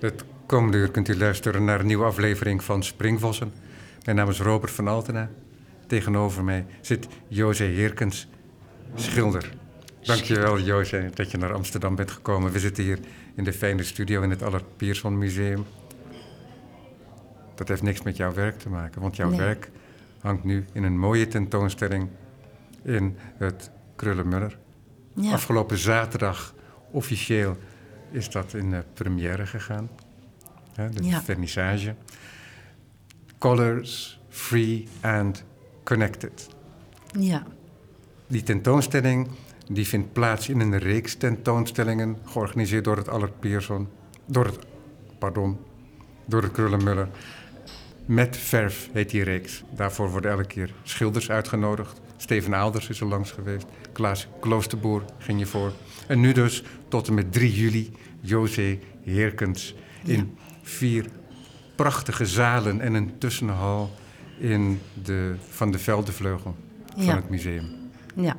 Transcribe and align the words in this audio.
Het 0.00 0.24
komende 0.46 0.76
uur 0.76 0.90
kunt 0.90 1.08
u 1.08 1.16
luisteren 1.16 1.64
naar 1.64 1.80
een 1.80 1.86
nieuwe 1.86 2.04
aflevering 2.04 2.64
van 2.64 2.82
Springvossen. 2.82 3.52
Mijn 4.04 4.16
naam 4.16 4.28
is 4.28 4.40
Robert 4.40 4.72
van 4.72 4.88
Altena. 4.88 5.30
Tegenover 5.86 6.44
mij 6.44 6.66
zit 6.80 7.06
José 7.28 7.64
Heerkens, 7.64 8.28
schilder. 8.94 9.52
Dankjewel 10.02 10.60
José 10.60 11.10
dat 11.14 11.30
je 11.30 11.38
naar 11.38 11.52
Amsterdam 11.52 11.94
bent 11.94 12.10
gekomen. 12.10 12.52
We 12.52 12.58
zitten 12.58 12.84
hier 12.84 12.98
in 13.34 13.44
de 13.44 13.52
fijne 13.52 13.82
studio 13.82 14.22
in 14.22 14.30
het 14.30 14.42
Allard 14.42 14.76
Pierson 14.76 15.18
Museum. 15.18 15.64
Dat 17.54 17.68
heeft 17.68 17.82
niks 17.82 18.02
met 18.02 18.16
jouw 18.16 18.34
werk 18.34 18.58
te 18.58 18.68
maken, 18.68 19.00
want 19.00 19.16
jouw 19.16 19.28
Nee. 19.28 19.38
werk 19.38 19.70
hangt 20.20 20.44
nu 20.44 20.64
in 20.72 20.82
een 20.82 20.98
mooie 20.98 21.26
tentoonstelling 21.26 22.08
in 22.82 23.16
het 23.36 23.70
Krullenmuller. 23.96 24.58
Ja. 25.14 25.32
Afgelopen 25.32 25.78
zaterdag 25.78 26.54
officieel 26.90 27.56
is 28.16 28.30
dat 28.30 28.54
in 28.54 28.70
de 28.70 28.84
première 28.94 29.46
gegaan. 29.46 29.90
Hè, 30.74 30.88
de 30.90 31.04
Ja. 31.04 31.22
vernissage. 31.22 31.94
Colors, 33.38 34.20
Free 34.28 34.88
and 35.00 35.44
Connected. 35.84 36.48
ja. 37.18 37.42
Die 38.28 38.42
tentoonstelling 38.42 39.28
die 39.68 39.86
vindt 39.86 40.12
plaats 40.12 40.48
in 40.48 40.60
een 40.60 40.78
reeks 40.78 41.14
tentoonstellingen... 41.14 42.16
georganiseerd 42.24 42.84
door 42.84 42.96
het 42.96 43.08
Allard 43.08 43.40
Pierson... 43.40 43.88
door 44.26 44.44
het, 44.44 44.58
pardon, 45.18 45.58
door 46.24 46.42
het 46.42 46.52
Krullenmuller. 46.52 47.08
Met 48.06 48.36
verf 48.36 48.88
heet 48.92 49.10
die 49.10 49.22
reeks. 49.22 49.62
Daarvoor 49.74 50.10
worden 50.10 50.30
elke 50.30 50.46
keer 50.46 50.74
schilders 50.82 51.30
uitgenodigd. 51.30 52.00
Steven 52.16 52.54
Aalders 52.54 52.88
is 52.88 53.00
er 53.00 53.06
langs 53.06 53.30
geweest. 53.30 53.66
Klaas 53.92 54.28
Kloosterboer 54.40 55.02
ging 55.18 55.38
je 55.38 55.46
voor. 55.46 55.72
En 56.06 56.20
nu 56.20 56.32
dus 56.32 56.62
tot 56.96 57.08
en 57.08 57.14
met 57.14 57.32
3 57.32 57.52
juli 57.52 57.90
José 58.20 58.78
Heerkens... 59.04 59.74
in 60.04 60.36
vier 60.62 61.06
prachtige 61.74 62.26
zalen 62.26 62.80
en 62.80 62.94
een 62.94 63.18
tussenhal... 63.18 63.90
in 64.38 64.80
de 65.02 65.34
Van 65.48 65.70
de 65.70 65.78
Veldevleugel 65.78 66.56
van 66.94 67.04
Ja. 67.04 67.14
het 67.14 67.30
museum. 67.30 67.64
ja. 68.14 68.36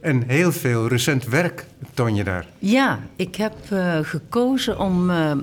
En 0.00 0.22
heel 0.26 0.52
veel 0.52 0.88
recent 0.88 1.24
werk 1.24 1.66
toon 1.94 2.14
je 2.14 2.24
daar. 2.24 2.46
Ja, 2.58 3.00
ik 3.16 3.34
heb 3.34 3.54
eh, 3.70 3.98
gekozen 4.02 4.78
om 4.78 5.10
eh, 5.10 5.36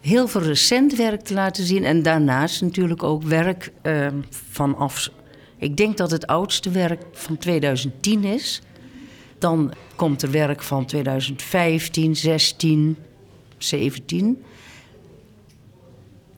heel 0.00 0.28
veel 0.28 0.42
recent 0.42 0.96
werk 0.96 1.20
te 1.20 1.34
laten 1.34 1.64
zien. 1.64 1.84
En 1.84 2.02
daarnaast 2.02 2.62
natuurlijk 2.62 3.02
ook 3.02 3.22
werk 3.22 3.72
eh, 3.82 4.06
vanaf. 4.30 5.10
Ik 5.58 5.76
denk 5.76 5.96
dat 5.96 6.10
het 6.10 6.26
oudste 6.26 6.70
werk 6.70 7.02
van 7.12 7.36
2010 7.38 8.24
is. 8.24 8.62
Dan 9.44 9.72
komt 9.96 10.22
er 10.22 10.30
werk 10.30 10.62
van 10.62 10.86
2015, 10.86 12.16
16, 12.16 12.96
17. 13.58 14.42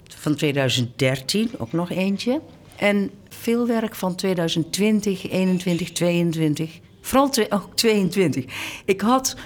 Van 0.09 0.35
2013 0.35 1.51
ook 1.59 1.73
nog 1.73 1.91
eentje. 1.91 2.41
En 2.77 3.11
veel 3.29 3.67
werk 3.67 3.95
van 3.95 4.15
2020, 4.15 5.31
21, 5.31 5.93
22. 5.93 6.81
Vooral 7.01 7.31
ook 7.49 7.77
22. 7.77 8.45
Ik 8.85 9.01
had 9.01 9.37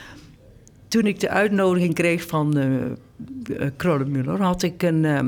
toen 0.88 1.06
ik 1.06 1.20
de 1.20 1.28
uitnodiging 1.28 1.94
kreeg 1.94 2.27
van 2.27 2.58
eh 2.58 2.81
eh, 3.58 3.69
Krollenmuller, 3.77 4.42
had 4.42 4.62
ik 4.62 4.83
een, 4.83 5.05
eh, 5.05 5.27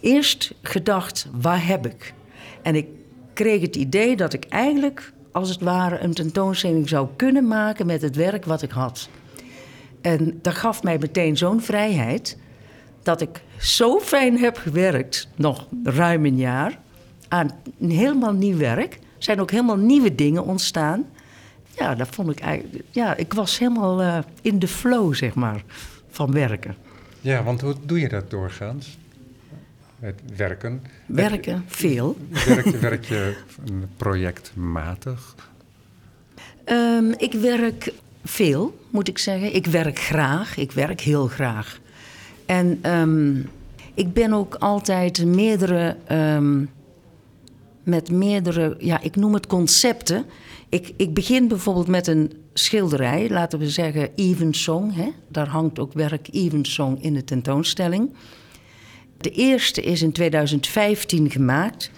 eerst 0.00 0.54
gedacht, 0.62 1.28
waar 1.40 1.66
heb 1.66 1.86
ik? 1.86 2.14
En 2.62 2.74
ik 2.74 2.86
kreeg 3.32 3.60
het 3.60 3.76
idee 3.76 4.16
dat 4.16 4.32
ik 4.32 4.44
eigenlijk, 4.44 5.12
als 5.34 5.48
het 5.48 5.60
ware, 5.60 5.98
een 5.98 6.14
tentoonstelling 6.14 6.88
zou 6.88 7.08
kunnen 7.16 7.48
maken 7.48 7.86
met 7.86 8.02
het 8.02 8.16
werk 8.16 8.44
wat 8.44 8.62
ik 8.62 8.70
had. 8.70 9.08
En 10.00 10.38
dat 10.42 10.54
gaf 10.54 10.82
mij 10.82 10.98
meteen 10.98 11.36
zo'n 11.36 11.60
vrijheid 11.60 12.38
dat 13.02 13.20
ik 13.20 13.42
zo 13.58 13.98
fijn 13.98 14.38
heb 14.38 14.56
gewerkt, 14.56 15.28
nog 15.36 15.66
ruim 15.84 16.24
een 16.24 16.36
jaar, 16.36 16.78
aan 17.28 17.50
helemaal 17.78 18.32
nieuw 18.32 18.56
werk. 18.56 18.94
Er 18.94 19.00
zijn 19.18 19.40
ook 19.40 19.50
helemaal 19.50 19.76
nieuwe 19.76 20.14
dingen 20.14 20.44
ontstaan. 20.44 21.04
Ja, 21.76 21.94
dat 21.94 22.08
vond 22.08 22.30
ik 22.30 22.40
eigenlijk. 22.40 22.84
Ja, 22.90 23.16
ik 23.16 23.32
was 23.32 23.58
helemaal 23.58 24.02
eh, 24.02 24.18
in 24.42 24.58
de 24.58 24.68
flow, 24.68 25.14
zeg 25.14 25.34
maar, 25.34 25.64
van 26.10 26.32
werken. 26.32 26.76
Ja, 27.20 27.42
want 27.42 27.60
hoe 27.60 27.74
doe 27.86 28.00
je 28.00 28.08
dat 28.08 28.30
doorgaans? 28.30 28.98
Het 30.04 30.20
werken. 30.36 30.82
Werken, 31.06 31.64
veel. 31.66 32.16
Werk, 32.46 32.66
werk 32.66 33.04
je 33.04 33.34
projectmatig? 33.96 35.34
Ehm, 36.64 37.12
ik 37.16 37.32
werk 37.32 37.92
veel, 38.24 38.78
moet 38.90 39.08
ik 39.08 39.18
zeggen. 39.18 39.54
Ik 39.54 39.66
werk 39.66 39.98
graag. 39.98 40.56
Ik 40.56 40.72
werk 40.72 41.00
heel 41.00 41.26
graag. 41.26 41.80
En 42.46 42.78
ehm, 42.82 43.36
ik 43.94 44.12
ben 44.12 44.32
ook 44.32 44.54
altijd 44.54 45.24
meerdere. 45.24 45.96
ehm, 46.06 46.64
met 47.82 48.10
meerdere, 48.10 48.76
ja, 48.78 49.00
ik 49.00 49.16
noem 49.16 49.34
het 49.34 49.46
concepten. 49.46 50.24
Ik, 50.68 50.92
ik 50.96 51.14
begin 51.14 51.48
bijvoorbeeld 51.48 51.88
met 51.88 52.06
een 52.06 52.32
schilderij, 52.54 53.30
laten 53.30 53.58
we 53.58 53.70
zeggen 53.70 54.08
Evensong. 54.14 54.94
Hè? 54.94 55.08
Daar 55.28 55.48
hangt 55.48 55.78
ook 55.78 55.92
werk 55.92 56.28
Evensong 56.32 57.02
in 57.02 57.14
de 57.14 57.24
tentoonstelling. 57.24 58.10
De 59.24 59.30
eerste 59.30 59.82
is 59.82 60.02
in 60.02 60.12
2015 60.12 61.30
gemaakt. 61.30 61.90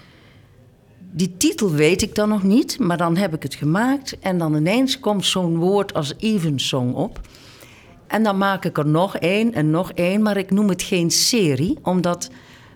Die 1.12 1.36
titel 1.36 1.70
weet 1.70 2.02
ik 2.02 2.14
dan 2.14 2.28
nog 2.28 2.42
niet, 2.42 2.78
maar 2.78 2.96
dan 2.96 3.16
heb 3.16 3.34
ik 3.34 3.42
het 3.42 3.54
gemaakt. 3.54 4.18
En 4.18 4.38
dan 4.38 4.54
ineens 4.54 5.00
komt 5.00 5.26
zo'n 5.26 5.56
woord 5.56 5.94
als 5.94 6.14
Evensong 6.18 6.94
op. 6.94 7.20
En 8.06 8.22
dan 8.22 8.38
maak 8.38 8.64
ik 8.64 8.78
er 8.78 8.86
nog 8.86 9.16
één 9.16 9.52
en 9.52 9.70
nog 9.70 9.92
één, 9.92 10.22
maar 10.22 10.36
ik 10.36 10.50
noem 10.50 10.68
het 10.68 10.82
geen 10.82 11.10
serie, 11.10 11.78
omdat 11.82 12.30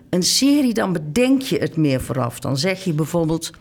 een 0.09 0.23
serie 0.23 0.73
dan 0.73 0.93
bedenk 0.93 1.41
je 1.41 1.57
het 1.57 1.75
meer 1.75 2.01
vooraf. 2.01 2.39
Dan 2.39 2.57
zeg 2.57 2.83
je 2.83 2.93
bijvoorbeeld: 2.93 3.51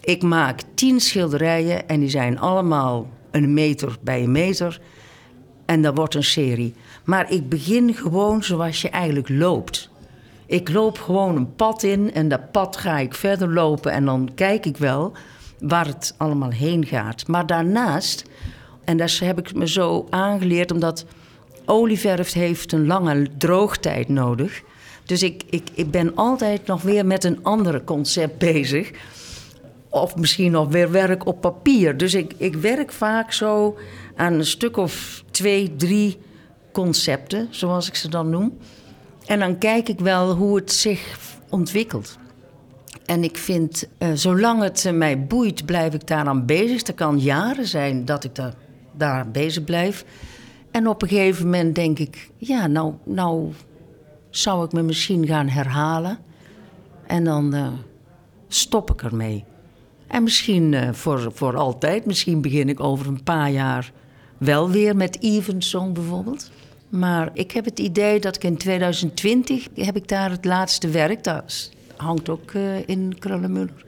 ik 0.00 0.22
maak 0.22 0.60
tien 0.74 1.00
schilderijen 1.00 1.88
en 1.88 2.00
die 2.00 2.10
zijn 2.10 2.38
allemaal 2.38 3.10
een 3.30 3.54
meter 3.54 3.96
bij 4.00 4.22
een 4.22 4.32
meter. 4.32 4.80
En 5.64 5.82
dat 5.82 5.96
wordt 5.96 6.14
een 6.14 6.24
serie. 6.24 6.74
Maar 7.04 7.32
ik 7.32 7.48
begin 7.48 7.94
gewoon 7.94 8.42
zoals 8.42 8.82
je 8.82 8.90
eigenlijk 8.90 9.28
loopt. 9.28 9.94
Ik 10.46 10.68
loop 10.68 10.98
gewoon 10.98 11.36
een 11.36 11.54
pad 11.54 11.82
in 11.82 12.12
en 12.12 12.28
dat 12.28 12.50
pad 12.52 12.76
ga 12.76 12.98
ik 12.98 13.14
verder 13.14 13.52
lopen 13.52 13.92
en 13.92 14.04
dan 14.04 14.30
kijk 14.34 14.66
ik 14.66 14.76
wel 14.76 15.12
waar 15.58 15.86
het 15.86 16.14
allemaal 16.16 16.50
heen 16.50 16.86
gaat. 16.86 17.28
Maar 17.28 17.46
daarnaast, 17.46 18.24
en 18.84 18.96
dat 18.96 19.18
heb 19.18 19.38
ik 19.38 19.54
me 19.54 19.68
zo 19.68 20.06
aangeleerd 20.10 20.72
omdat 20.72 21.04
olieverf 21.64 22.32
heeft 22.32 22.72
een 22.72 22.86
lange 22.86 23.26
droogtijd 23.38 24.08
nodig. 24.08 24.62
Dus 25.04 25.22
ik, 25.22 25.42
ik, 25.50 25.68
ik 25.74 25.90
ben 25.90 26.14
altijd 26.14 26.66
nog 26.66 26.82
weer 26.82 27.06
met 27.06 27.24
een 27.24 27.38
ander 27.42 27.84
concept 27.84 28.38
bezig. 28.38 28.90
Of 29.88 30.16
misschien 30.16 30.52
nog 30.52 30.68
weer 30.68 30.90
werk 30.90 31.26
op 31.26 31.40
papier. 31.40 31.96
Dus 31.96 32.14
ik, 32.14 32.34
ik 32.36 32.54
werk 32.54 32.92
vaak 32.92 33.32
zo 33.32 33.78
aan 34.16 34.32
een 34.32 34.46
stuk 34.46 34.76
of 34.76 35.24
twee, 35.30 35.76
drie 35.76 36.18
concepten, 36.72 37.48
zoals 37.50 37.88
ik 37.88 37.94
ze 37.94 38.08
dan 38.08 38.30
noem. 38.30 38.58
En 39.26 39.38
dan 39.38 39.58
kijk 39.58 39.88
ik 39.88 40.00
wel 40.00 40.34
hoe 40.34 40.56
het 40.56 40.72
zich 40.72 41.18
ontwikkelt. 41.50 42.18
En 43.06 43.24
ik 43.24 43.36
vind, 43.36 43.88
eh, 43.98 44.08
zolang 44.14 44.62
het 44.62 44.84
eh, 44.84 44.92
mij 44.92 45.26
boeit, 45.26 45.64
blijf 45.64 45.94
ik 45.94 46.06
daaraan 46.06 46.46
bezig. 46.46 46.86
Het 46.86 46.96
kan 46.96 47.18
jaren 47.18 47.66
zijn 47.66 48.04
dat 48.04 48.24
ik 48.24 48.34
daar, 48.34 48.54
daar 48.92 49.30
bezig 49.30 49.64
blijf. 49.64 50.04
En 50.70 50.88
op 50.88 51.02
een 51.02 51.08
gegeven 51.08 51.44
moment 51.44 51.74
denk 51.74 51.98
ik, 51.98 52.30
ja, 52.36 52.66
nou, 52.66 52.94
nou 53.04 53.52
zou 54.30 54.64
ik 54.64 54.72
me 54.72 54.82
misschien 54.82 55.26
gaan 55.26 55.48
herhalen. 55.48 56.18
En 57.06 57.24
dan 57.24 57.54
eh, 57.54 57.68
stop 58.48 58.90
ik 58.90 59.02
ermee. 59.02 59.44
En 60.06 60.22
misschien 60.22 60.94
voor, 60.94 61.30
voor 61.34 61.56
altijd, 61.56 62.06
misschien 62.06 62.40
begin 62.40 62.68
ik 62.68 62.80
over 62.80 63.06
een 63.06 63.22
paar 63.22 63.50
jaar 63.50 63.92
wel 64.38 64.70
weer 64.70 64.96
met 64.96 65.22
Evensong 65.22 65.94
bijvoorbeeld. 65.94 66.50
Maar 66.88 67.30
ik 67.32 67.50
heb 67.52 67.64
het 67.64 67.78
idee 67.78 68.20
dat 68.20 68.36
ik 68.36 68.44
in 68.44 68.56
2020 68.56 69.68
heb 69.74 69.96
ik 69.96 70.08
daar 70.08 70.30
het 70.30 70.44
laatste 70.44 70.88
werk, 70.88 71.24
dat 71.24 71.70
hangt 71.96 72.28
ook 72.28 72.50
eh, 72.52 72.88
in 72.88 73.16
Krullenmuller, 73.18 73.84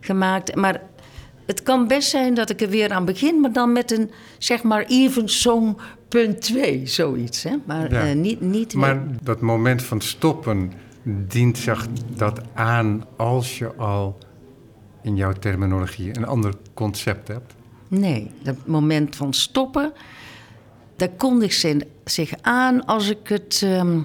gemaakt. 0.00 0.54
Maar 0.54 0.82
het 1.46 1.62
kan 1.62 1.88
best 1.88 2.08
zijn 2.10 2.34
dat 2.34 2.50
ik 2.50 2.60
er 2.60 2.68
weer 2.68 2.92
aan 2.92 3.04
begin, 3.04 3.40
maar 3.40 3.52
dan 3.52 3.72
met 3.72 3.90
een 3.92 4.10
zeg 4.38 4.62
maar 4.62 4.84
Evensong 4.88 5.76
punt 6.08 6.40
2, 6.40 6.86
zoiets. 6.86 7.42
Hè? 7.42 7.56
Maar 7.66 7.92
Ja. 7.92 8.06
eh, 8.08 8.14
niet, 8.14 8.40
niet 8.40 8.74
Maar 8.74 9.02
dat 9.22 9.40
moment 9.40 9.82
van 9.82 10.00
stoppen 10.00 10.72
dient 11.28 11.58
zich 11.58 11.86
dat 12.16 12.40
aan 12.54 13.04
als 13.16 13.58
je 13.58 13.74
al 13.74 14.18
in 15.02 15.16
jouw 15.16 15.32
terminologie 15.32 16.16
een 16.16 16.26
ander 16.26 16.54
concept 16.74 17.28
hebt. 17.28 17.54
Nee, 17.88 18.30
dat 18.42 18.56
moment 18.66 19.16
van 19.16 19.32
stoppen, 19.34 19.92
dat 20.96 21.10
kondigt 21.16 21.58
zich- 21.60 21.82
zich 22.10 22.32
aan 22.40 22.84
als 22.84 23.08
ik 23.08 23.28
het. 23.28 23.60
ehm, 23.64 24.00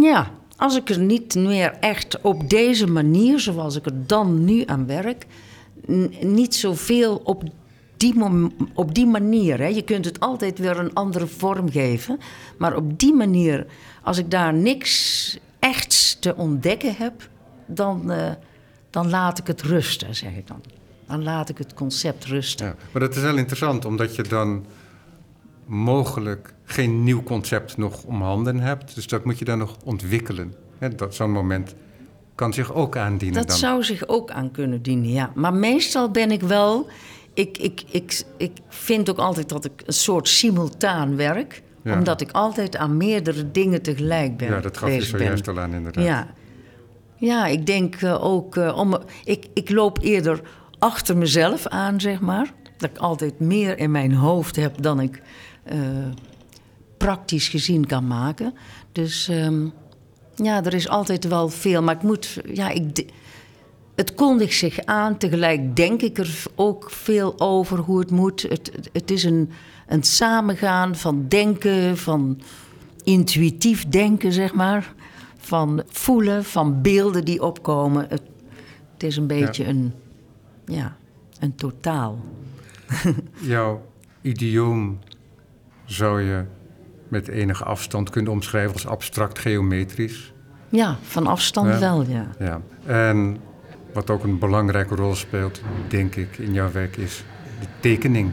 ja, 0.00 0.30
als 0.56 0.76
ik 0.76 0.90
er 0.90 0.98
niet 0.98 1.34
meer 1.34 1.76
echt 1.80 2.20
op 2.20 2.50
deze 2.50 2.86
manier, 2.86 3.40
zoals 3.40 3.76
ik 3.76 3.86
er 3.86 4.06
dan 4.06 4.44
nu 4.44 4.62
aan 4.66 4.86
werk, 4.86 5.26
niet 6.20 6.54
zoveel 6.54 7.20
op 7.24 7.42
die, 7.96 8.14
op 8.74 8.94
die 8.94 9.06
manier, 9.06 9.58
hè, 9.58 9.66
je 9.66 9.82
kunt 9.82 10.04
het 10.04 10.20
altijd 10.20 10.58
weer 10.58 10.78
een 10.78 10.94
andere 10.94 11.26
vorm 11.26 11.70
geven. 11.70 12.18
Maar 12.58 12.76
op 12.76 12.98
die 12.98 13.14
manier, 13.14 13.66
als 14.02 14.18
ik 14.18 14.30
daar 14.30 14.54
niks 14.54 15.38
echts 15.58 16.16
te 16.20 16.36
ontdekken 16.36 16.94
heb, 16.96 17.28
dan, 17.66 18.10
eh, 18.10 18.30
dan 18.90 19.10
laat 19.10 19.38
ik 19.38 19.46
het 19.46 19.62
rusten, 19.62 20.14
zeg 20.14 20.36
ik 20.36 20.46
dan. 20.46 20.62
Dan 21.06 21.22
laat 21.22 21.48
ik 21.48 21.58
het 21.58 21.74
concept 21.74 22.24
rusten. 22.24 22.66
Ja, 22.66 22.74
maar 22.92 23.02
dat 23.02 23.16
is 23.16 23.22
wel 23.22 23.36
interessant, 23.36 23.84
omdat 23.84 24.16
je 24.16 24.22
dan 24.22 24.64
mogelijk 25.68 26.54
geen 26.64 27.04
nieuw 27.04 27.22
concept 27.22 27.76
nog 27.76 28.02
om 28.02 28.22
handen 28.22 28.60
hebt. 28.60 28.94
Dus 28.94 29.06
dat 29.06 29.24
moet 29.24 29.38
je 29.38 29.44
dan 29.44 29.58
nog 29.58 29.76
ontwikkelen. 29.84 30.54
Dat 30.96 31.14
Zo'n 31.14 31.30
moment 31.32 31.74
kan 32.34 32.52
zich 32.52 32.74
ook 32.74 32.96
aandienen. 32.96 33.38
Dat 33.38 33.48
dan. 33.48 33.56
zou 33.56 33.84
zich 33.84 34.08
ook 34.08 34.30
aan 34.30 34.50
kunnen 34.50 34.82
dienen, 34.82 35.10
ja. 35.10 35.30
Maar 35.34 35.54
meestal 35.54 36.10
ben 36.10 36.30
ik 36.30 36.40
wel... 36.40 36.88
Ik, 37.34 37.58
ik, 37.58 37.82
ik, 37.90 38.22
ik 38.36 38.52
vind 38.68 39.10
ook 39.10 39.18
altijd 39.18 39.48
dat 39.48 39.64
ik 39.64 39.82
een 39.86 39.92
soort 39.92 40.28
simultaan 40.28 41.16
werk. 41.16 41.62
Ja. 41.82 41.94
Omdat 41.94 42.20
ik 42.20 42.30
altijd 42.30 42.76
aan 42.76 42.96
meerdere 42.96 43.50
dingen 43.50 43.82
tegelijk 43.82 44.36
ben. 44.36 44.48
ja, 44.48 44.60
dat 44.60 44.76
gaf 44.76 44.88
je 44.88 44.96
bezig 44.96 45.10
ben. 45.10 45.20
zojuist 45.20 45.48
al 45.48 45.60
aan, 45.60 45.74
inderdaad. 45.74 46.04
Ja, 46.04 46.26
ja 47.16 47.46
ik 47.46 47.66
denk 47.66 47.94
eh, 47.94 48.24
ook... 48.24 48.56
eh, 48.56 48.76
om, 48.76 48.98
ik, 49.24 49.46
ik 49.54 49.70
loop 49.70 49.98
eerder 50.02 50.40
achter 50.78 51.16
mezelf 51.16 51.66
aan, 51.66 52.00
zeg 52.00 52.20
maar. 52.20 52.52
Dat 52.76 52.90
ik 52.90 52.98
altijd 52.98 53.40
meer 53.40 53.78
in 53.78 53.90
mijn 53.90 54.12
hoofd 54.12 54.56
heb 54.56 54.82
dan 54.82 55.00
ik 55.00 55.22
praktisch 56.96 57.48
gezien 57.48 57.86
kan 57.86 58.06
maken. 58.06 58.54
Dus 58.92 59.28
ehm, 59.28 59.66
ja, 60.36 60.64
er 60.64 60.74
is 60.74 60.88
altijd 60.88 61.28
wel 61.28 61.48
veel. 61.48 61.82
Maar 61.82 61.94
ik 61.94 62.02
moet... 62.02 62.40
Ja, 62.52 62.68
ik, 62.68 63.06
het 63.94 64.14
kondigt 64.14 64.54
zich 64.54 64.80
aan. 64.84 65.18
Tegelijk 65.18 65.76
denk 65.76 66.02
ik 66.02 66.18
er 66.18 66.42
ook 66.54 66.90
veel 66.90 67.40
over 67.40 67.78
hoe 67.78 67.98
het 67.98 68.10
moet. 68.10 68.42
Het, 68.42 68.70
het, 68.72 68.90
het 68.92 69.10
is 69.10 69.24
een, 69.24 69.50
een 69.86 70.02
samengaan 70.02 70.96
van 70.96 71.28
denken, 71.28 71.96
van 71.96 72.40
intuïtief 73.04 73.88
denken, 73.88 74.32
zeg 74.32 74.54
maar. 74.54 74.94
Van 75.36 75.82
voelen, 75.88 76.44
van 76.44 76.82
beelden 76.82 77.24
die 77.24 77.42
opkomen. 77.42 78.06
Het, 78.08 78.22
het 78.92 79.02
is 79.02 79.16
een 79.16 79.26
beetje 79.26 79.64
een, 79.64 79.92
ja, 80.64 80.96
een 81.40 81.54
totaal. 81.54 82.24
Jouw 83.40 83.82
idioom 84.22 84.98
zou 85.88 86.22
je 86.22 86.44
met 87.08 87.28
enige 87.28 87.64
afstand 87.64 88.10
kunnen 88.10 88.32
omschrijven 88.32 88.72
als 88.72 88.86
abstract 88.86 89.38
geometrisch. 89.38 90.32
Ja, 90.68 90.96
van 91.02 91.26
afstand 91.26 91.68
Ja. 91.68 91.78
wel, 91.78 92.02
ja. 92.02 92.26
Ja. 92.38 92.60
En 92.86 93.36
wat 93.92 94.10
ook 94.10 94.24
een 94.24 94.38
belangrijke 94.38 94.94
rol 94.94 95.14
speelt, 95.14 95.62
denk 95.88 96.14
ik, 96.16 96.38
in 96.38 96.52
jouw 96.52 96.72
werk 96.72 96.96
is 96.96 97.24
de 97.60 97.66
tekening. 97.80 98.30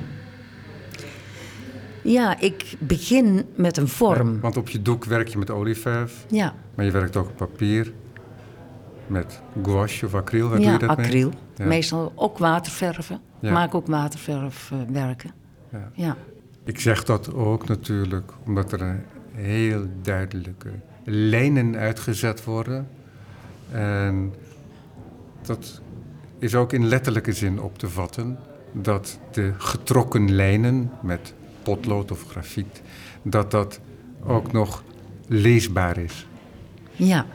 Ja, 2.03 2.39
ik 2.39 2.75
begin 2.79 3.45
met 3.55 3.77
een 3.77 3.87
vorm. 3.87 4.39
Want 4.39 4.57
op 4.57 4.69
je 4.69 4.81
doek 4.81 5.05
werk 5.05 5.27
je 5.27 5.37
met 5.37 5.49
olieverf, 5.49 6.25
Ja, 6.29 6.53
maar 6.75 6.85
je 6.85 6.91
werkt 6.91 7.15
ook 7.15 7.27
op 7.27 7.35
papier. 7.37 7.93
Met 9.07 9.41
gouache 9.63 10.05
of 10.05 10.13
acryl, 10.13 10.47
waar 10.49 10.57
doe 10.57 10.65
ja 10.65 10.71
je 10.71 10.77
dat 10.79 10.97
mee? 10.97 11.05
acryl. 11.05 11.31
Ja. 11.55 11.65
Meestal 11.65 12.11
ook 12.15 12.37
waterverven. 12.37 13.21
Maak 13.41 13.75
ook 13.75 13.87
waterverfwerken. 13.87 15.31
Ja. 15.93 16.15
Ik 16.65 16.79
zeg 16.79 17.03
dat 17.03 17.33
ook 17.33 17.67
natuurlijk 17.67 18.31
omdat 18.45 18.71
er 18.71 19.03
heel 19.31 19.87
duidelijke 20.01 20.69
lijnen 21.03 21.75
uitgezet 21.75 22.43
worden. 22.43 22.87
En 23.71 24.33
dat 25.41 25.81
is 26.39 26.55
ook 26.55 26.73
in 26.73 26.87
letterlijke 26.87 27.33
zin 27.33 27.61
op 27.61 27.77
te 27.77 27.89
vatten. 27.89 28.39
Dat 28.71 29.19
de 29.31 29.53
getrokken 29.57 30.35
lijnen 30.35 30.91
met 31.01 31.33
potlood 31.63 32.11
of 32.11 32.25
grafiet, 32.27 32.81
dat 33.21 33.51
dat 33.51 33.79
ook 34.23 34.51
nog 34.51 34.83
leesbaar 35.27 35.97
is. 35.97 36.27
Ja. 36.91 37.25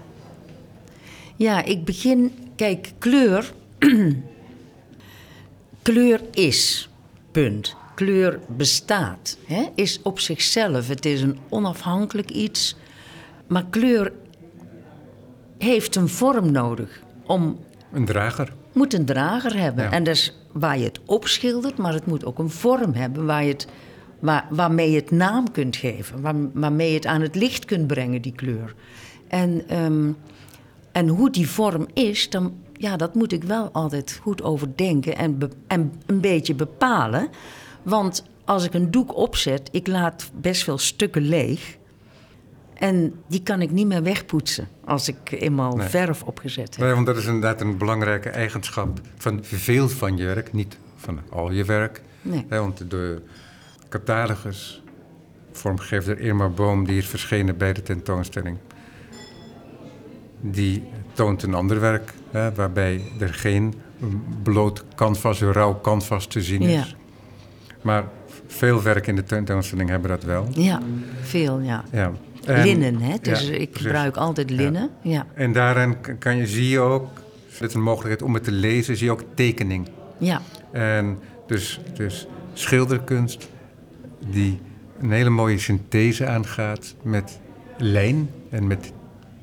Ja, 1.37 1.63
ik 1.65 1.85
begin. 1.85 2.33
Kijk, 2.57 2.93
kleur. 2.99 3.53
kleur 5.83 6.21
is. 6.31 6.91
Punt. 7.31 7.77
Kleur 8.05 8.39
bestaat. 8.49 9.37
Hè? 9.47 9.63
Is 9.75 10.01
op 10.03 10.21
zichzelf. 10.21 10.89
Het 10.89 11.05
is 11.07 11.23
een 11.23 11.39
onafhankelijk 11.49 12.31
iets. 12.31 12.77
Maar 13.47 13.65
kleur 13.71 14.13
heeft 15.59 15.97
een 15.97 16.09
vorm 16.09 16.53
nodig. 16.53 17.01
Om, 17.27 17.59
Een 17.93 18.05
drager. 18.05 18.53
moet 18.73 18.95
een 18.95 19.05
drager 19.05 19.59
hebben. 19.59 19.85
Ja. 19.85 19.91
En 19.91 20.05
dat 20.05 20.15
is 20.15 20.37
waar 20.53 20.79
je 20.79 20.85
het 20.85 21.01
opschildert, 21.07 21.77
maar 21.77 21.93
het 21.93 22.07
moet 22.07 22.25
ook 22.25 22.39
een 22.39 22.51
vorm 22.51 22.93
hebben 22.95 23.27
waar 23.27 23.45
je 23.45 23.53
het, 23.53 23.67
waar, 24.19 24.47
waarmee 24.51 24.91
je 24.91 24.97
het 24.97 25.11
naam 25.11 25.51
kunt 25.51 25.77
geven. 25.77 26.21
Waar, 26.21 26.35
waarmee 26.53 26.89
je 26.89 26.95
het 26.97 27.07
aan 27.07 27.21
het 27.21 27.35
licht 27.35 27.65
kunt 27.65 27.87
brengen, 27.87 28.23
die 28.23 28.35
kleur. 28.35 28.75
En, 29.29 29.69
ehm, 29.69 30.11
en 30.93 31.09
hoe 31.09 31.31
die 31.31 31.49
vorm 31.49 31.87
is, 31.93 32.31
dan, 32.31 32.55
ja, 32.73 32.97
dat 32.97 33.15
moet 33.15 33.33
ik 33.33 33.45
wel 33.45 33.69
altijd 33.73 34.19
goed 34.23 34.43
overdenken 34.43 35.17
en, 35.17 35.39
be- 35.39 35.51
en 35.67 35.93
een 36.07 36.21
beetje 36.21 36.55
bepalen. 36.55 37.29
Want 37.83 38.25
als 38.45 38.65
ik 38.65 38.75
een 38.75 38.91
doek 38.91 39.17
opzet, 39.17 39.69
ik 39.73 39.87
laat 39.87 40.31
best 40.35 40.65
veel 40.65 40.79
stukken 40.79 41.23
leeg. 41.23 41.79
En 42.75 43.15
die 43.29 43.43
kan 43.43 43.61
ik 43.63 43.71
niet 43.71 43.87
meer 43.87 44.03
wegpoetsen 44.03 44.69
als 44.85 45.09
ik 45.09 45.17
eenmaal 45.31 45.77
Nee. 45.77 45.89
verf 45.89 46.23
opgezet 46.23 46.77
heb. 46.77 46.85
Nee, 46.85 46.95
want 46.95 47.07
dat 47.07 47.17
is 47.17 47.25
inderdaad 47.27 47.61
een 47.61 47.77
belangrijke 47.79 48.29
eigenschap 48.29 49.01
van 49.17 49.39
veel 49.43 49.89
van 49.89 50.17
je 50.17 50.25
werk, 50.25 50.53
niet 50.53 50.79
van 50.97 51.21
al 51.31 51.51
je 51.51 51.65
werk. 51.65 52.03
Nee. 52.23 52.47
Want 52.49 52.91
de 52.91 53.23
catalogus, 53.89 54.83
vormgever 55.53 56.19
Irma 56.21 56.49
Boom, 56.49 56.87
die 56.87 56.97
is 56.99 57.07
verschenen 57.07 57.57
bij 57.57 57.73
de 57.73 57.83
tentoonstelling. 57.83 58.57
Die 60.41 60.83
toont 61.13 61.43
een 61.43 61.55
ander 61.55 61.81
werk, 61.81 62.13
hè, 62.31 62.55
waarbij 62.55 63.03
er 63.19 63.35
geen 63.35 63.75
bloot 64.43 64.85
canvas, 64.95 65.41
een 65.41 65.53
rauw 65.53 65.81
canvas 65.81 66.27
te 66.27 66.43
zien 66.43 66.61
is. 66.63 66.73
Ja. 66.73 66.85
Maar 67.83 68.05
veel 68.47 68.83
werk 68.83 69.07
in 69.07 69.17
de 69.17 69.25
tentoonstelling 69.25 69.89
hebben 69.89 70.11
dat 70.11 70.23
wel. 70.23 70.49
Ja, 70.55 70.81
veel, 71.23 71.61
ja. 71.61 71.85
Ja. 71.93 72.13
En- 72.45 72.63
linnen, 72.63 73.01
hè? 73.01 73.17
Dus 73.23 73.49
ja, 73.49 73.55
ik 73.55 73.71
gebruik 73.73 74.17
altijd 74.17 74.51
linnen. 74.51 74.91
Ja. 75.03 75.27
En 75.35 75.53
daarin 75.53 75.97
kan 76.19 76.37
je, 76.37 76.47
zie 76.47 76.69
je 76.69 76.79
ook, 76.79 77.09
dit 77.59 77.69
is 77.69 77.75
een 77.75 77.83
mogelijkheid 77.83 78.23
om 78.23 78.35
het 78.35 78.45
te 78.45 78.53
lezen, 78.53 78.97
zie 78.97 79.07
je 79.07 79.13
ook 79.13 79.25
tekening. 79.35 79.89
Ja. 80.19 80.41
En 80.73 81.19
dus, 81.47 81.81
dus 81.95 82.27
schilderkunst 82.53 83.49
die 84.31 84.61
een 85.01 85.11
hele 85.11 85.31
mooie 85.31 85.59
synthese 85.59 86.27
aangaat 86.27 86.95
met 87.03 87.39
lijn 87.79 88.31
en 88.51 88.67
met 88.67 88.93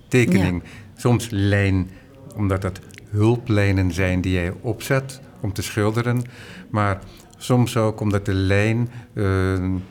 tekening. 0.07 0.63
Soms 0.95 1.27
lijn, 1.31 1.89
omdat 2.35 2.61
dat 2.61 2.79
hulplijnen 3.09 3.93
zijn 3.93 4.21
die 4.21 4.33
jij 4.33 4.53
opzet 4.61 5.21
om 5.41 5.53
te 5.53 5.61
schilderen. 5.61 6.21
Maar 6.69 6.99
soms 7.37 7.77
ook 7.77 7.99
omdat 7.99 8.25
de 8.25 8.33
lijn 8.33 8.89
een 9.13 9.83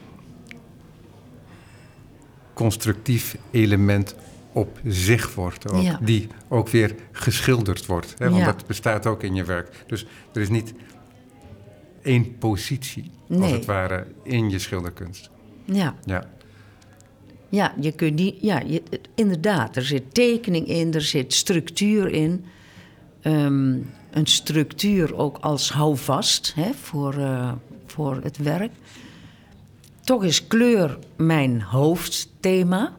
constructief 2.54 3.36
element 3.50 4.14
op 4.52 4.78
zich 4.86 5.34
wordt. 5.34 5.72
Ook, 5.72 5.82
Ja. 5.82 5.98
Die 6.02 6.28
ook 6.48 6.68
weer 6.68 6.94
geschilderd 7.12 7.86
wordt. 7.86 8.14
Hè, 8.18 8.28
want 8.30 8.40
Ja. 8.40 8.44
dat 8.52 8.66
bestaat 8.66 9.06
ook 9.06 9.22
in 9.22 9.34
je 9.34 9.44
werk. 9.44 9.84
Dus 9.86 10.06
er 10.32 10.40
is 10.40 10.48
niet 10.48 10.74
één 12.02 12.38
positie, 12.38 13.10
als 13.40 13.50
het 13.50 13.64
ware, 13.64 14.06
in 14.22 14.50
je 14.50 14.58
schilderkunst. 14.58 15.30
Ja. 15.64 15.94
Ja. 16.04 16.24
Ja, 17.48 17.74
je 17.80 17.92
kunt 17.92 18.14
niet, 18.14 18.36
ja 18.40 18.60
je, 18.66 18.82
inderdaad. 19.14 19.76
Er 19.76 19.84
zit 19.84 20.14
tekening 20.14 20.66
in, 20.66 20.94
er 20.94 21.00
zit 21.02 21.34
structuur 21.34 22.08
in. 22.12 22.44
Ehm, 23.20 23.76
een 24.16 24.26
structuur 24.26 25.16
ook 25.16 25.38
als 25.40 25.70
houvast 25.72 26.52
hè, 26.54 26.70
voor, 26.82 27.14
eh, 27.14 27.52
voor 27.86 28.20
het 28.22 28.36
werk. 28.36 28.72
Toch 30.00 30.24
is 30.24 30.46
kleur 30.46 30.98
mijn 31.16 31.62
hoofdthema. 31.62 32.96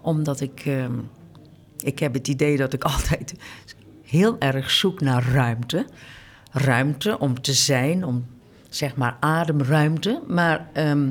Omdat 0.00 0.40
ik... 0.40 0.62
ehm, 0.66 0.92
ik 1.78 1.98
heb 1.98 2.14
het 2.14 2.28
idee 2.28 2.56
dat 2.56 2.72
ik 2.72 2.84
altijd 2.94 3.34
heel 4.02 4.36
erg 4.38 4.70
zoek 4.70 5.00
naar 5.00 5.24
ruimte. 5.32 5.86
Ruimte 6.50 7.18
om 7.18 7.40
te 7.40 7.52
zijn, 7.52 8.04
om 8.04 8.26
zeg 8.68 8.96
maar 8.96 9.16
ademruimte. 9.20 10.22
Maar 10.26 10.68
ehm, 10.72 11.08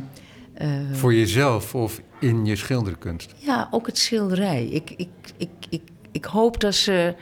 eh, 0.54 0.70
Voor 0.92 1.14
jezelf 1.14 1.76
of 1.76 2.02
in 2.20 2.46
je 2.46 2.56
schilderkunst. 2.56 3.34
ja, 3.38 3.68
ook 3.72 3.86
het 3.86 3.98
schilderij. 3.98 4.66
Ik, 4.66 4.90
ik, 4.90 5.10
ik, 5.38 5.50
ik, 5.70 5.82
ik 6.12 6.26
hoop 6.26 6.60
dat 6.60 6.76
ze, 6.76 7.16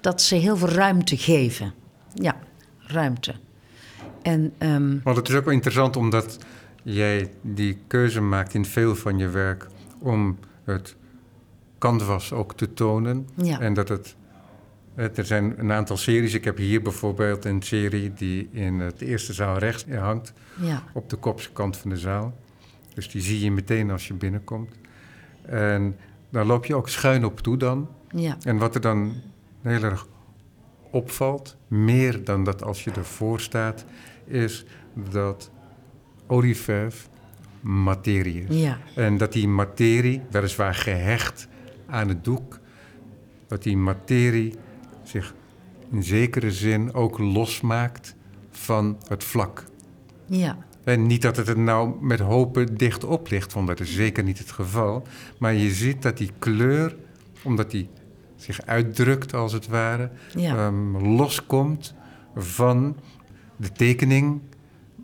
dat 0.00 0.22
ze 0.22 0.34
heel 0.34 0.56
veel 0.56 0.68
ruimte 0.68 1.16
geven. 1.16 1.72
Ja, 2.14 2.36
ruimte. 2.78 3.34
En 4.22 4.52
ehm, 4.58 4.98
Want 5.02 5.16
het 5.16 5.28
is 5.28 5.34
ook 5.34 5.44
wel 5.44 5.54
interessant 5.54 5.96
omdat 5.96 6.38
jij 6.82 7.30
die 7.42 7.78
keuze 7.86 8.20
maakt 8.20 8.54
in 8.54 8.64
veel 8.64 8.94
van 8.94 9.18
je 9.18 9.28
werk 9.28 9.66
om 9.98 10.38
het 10.64 10.96
canvas 11.78 12.32
ook 12.32 12.54
te 12.54 12.74
tonen. 12.74 13.28
Ja. 13.34 13.60
En 13.60 13.74
dat 13.74 13.88
het 13.88 14.16
Er 14.94 15.24
zijn 15.24 15.54
een 15.58 15.72
aantal 15.72 15.96
series. 15.96 16.34
Ik 16.34 16.44
heb 16.44 16.56
hier 16.56 16.82
bijvoorbeeld 16.82 17.44
een 17.44 17.62
serie 17.62 18.12
die 18.14 18.48
in 18.52 18.80
het 18.80 19.00
eerste 19.00 19.32
zaal 19.32 19.58
rechts 19.58 19.84
hangt, 19.98 20.32
Ja, 20.60 20.82
op 20.92 21.10
de 21.10 21.16
kopse 21.16 21.52
kant 21.52 21.76
van 21.76 21.90
de 21.90 21.96
zaal. 21.96 22.34
Dus 22.94 23.10
die 23.10 23.22
zie 23.22 23.40
je 23.40 23.50
meteen 23.50 23.90
als 23.90 24.08
je 24.08 24.14
binnenkomt. 24.14 24.74
En 25.42 25.96
daar 26.30 26.44
loop 26.44 26.64
je 26.66 26.74
ook 26.74 26.88
schuin 26.88 27.24
op 27.24 27.40
toe 27.40 27.56
dan. 27.56 27.88
ja, 28.14 28.36
En 28.42 28.58
wat 28.58 28.74
er 28.74 28.80
dan 28.80 29.12
heel 29.62 29.82
erg 29.82 30.06
opvalt, 30.90 31.56
meer 31.68 32.24
dan 32.24 32.44
dat 32.44 32.62
als 32.62 32.84
je 32.84 32.90
ervoor 32.90 33.40
staat, 33.40 33.84
is 34.24 34.64
dat 35.10 35.50
olieverf 36.26 37.08
materie 37.60 38.44
is. 38.48 38.60
ja, 38.60 38.78
En 38.94 39.16
dat 39.16 39.32
die 39.32 39.48
materie, 39.48 40.22
weliswaar 40.30 40.74
gehecht 40.74 41.48
aan 41.86 42.08
het 42.08 42.24
doek, 42.24 42.58
dat 43.46 43.62
die 43.62 43.76
materie 43.76 44.54
zich 45.02 45.34
in 45.90 46.02
zekere 46.02 46.52
zin 46.52 46.94
ook 46.94 47.18
losmaakt 47.18 48.14
van 48.50 48.98
het 49.08 49.24
vlak. 49.24 49.64
ja, 50.26 50.58
En 50.84 51.06
niet 51.06 51.22
dat 51.22 51.36
het 51.36 51.48
er 51.48 51.58
nou 51.58 51.94
met 52.00 52.20
hopen 52.20 52.76
dicht 52.76 53.04
op 53.04 53.30
ligt, 53.30 53.52
want 53.52 53.66
dat 53.66 53.80
is 53.80 53.94
zeker 53.94 54.24
niet 54.24 54.38
het 54.38 54.50
geval. 54.50 55.06
Maar 55.38 55.54
je 55.54 55.70
ziet 55.70 56.02
dat 56.02 56.16
die 56.16 56.30
kleur, 56.38 56.96
omdat 57.42 57.70
die 57.70 57.88
zich 58.42 58.60
uitdrukt 58.66 59.34
als 59.34 59.52
het 59.52 59.66
ware, 59.68 60.10
ja, 60.36 60.56
ehm, 60.56 60.96
loskomt 60.96 61.94
van 62.36 62.96
de 63.56 63.72
tekening 63.72 64.40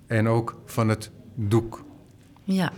en 0.07 0.29
ook 0.29 0.61
van 0.67 0.89
het 0.89 1.11
doek. 1.35 1.85
ja. 2.45 2.73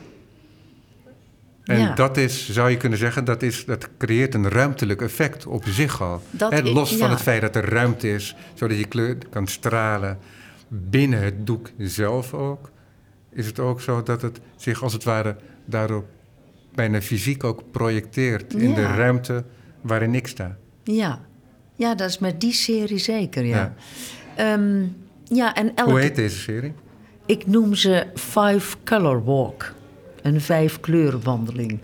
En 1.65 1.79
Ja. 1.81 1.95
dat 1.95 2.17
is, 2.17 2.50
zou 2.50 2.71
je 2.71 2.77
kunnen 2.77 2.99
zeggen, 2.99 3.25
dat, 3.25 3.43
is, 3.43 3.65
dat 3.65 3.88
creëert 3.99 4.35
een 4.35 4.49
ruimtelijk 4.49 5.03
effect 5.03 5.47
op 5.47 5.65
zich 5.67 6.03
al. 6.03 6.23
I- 6.53 6.62
los 6.73 6.88
van 6.97 7.07
ja. 7.07 7.12
het 7.12 7.23
feit 7.23 7.41
dat 7.41 7.57
er 7.57 7.69
ruimte 7.69 8.09
is, 8.15 8.37
zodat 8.55 8.77
die 8.77 8.87
kleur 8.87 9.17
kan 9.31 9.47
stralen 9.47 10.19
binnen 10.69 11.21
het 11.23 11.47
doek 11.47 11.71
zelf 11.79 12.35
ook, 12.35 12.71
is 13.33 13.47
het 13.47 13.59
ook 13.61 13.81
zo 13.81 14.03
dat 14.03 14.23
het 14.23 14.41
zich 14.57 14.83
als 14.83 14.93
het 14.93 15.05
ware 15.05 15.37
daarop 15.65 16.07
bijna 16.75 17.00
fysiek 17.00 17.45
ook 17.45 17.62
projecteert 17.71 18.55
in 18.55 18.75
de 18.75 18.87
ruimte 18.87 19.45
waarin 19.80 20.14
ik 20.14 20.26
sta. 20.26 20.56
Ja. 20.85 21.20
ja, 21.76 21.94
dat 21.94 22.08
is 22.08 22.18
met 22.18 22.40
die 22.40 22.52
serie 22.52 22.99
zeker, 22.99 23.44
ja. 23.44 23.56
Ja. 23.56 23.75
Ehm, 24.37 24.87
ja, 25.25 25.54
en 25.54 25.75
elke... 25.75 25.90
Hoe 25.90 26.00
heet 26.00 26.16
deze 26.16 26.38
serie? 26.38 26.73
Ik 27.26 27.47
noem 27.47 27.75
ze 27.75 28.06
Five 28.14 28.76
Color 28.85 29.25
Walk. 29.25 29.75
Een 30.23 30.40
vijf 30.40 30.80
kleurenwandeling. 30.80 31.80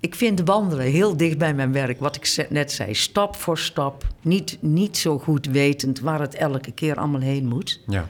Ik 0.00 0.14
vind 0.14 0.40
wandelen 0.44 0.86
heel 0.86 1.16
dicht 1.16 1.38
bij 1.38 1.54
mijn 1.54 1.72
werk. 1.72 2.00
Wat 2.00 2.16
ik 2.16 2.46
net 2.50 2.72
zei, 2.72 2.94
stap 2.94 3.36
voor 3.36 3.58
stap. 3.58 4.06
Niet, 4.22 4.58
niet 4.60 4.96
zo 4.96 5.18
goed 5.18 5.46
wetend 5.46 6.00
waar 6.00 6.20
het 6.20 6.34
elke 6.34 6.72
keer 6.72 6.96
allemaal 6.96 7.20
heen 7.20 7.46
moet. 7.46 7.80
Ja. 7.86 8.08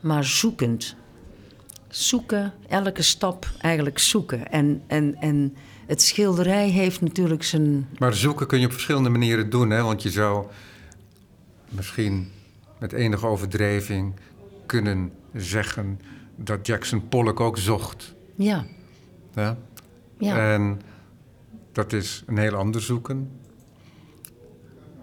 Maar 0.00 0.24
zoekend. 0.24 0.96
Zoeken, 1.88 2.52
elke 2.68 3.02
stap 3.02 3.50
eigenlijk 3.60 3.98
zoeken. 3.98 4.50
En, 4.50 4.82
en, 4.86 5.16
en 5.20 5.56
het 5.86 6.02
schilderij 6.02 6.68
heeft 6.68 7.00
natuurlijk 7.00 7.42
zijn... 7.42 7.88
Maar 7.98 8.14
zoeken 8.14 8.46
kun 8.46 8.60
je 8.60 8.66
op 8.66 8.72
verschillende 8.72 9.08
manieren 9.08 9.50
doen, 9.50 9.70
hè? 9.70 9.82
want 9.82 10.02
je 10.02 10.10
zou 10.10 10.46
misschien 11.68 12.30
met 12.78 12.92
enige 12.92 13.26
overdrijving 13.26 14.14
kunnen 14.66 15.12
zeggen 15.34 16.00
dat 16.36 16.66
Jackson 16.66 17.08
Pollock 17.08 17.40
ook 17.40 17.58
zocht. 17.58 18.14
Ja, 18.34 18.64
Ja? 19.34 19.56
ja, 20.18 20.52
En 20.52 20.80
dat 21.72 21.92
is 21.92 22.22
een 22.26 22.38
heel 22.38 22.54
ander 22.54 22.82
zoeken. 22.82 23.30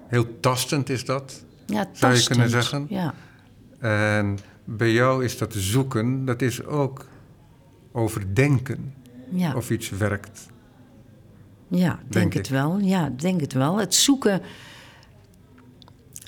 Heel 0.07 0.39
tastend 0.39 0.89
is 0.89 1.05
dat. 1.05 1.43
ja 1.65 1.89
zou 1.91 2.13
je 2.13 2.23
kunnen 2.23 2.51
tastend. 2.51 2.89
zeggen? 2.89 3.13
Ja, 3.81 4.15
En 4.17 4.39
bij 4.63 4.91
jou 4.91 5.23
is 5.23 5.37
dat 5.37 5.53
zoeken, 5.53 6.25
dat 6.25 6.41
is 6.41 6.63
ook 6.65 7.05
overdenken 7.91 8.93
ja. 9.31 9.55
of 9.55 9.69
iets 9.69 9.89
werkt. 9.89 10.49
Ja, 11.73 11.99
denk, 11.99 12.11
Denk 12.13 12.33
het 12.33 12.45
ik. 12.45 12.51
wel. 12.51 12.79
Ja, 12.79 13.11
denk 13.17 13.41
het 13.41 13.53
wel. 13.53 13.77
Het 13.79 13.93
zoeken. 13.95 14.41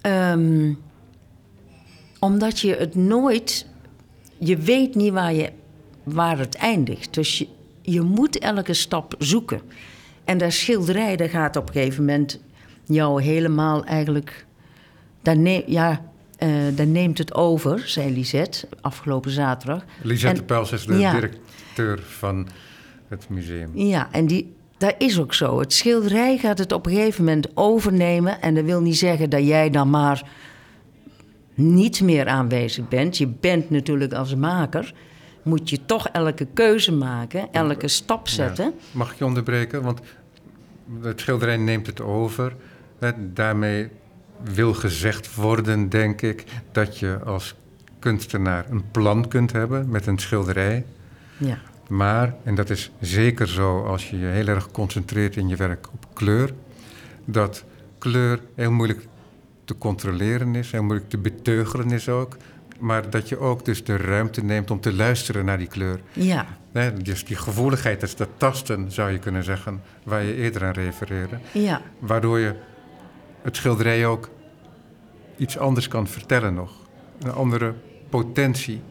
ehm, 0.02 0.74
omdat 2.20 2.60
je 2.60 2.76
het 2.76 2.96
nooit. 2.96 3.66
Je 4.38 4.58
weet 4.58 4.96
niet 4.96 5.12
waar, 5.14 5.34
je, 5.34 5.50
waar 6.04 6.38
het 6.38 6.56
eindigt. 6.56 7.14
Dus 7.14 7.38
je, 7.38 7.48
je 7.82 8.02
moet 8.02 8.38
elke 8.40 8.74
stap 8.74 9.16
zoeken. 9.20 9.62
En 10.24 10.38
dat 10.38 10.54
schilderij, 10.54 11.16
dat 11.16 11.30
gaat 11.30 11.56
op 11.56 11.68
een 11.68 11.74
gegeven 11.74 12.06
moment 12.06 12.40
jou 12.84 13.22
helemaal 13.24 13.84
eigenlijk. 13.86 14.46
Dat, 15.22 15.38
ne- 15.38 15.64
ja, 15.68 16.02
eh, 16.38 16.50
dat 16.76 16.88
neemt 16.88 17.18
het 17.18 17.34
over, 17.34 17.88
zei 17.88 18.14
Lisette 18.14 18.68
afgelopen 18.82 19.32
zaterdag. 19.32 19.84
Lisette 20.02 20.40
En- 20.40 20.46
Pels 20.46 20.72
is 20.72 20.86
de 20.86 20.98
ja. 20.98 21.12
directeur 21.14 22.00
van 22.02 22.48
het 23.08 23.30
museum. 23.30 23.72
Ja, 23.78 24.08
en 24.12 24.28
die, 24.28 24.56
dat 24.78 24.96
is 24.98 25.20
ook 25.20 25.34
zo. 25.34 25.60
Het 25.60 25.74
schilderij 25.74 26.38
gaat 26.38 26.58
het 26.58 26.72
op 26.72 26.86
een 26.86 26.94
gegeven 26.94 27.24
moment 27.24 27.48
overnemen. 27.54 28.42
En 28.42 28.56
dat 28.56 28.64
wil 28.64 28.82
niet 28.82 28.98
zeggen 28.98 29.30
dat 29.30 29.48
jij 29.48 29.70
dan 29.70 29.90
maar 29.90 30.30
niet 31.54 32.02
meer 32.02 32.28
aanwezig 32.28 32.88
bent. 32.88 33.18
Je 33.18 33.28
bent 33.28 33.70
natuurlijk 33.70 34.14
als 34.14 34.36
maker. 34.36 34.94
Moet 35.44 35.70
je 35.70 35.86
toch 35.86 36.08
elke 36.08 36.48
keuze 36.54 36.92
maken, 36.92 37.48
elke 37.52 37.88
stap 37.88 38.28
zetten. 38.28 38.66
Ja. 38.66 38.72
Mag 38.92 39.12
ik 39.12 39.18
je 39.18 39.26
onderbreken? 39.26 39.82
Want 39.82 40.00
het 41.02 41.20
schilderij 41.20 41.58
neemt 41.58 41.88
het 41.88 42.02
over. 42.02 42.56
Daarmee 43.34 43.90
wil 44.54 44.74
gezegd 44.74 45.36
worden, 45.36 45.90
denk 45.90 46.22
ik, 46.22 46.44
dat 46.72 47.00
je 47.00 47.20
als 47.26 47.56
kunstenaar 48.00 48.66
een 48.70 48.92
plan 48.92 49.28
kunt 49.28 49.52
hebben 49.52 49.90
met 49.90 50.08
een 50.08 50.18
schilderij. 50.18 50.86
Ja, 51.38 51.58
Maar, 51.94 52.36
en 52.44 52.56
dat 52.56 52.70
is 52.70 52.92
zeker 53.00 53.48
zo 53.48 53.84
als 53.84 54.10
je 54.10 54.20
je 54.20 54.26
heel 54.26 54.48
erg 54.48 54.72
concentreert 54.72 55.36
in 55.36 55.48
je 55.48 55.56
werk 55.56 55.88
op 55.94 56.06
kleur, 56.14 56.54
dat 57.26 57.64
kleur 57.98 58.40
heel 58.56 58.72
moeilijk 58.72 59.08
te 59.66 59.78
controleren 59.78 60.56
is, 60.56 60.72
heel 60.72 60.84
moeilijk 60.84 61.10
te 61.10 61.18
beteugelen 61.18 61.92
is 61.92 62.10
ook. 62.10 62.38
Maar 62.80 63.10
dat 63.10 63.30
je 63.30 63.40
ook 63.40 63.66
dus 63.66 63.84
de 63.84 63.98
ruimte 63.98 64.44
neemt 64.44 64.72
om 64.72 64.80
te 64.80 64.94
luisteren 64.94 65.46
naar 65.46 65.58
die 65.58 65.68
kleur. 65.68 66.02
ja, 66.14 66.46
Nee, 66.72 66.94
dus 66.94 67.26
die 67.26 67.36
gevoeligheid, 67.36 68.00
dat 68.00 68.10
is 68.10 68.16
dat 68.16 68.30
tasten, 68.38 68.92
zou 68.92 69.12
je 69.12 69.20
kunnen 69.20 69.44
zeggen, 69.44 69.82
waar 70.04 70.24
je 70.24 70.36
eerder 70.36 70.64
aan 70.64 70.74
refereerde. 70.74 71.38
ja, 71.52 71.82
Waardoor 72.00 72.40
je 72.40 72.56
het 73.42 73.56
schilderij 73.56 74.06
ook 74.06 74.30
iets 75.38 75.58
anders 75.58 75.88
kan 75.88 76.08
vertellen 76.08 76.54
nog. 76.54 76.72
Een 77.22 77.34
andere 77.34 77.74
potentie 78.10 78.82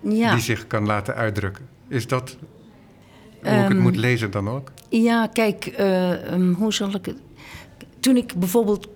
ja. 0.00 0.32
die 0.32 0.42
zich 0.42 0.66
kan 0.66 0.86
laten 0.86 1.14
uitdrukken. 1.14 1.68
Is 1.88 2.06
dat 2.06 2.36
hoe 3.44 3.52
ik 3.52 3.58
het 3.62 3.72
Ehm, 3.72 3.82
moet 3.82 3.96
lezen 3.96 4.30
dan 4.30 4.48
ook? 4.48 4.72
Ja, 4.88 5.26
kijk, 5.26 5.66
eh, 5.66 6.32
ehm, 6.32 6.52
hoe 6.52 6.72
zal 6.72 6.94
ik 6.94 7.06
het... 7.06 7.16
Toen 8.00 8.16
ik 8.16 8.34
bijvoorbeeld 8.34 8.88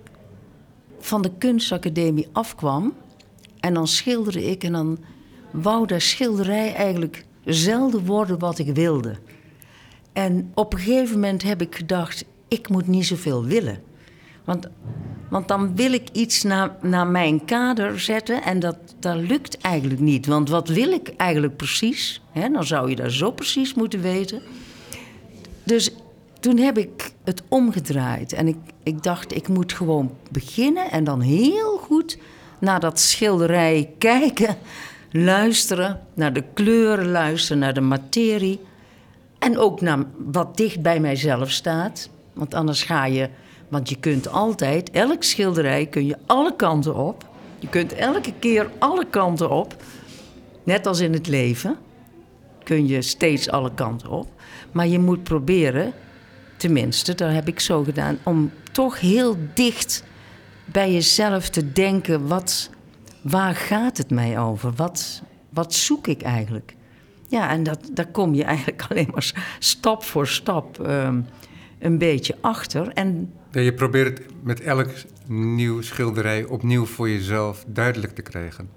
van 0.99 1.21
de 1.21 1.31
kunstacademie 1.37 2.27
afkwam... 2.31 2.93
en 3.59 3.73
dan 3.73 3.87
schilderde 3.87 4.49
ik 4.49 4.63
en 4.63 4.71
dan 4.71 4.97
wou 5.51 5.87
dat 5.87 6.01
schilderij 6.01 6.73
eigenlijk 6.73 7.25
zelden 7.45 8.05
worden 8.05 8.39
wat 8.39 8.59
ik 8.59 8.75
wilde. 8.75 9.15
En 10.13 10.51
op 10.53 10.73
een 10.73 10.79
gegeven 10.79 11.13
moment 11.13 11.43
heb 11.43 11.61
ik 11.61 11.75
gedacht, 11.75 12.25
ik 12.47 12.69
moet 12.69 12.87
niet 12.87 13.05
zoveel 13.05 13.45
willen. 13.45 13.81
Want, 14.43 14.69
want 15.29 15.47
dan 15.47 15.75
wil 15.75 15.93
ik 15.93 16.09
iets 16.11 16.43
naar, 16.43 16.75
naar 16.81 17.07
mijn 17.07 17.45
kader 17.45 17.99
zetten 17.99 18.43
en 18.43 18.59
dat, 18.59 18.77
dat 18.99 19.15
lukt 19.15 19.57
eigenlijk 19.57 19.99
niet. 19.99 20.25
Want 20.25 20.49
wat 20.49 20.67
wil 20.67 20.91
ik 20.91 21.13
eigenlijk 21.17 21.57
precies? 21.57 22.21
Dan 22.33 22.63
zou 22.63 22.89
je 22.89 22.95
dat 22.95 23.11
zo 23.11 23.31
precies 23.31 23.73
moeten 23.73 24.01
weten. 24.01 24.41
Dus 25.63 25.91
toen 26.39 26.57
heb 26.57 26.77
ik 26.77 27.11
het 27.23 27.43
omgedraaid. 27.47 28.33
En 28.33 28.47
ik, 28.47 28.57
ik 28.83 29.03
dacht, 29.03 29.35
ik 29.35 29.47
moet 29.47 29.73
gewoon 29.73 30.15
beginnen 30.31 30.91
en 30.91 31.03
dan 31.03 31.21
heel 31.21 31.77
goed 31.77 32.17
naar 32.59 32.79
dat 32.79 32.99
schilderij 32.99 33.89
kijken. 33.97 34.57
Luisteren, 35.11 35.99
naar 36.13 36.33
de 36.33 36.43
kleuren 36.53 37.11
luisteren, 37.11 37.59
naar 37.59 37.73
de 37.73 37.81
materie. 37.81 38.59
En 39.39 39.57
ook 39.57 39.81
naar 39.81 39.99
wat 40.17 40.57
dicht 40.57 40.81
bij 40.81 40.99
mijzelf 40.99 41.51
staat. 41.51 42.09
Want 42.33 42.53
anders 42.53 42.83
ga 42.83 43.05
je... 43.05 43.29
Want 43.69 43.89
je 43.89 43.95
kunt 43.95 44.29
altijd, 44.31 44.91
elk 44.91 45.23
schilderij 45.23 45.85
kun 45.85 46.05
je 46.05 46.17
alle 46.25 46.55
kanten 46.55 46.95
op. 46.95 47.27
Je 47.59 47.67
kunt 47.67 47.93
elke 47.93 48.33
keer 48.39 48.69
alle 48.79 49.05
kanten 49.09 49.49
op. 49.49 49.83
Net 50.63 50.87
als 50.87 50.99
in 50.99 51.13
het 51.13 51.27
leven 51.27 51.77
kun 52.63 52.87
je 52.87 53.01
steeds 53.01 53.49
alle 53.49 53.73
kanten 53.73 54.09
op. 54.09 54.27
Maar 54.71 54.87
je 54.87 54.99
moet 54.99 55.23
proberen, 55.23 55.93
tenminste, 56.57 57.15
dat 57.15 57.31
heb 57.31 57.47
ik 57.47 57.59
zo 57.59 57.83
gedaan, 57.83 58.17
om 58.23 58.51
toch 58.71 58.99
heel 58.99 59.37
dicht 59.53 60.03
bij 60.65 60.93
jezelf 60.93 61.49
te 61.49 61.71
denken: 61.71 62.27
wat, 62.27 62.69
waar 63.21 63.55
gaat 63.55 63.97
het 63.97 64.09
mij 64.09 64.39
over? 64.39 64.73
Wat, 64.75 65.21
wat 65.49 65.73
zoek 65.73 66.07
ik 66.07 66.21
eigenlijk? 66.21 66.75
Ja, 67.27 67.49
en 67.49 67.63
dat, 67.63 67.89
daar 67.93 68.11
kom 68.11 68.33
je 68.33 68.43
eigenlijk 68.43 68.85
alleen 68.89 69.09
maar 69.11 69.55
stap 69.59 70.03
voor 70.03 70.27
stap 70.27 70.79
ehm, 70.79 71.21
een 71.79 71.97
beetje 71.97 72.35
achter. 72.41 72.87
En 72.87 73.33
Ja, 73.51 73.61
je 73.61 73.73
probeert 73.73 74.17
het 74.17 74.27
met 74.43 74.61
elk 74.61 74.89
nieuw 75.27 75.81
schilderij 75.81 76.43
opnieuw 76.43 76.85
voor 76.85 77.09
jezelf 77.09 77.65
duidelijk 77.67 78.15
te 78.15 78.21
krijgen. 78.21 78.69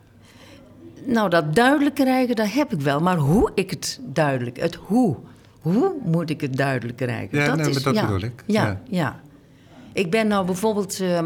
Nou, 1.05 1.31
dat 1.31 1.55
duidelijk 1.55 1.95
krijgen, 1.95 2.37
dat 2.37 2.53
heb 2.53 2.73
ik 2.73 2.81
wel. 2.81 3.01
Maar 3.01 3.17
hoe 3.17 3.51
ik 3.55 3.71
het 3.71 4.01
duidelijk, 4.03 4.61
het 4.61 4.75
hoe. 4.75 5.17
Hoe 5.61 5.93
moet 6.05 6.31
ik 6.31 6.41
het 6.41 6.57
duidelijk 6.57 6.97
krijgen? 6.97 7.39
Ja, 7.39 7.55
nee, 7.55 7.73
maar 7.73 7.83
dat 7.83 7.95
ja, 7.95 8.01
bedoel 8.07 8.23
ik. 8.23 8.43
Ja, 8.47 8.67
Ja. 8.67 8.81
ja. 8.89 9.21
Ik 9.93 10.11
ben 10.11 10.27
nou 10.27 10.47
bijvoorbeeld 10.47 11.01
eh, 11.01 11.19
eh, 11.19 11.25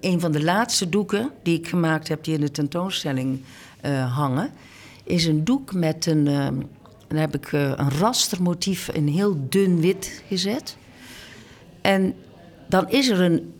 een 0.00 0.20
van 0.20 0.32
de 0.32 0.44
laatste 0.44 0.88
doeken 0.88 1.30
die 1.42 1.58
ik 1.58 1.68
gemaakt 1.68 2.08
heb, 2.08 2.24
die 2.24 2.34
in 2.34 2.40
de 2.40 2.50
tentoonstelling 2.50 3.40
eh, 3.80 4.16
hangen, 4.16 4.50
is 5.04 5.26
een 5.26 5.44
doek 5.44 5.74
met 5.74 6.06
een. 6.06 6.24
dan 7.08 7.18
heb 7.18 7.34
ik 7.34 7.52
een 7.52 7.90
rastermotief 7.90 8.88
in 8.88 9.06
heel 9.06 9.46
dun 9.48 9.80
wit 9.80 10.22
gezet. 10.28 10.76
En 11.80 12.14
dan 12.68 12.90
is 12.90 13.08
er 13.08 13.20
een, 13.20 13.52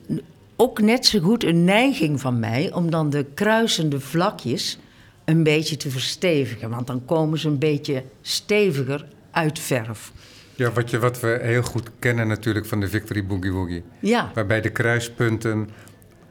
ook 0.57 0.81
net 0.81 1.07
zo 1.07 1.19
goed 1.21 1.45
een 1.45 1.65
neiging 1.65 2.21
van 2.21 2.39
mij 2.41 2.73
om 2.73 2.91
dan 2.91 3.11
de 3.11 3.27
kruisende 3.35 4.01
vlakjes 4.01 4.79
een 5.25 5.43
beetje 5.43 5.77
te 5.77 5.91
verstevigen. 5.91 6.71
Want 6.71 6.87
dan 6.87 7.05
komen 7.05 7.39
ze 7.39 7.49
een 7.49 7.59
beetje 7.59 8.03
steviger 8.23 9.07
uit 9.31 9.59
verf. 9.59 10.13
Ja, 10.55 10.73
wat, 10.73 10.91
je, 10.91 10.99
wat 10.99 11.21
we 11.21 11.39
heel 11.43 11.63
goed 11.63 11.91
kennen 11.99 12.29
natuurlijk 12.29 12.67
van 12.67 12.81
de 12.81 12.89
Victory 12.89 13.27
Boogie 13.27 13.53
Woogie. 13.53 13.83
Ja, 14.01 14.31
Waarbij 14.35 14.61
de 14.61 14.71
kruispunten 14.71 15.59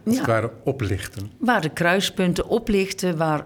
als 0.06 0.16
het 0.18 0.26
Ja. 0.26 0.32
ware 0.32 0.52
oplichten. 0.64 1.32
waar 1.38 1.62
de 1.62 1.70
kruispunten 1.70 2.48
oplichten. 2.48 3.18
Waar... 3.18 3.46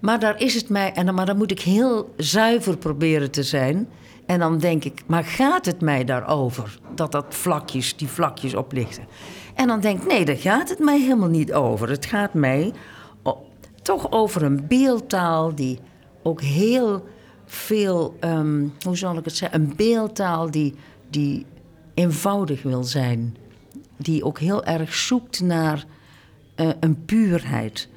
Maar 0.00 0.20
daar 0.20 0.40
is 0.40 0.54
het 0.54 0.68
mij, 0.68 0.92
en 0.92 1.06
dan, 1.06 1.14
maar 1.14 1.26
dan 1.26 1.36
moet 1.36 1.50
ik 1.50 1.60
heel 1.60 2.14
zuiver 2.16 2.76
proberen 2.76 3.30
te 3.30 3.42
zijn. 3.42 3.88
En 4.26 4.38
dan 4.38 4.58
denk 4.58 4.84
ik, 4.84 5.02
maar 5.06 5.24
gaat 5.24 5.66
het 5.66 5.80
mij 5.80 6.04
daarover? 6.04 6.78
Dat 6.94 7.12
dat 7.12 7.26
vlakjes, 7.28 7.96
die 7.96 8.08
vlakjes 8.08 8.54
oplichten. 8.54 9.06
En 9.54 9.66
dan 9.66 9.80
denk 9.80 10.02
ik, 10.02 10.08
nee, 10.08 10.24
daar 10.24 10.36
gaat 10.36 10.68
het 10.68 10.78
mij 10.78 11.00
helemaal 11.00 11.28
niet 11.28 11.52
over. 11.52 11.88
Het 11.88 12.06
gaat 12.06 12.34
mij 12.34 12.72
toch 13.82 14.10
over 14.10 14.42
een 14.42 14.66
beeldtaal 14.66 15.54
die 15.54 15.78
ook 16.22 16.40
heel 16.40 17.06
veel, 17.44 18.16
ehm, 18.20 18.66
hoe 18.82 18.96
zal 18.96 19.16
ik 19.16 19.24
het 19.24 19.36
zeggen, 19.36 19.60
een 19.60 19.72
beeldtaal 19.76 20.50
die, 20.50 20.74
die 21.10 21.46
eenvoudig 21.94 22.62
wil 22.62 22.84
zijn. 22.84 23.36
Die 23.96 24.24
ook 24.24 24.38
heel 24.38 24.64
erg 24.64 24.94
zoekt 24.94 25.40
naar 25.40 25.84
eh, 26.54 26.68
een 26.80 27.04
puurheid. 27.04 27.88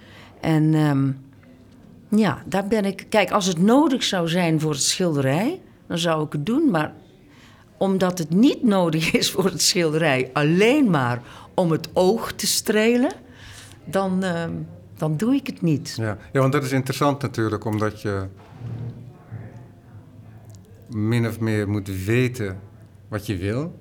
En 0.42 0.74
ehm, 0.74 1.12
ja, 2.20 2.44
daar 2.46 2.68
ben 2.68 2.86
ik. 2.86 3.06
Kijk, 3.10 3.32
als 3.32 3.46
het 3.46 3.60
nodig 3.60 4.04
zou 4.04 4.28
zijn 4.28 4.60
voor 4.60 4.72
het 4.72 4.84
schilderij, 4.84 5.62
dan 5.88 5.98
zou 5.98 6.26
ik 6.26 6.32
het 6.32 6.46
doen. 6.46 6.70
Maar 6.70 6.94
omdat 7.78 8.18
het 8.18 8.30
niet 8.30 8.64
nodig 8.64 9.12
is 9.14 9.32
voor 9.32 9.46
het 9.46 9.62
schilderij, 9.62 10.30
alleen 10.34 10.90
maar 10.90 11.22
om 11.54 11.72
het 11.72 11.90
oog 11.94 12.32
te 12.32 12.48
strelen, 12.48 13.12
dan, 13.86 14.24
ehm, 14.24 14.52
dan 14.98 15.18
doe 15.18 15.36
ik 15.36 15.48
het 15.48 15.62
niet. 15.62 15.94
Ja. 15.98 16.18
ja, 16.32 16.40
want 16.40 16.54
dat 16.54 16.64
is 16.64 16.72
interessant 16.72 17.22
natuurlijk, 17.22 17.66
omdat 17.66 18.02
je 18.02 18.28
min 20.90 21.28
of 21.28 21.40
meer 21.40 21.70
moet 21.70 22.06
weten 22.06 22.60
wat 23.08 23.26
je 23.26 23.38
wil. 23.38 23.80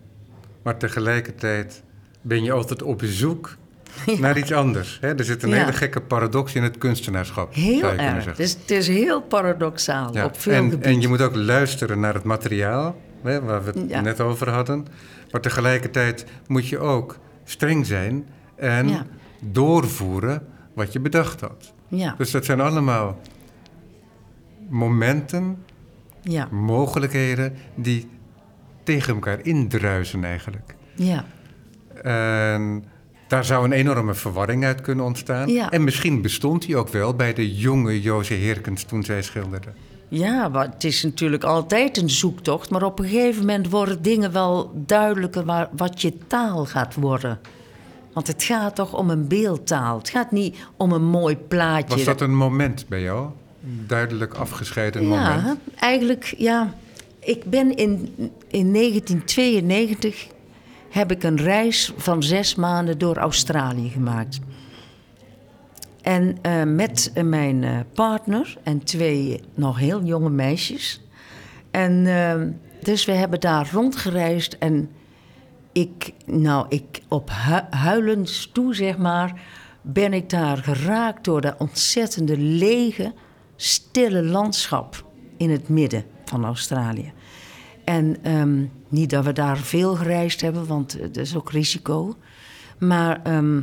Maar 0.63 0.79
tegelijkertijd 0.79 1.83
ben 2.23 2.43
je 2.43 2.53
altijd 2.53 2.83
op 2.83 3.03
zoek 3.05 3.57
naar 4.19 4.39
iets 4.39 4.53
anders. 4.53 4.99
Hè? 5.01 5.15
Er 5.15 5.25
zit 5.25 5.43
een 5.43 5.49
Ja. 5.49 5.55
hele 5.57 5.73
gekke 5.73 6.01
paradox 6.01 6.55
in 6.55 6.63
het 6.63 6.79
kunstenaarschap. 6.79 7.55
Heel 7.55 7.83
erg. 7.83 8.01
zeggen. 8.01 8.35
Dus 8.37 8.53
het 8.61 8.71
is 8.71 8.89
heel 8.89 9.23
paradoxaal 9.23 10.15
Ja, 10.15 10.25
op 10.25 10.39
veel 10.41 10.53
en, 10.53 10.63
gebieden. 10.65 10.87
en 10.93 11.01
je 11.01 11.09
moet 11.09 11.21
ook 11.21 11.35
luisteren 11.35 12.01
naar 12.01 12.15
het 12.15 12.25
materiaal, 12.25 12.97
hè, 13.23 13.41
waar 13.43 13.65
we 13.65 13.71
het 13.81 13.91
Ja. 13.91 14.01
net 14.01 14.21
over 14.21 14.51
hadden. 14.51 14.87
Maar 15.31 15.41
tegelijkertijd 15.41 16.25
moet 16.47 16.69
je 16.69 16.79
ook 16.79 17.19
streng 17.45 17.87
zijn 17.87 18.27
en 18.57 18.89
Ja. 18.89 19.07
doorvoeren 19.41 20.47
wat 20.75 20.93
je 20.93 21.01
bedacht 21.01 21.41
had. 21.41 21.73
Ja, 21.89 22.15
Dus 22.19 22.31
dat 22.31 22.45
zijn 22.45 22.61
allemaal 22.61 23.21
momenten, 24.69 25.65
ja, 26.23 26.49
mogelijkheden 26.51 27.55
die 27.75 28.09
tegen 28.83 29.15
elkaar 29.15 29.39
indruisen 29.43 30.25
eigenlijk. 30.25 30.75
ja. 30.95 31.25
En 32.03 32.85
daar 33.27 33.45
zou 33.45 33.65
een 33.65 33.73
enorme 33.73 34.15
verwarring 34.15 34.65
uit 34.65 34.81
kunnen 34.81 35.05
ontstaan. 35.05 35.49
Ja. 35.49 35.71
En 35.71 35.85
misschien 35.85 36.23
bestond 36.23 36.67
die 36.67 36.77
ook 36.77 36.89
wel 36.89 37.15
bij 37.15 37.35
de 37.35 37.55
jonge 37.55 38.01
Joze 38.01 38.35
Heerkens 38.35 38.83
toen 38.83 39.03
zij 39.03 39.23
schilderde. 39.23 39.69
Ja, 40.09 40.49
maar 40.49 40.67
het 40.71 40.85
is 40.85 41.03
natuurlijk 41.03 41.45
altijd 41.45 41.97
een 41.97 42.11
zoektocht. 42.11 42.71
Maar 42.71 42.83
op 42.83 42.99
een 42.99 43.09
gegeven 43.09 43.41
moment 43.41 43.71
worden 43.71 44.03
dingen 44.03 44.33
wel 44.33 44.73
duidelijker 44.87 45.45
waar, 45.45 45.69
wat 45.77 46.03
je 46.03 46.19
taal 46.27 46.65
gaat 46.65 46.95
worden. 46.95 47.41
Want 48.13 48.27
het 48.27 48.43
gaat 48.43 48.75
toch 48.75 48.95
om 48.95 49.11
een 49.11 49.29
beeldtaal. 49.29 49.99
Het 49.99 50.09
gaat 50.09 50.31
niet 50.31 50.57
om 50.77 50.93
een 50.93 51.05
mooi 51.05 51.37
plaatje. 51.37 51.97
Was 51.97 52.05
dat 52.05 52.21
een 52.21 52.37
moment 52.37 52.89
bij 52.89 53.03
jou? 53.03 53.29
Een 53.65 53.85
duidelijk 53.87 54.35
afgescheiden 54.35 55.03
ja, 55.03 55.09
moment? 55.09 55.59
eigenlijk, 55.77 56.35
ja. 56.39 56.75
Ik 57.19 57.45
ben 57.45 57.77
in, 57.77 58.15
in 58.49 58.73
1992 58.73 60.27
heb 60.95 61.11
ik 61.11 61.23
een 61.23 61.37
reis 61.37 61.93
van 61.97 62.23
zes 62.23 62.55
maanden 62.55 62.99
door 62.99 63.17
Australië 63.17 63.89
gemaakt. 63.89 64.41
En 66.03 66.39
eh, 66.43 66.63
met 66.63 67.11
eh, 67.15 67.25
mijn 67.25 67.65
eh, 67.65 67.79
partner 67.95 68.57
en 68.63 68.85
twee 68.85 69.41
nog 69.55 69.79
heel 69.79 70.03
jonge 70.03 70.31
meisjes. 70.31 71.01
En 71.71 72.05
dus 72.83 73.05
we 73.05 73.13
hebben 73.13 73.41
daar 73.41 73.69
rondgereisd 73.73 74.57
en 74.59 74.91
ik, 75.73 76.13
nou, 76.27 76.67
ik 76.69 77.03
op 77.09 77.31
hu- 77.33 77.77
huilend 77.77 78.55
toe, 78.55 78.75
zeg 78.75 78.97
maar, 78.99 79.41
ben 79.83 80.13
ik 80.13 80.31
daar 80.31 80.57
geraakt 80.57 81.25
door 81.25 81.41
dat 81.41 81.55
ontzettende 81.59 82.39
lege, 82.39 83.13
stille 83.57 84.23
landschap 84.23 85.05
in 85.37 85.51
het 85.51 85.69
midden 85.69 86.05
van 86.25 86.45
Australië. 86.45 87.13
En 87.85 88.17
ehm, 88.23 88.65
niet 88.95 89.11
dat 89.11 89.25
we 89.25 89.33
daar 89.33 89.59
veel 89.59 89.95
gereisd 89.95 90.41
hebben, 90.41 90.67
want 90.67 90.93
het 91.01 91.17
is 91.17 91.37
ook 91.37 91.51
risico. 91.51 92.17
Maar 92.79 93.21
ehm, 93.23 93.61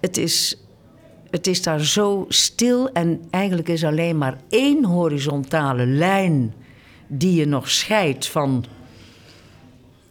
het, 0.00 0.16
is, 0.16 0.58
het 1.30 1.46
is 1.46 1.62
daar 1.62 1.80
zo 1.80 2.24
stil 2.28 2.92
en 2.92 3.22
eigenlijk 3.30 3.68
is 3.68 3.84
alleen 3.84 4.18
maar 4.18 4.38
één 4.48 4.84
horizontale 4.84 5.86
lijn 5.86 6.54
die 7.06 7.34
je 7.34 7.46
nog 7.46 7.70
scheidt 7.70 8.28
van 8.28 8.64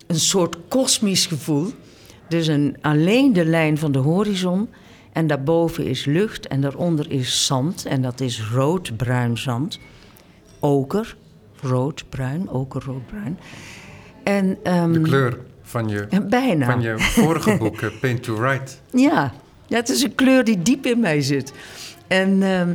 een 0.08 0.20
soort 0.20 0.58
kosmisch 0.68 1.26
gevoel. 1.26 1.72
Dus 2.28 2.48
een, 2.48 2.78
alleen 2.82 3.34
de 3.34 3.46
lijn 3.46 3.78
van 3.78 3.92
de 3.92 4.00
horizon. 4.00 4.70
En 5.12 5.28
daarboven 5.28 5.86
is 5.86 6.06
lucht 6.06 6.48
en 6.48 6.62
daaronder 6.62 7.12
is 7.12 7.46
zand. 7.46 7.86
En 7.86 8.02
dat 8.02 8.20
is 8.20 8.44
rood-bruin 8.52 9.38
zand. 9.38 9.80
Oker, 10.60 11.16
rood-bruin, 11.62 12.50
oker, 12.50 12.84
rood-bruin. 12.86 13.40
En, 14.24 14.58
ehm, 14.64 14.92
De 14.92 15.02
kleur 15.02 15.38
van 15.62 15.88
je, 15.88 16.08
Bijna. 16.30 16.66
van 16.66 16.82
je 16.82 16.96
vorige 17.00 17.58
boek, 17.58 17.82
eh, 17.82 17.90
Paint 18.02 18.24
to 18.24 18.36
Write. 18.38 18.72
Ja, 19.10 19.34
ja, 19.68 19.76
het 19.78 19.90
is 19.90 20.04
een 20.04 20.16
kleur 20.16 20.44
die 20.44 20.62
diep 20.62 20.86
in 20.86 21.00
mij 21.00 21.22
zit. 21.22 21.54
En 22.08 22.44
ehm, 22.44 22.74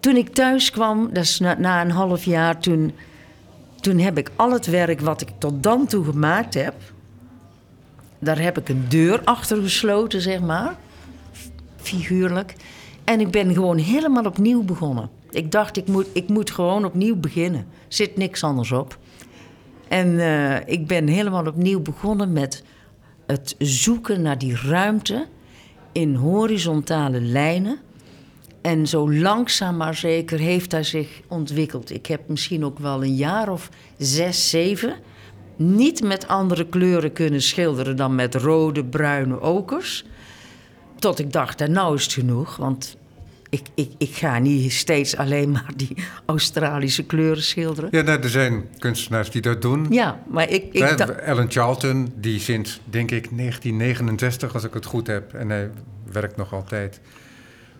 toen 0.00 0.16
ik 0.16 0.28
thuis 0.28 0.70
kwam, 0.70 1.08
dat 1.12 1.22
is 1.24 1.38
na, 1.38 1.54
na 1.58 1.80
een 1.80 1.90
half 1.90 2.24
jaar, 2.24 2.58
toen, 2.58 2.92
toen 3.80 3.98
heb 3.98 4.18
ik 4.18 4.30
al 4.36 4.52
het 4.52 4.66
werk 4.66 5.00
wat 5.00 5.20
ik 5.20 5.28
tot 5.38 5.62
dan 5.62 5.86
toe 5.86 6.04
gemaakt 6.04 6.54
heb, 6.54 6.74
daar 8.18 8.40
heb 8.40 8.58
ik 8.58 8.68
een 8.68 8.84
deur 8.88 9.20
achter 9.24 9.62
gesloten, 9.62 10.20
zeg 10.20 10.40
maar, 10.40 10.74
figuurlijk. 11.76 12.54
En 13.04 13.20
ik 13.20 13.30
ben 13.30 13.54
gewoon 13.54 13.78
helemaal 13.78 14.24
opnieuw 14.24 14.62
begonnen. 14.62 15.08
Ik 15.30 15.50
dacht, 15.52 15.76
ik 15.76 15.86
moet, 15.86 16.06
ik 16.12 16.28
moet 16.28 16.50
gewoon 16.50 16.84
opnieuw 16.84 17.16
beginnen. 17.16 17.60
Er 17.60 17.66
zit 17.88 18.16
niks 18.16 18.44
anders 18.44 18.72
op. 18.72 18.98
En 19.90 20.20
eh, 20.20 20.74
ik 20.74 20.86
ben 20.86 21.06
helemaal 21.06 21.46
opnieuw 21.46 21.80
begonnen 21.80 22.32
met 22.32 22.62
het 23.26 23.54
zoeken 23.58 24.22
naar 24.22 24.38
die 24.38 24.56
ruimte 24.56 25.26
in 25.92 26.14
horizontale 26.14 27.20
lijnen. 27.20 27.78
En 28.60 28.86
zo 28.86 29.12
langzaam 29.12 29.76
maar 29.76 29.94
zeker 29.94 30.38
heeft 30.38 30.72
hij 30.72 30.82
zich 30.82 31.20
ontwikkeld. 31.28 31.90
Ik 31.94 32.06
heb 32.06 32.28
misschien 32.28 32.64
ook 32.64 32.78
wel 32.78 33.02
een 33.02 33.14
jaar 33.14 33.48
of 33.48 33.68
zes, 33.98 34.50
zeven 34.50 34.94
niet 35.56 36.02
met 36.02 36.28
andere 36.28 36.66
kleuren 36.66 37.12
kunnen 37.12 37.42
schilderen 37.42 37.96
dan 37.96 38.14
met 38.14 38.34
rode, 38.34 38.84
bruine 38.84 39.40
okers. 39.40 40.04
Tot 40.98 41.18
ik 41.18 41.32
dacht, 41.32 41.68
nou 41.68 41.94
is 41.94 42.02
het 42.02 42.12
genoeg, 42.12 42.56
want 42.56 42.96
ik, 43.50 43.66
ik, 43.74 43.90
ik 43.98 44.14
ga 44.14 44.38
niet 44.38 44.72
steeds 44.72 45.16
alleen 45.16 45.50
maar 45.50 45.70
die 45.76 45.96
Australische 46.26 47.04
kleuren 47.04 47.42
schilderen. 47.42 47.90
Ja, 47.92 48.02
nou, 48.02 48.20
er 48.20 48.30
zijn 48.30 48.64
kunstenaars 48.78 49.30
die 49.30 49.42
dat 49.42 49.62
doen. 49.62 49.86
Ja, 49.90 50.22
maar 50.28 50.48
ik, 50.48 50.64
ik 50.72 51.00
Alan 51.26 51.50
Charlton, 51.50 52.12
die 52.16 52.40
sinds, 52.40 52.80
denk 52.84 53.10
ik, 53.10 53.28
1969, 53.36 54.54
als 54.54 54.64
ik 54.64 54.74
het 54.74 54.84
goed 54.84 55.06
heb, 55.06 55.34
en 55.34 55.50
hij 55.50 55.70
werkt 56.12 56.36
nog 56.36 56.52
altijd, 56.52 57.00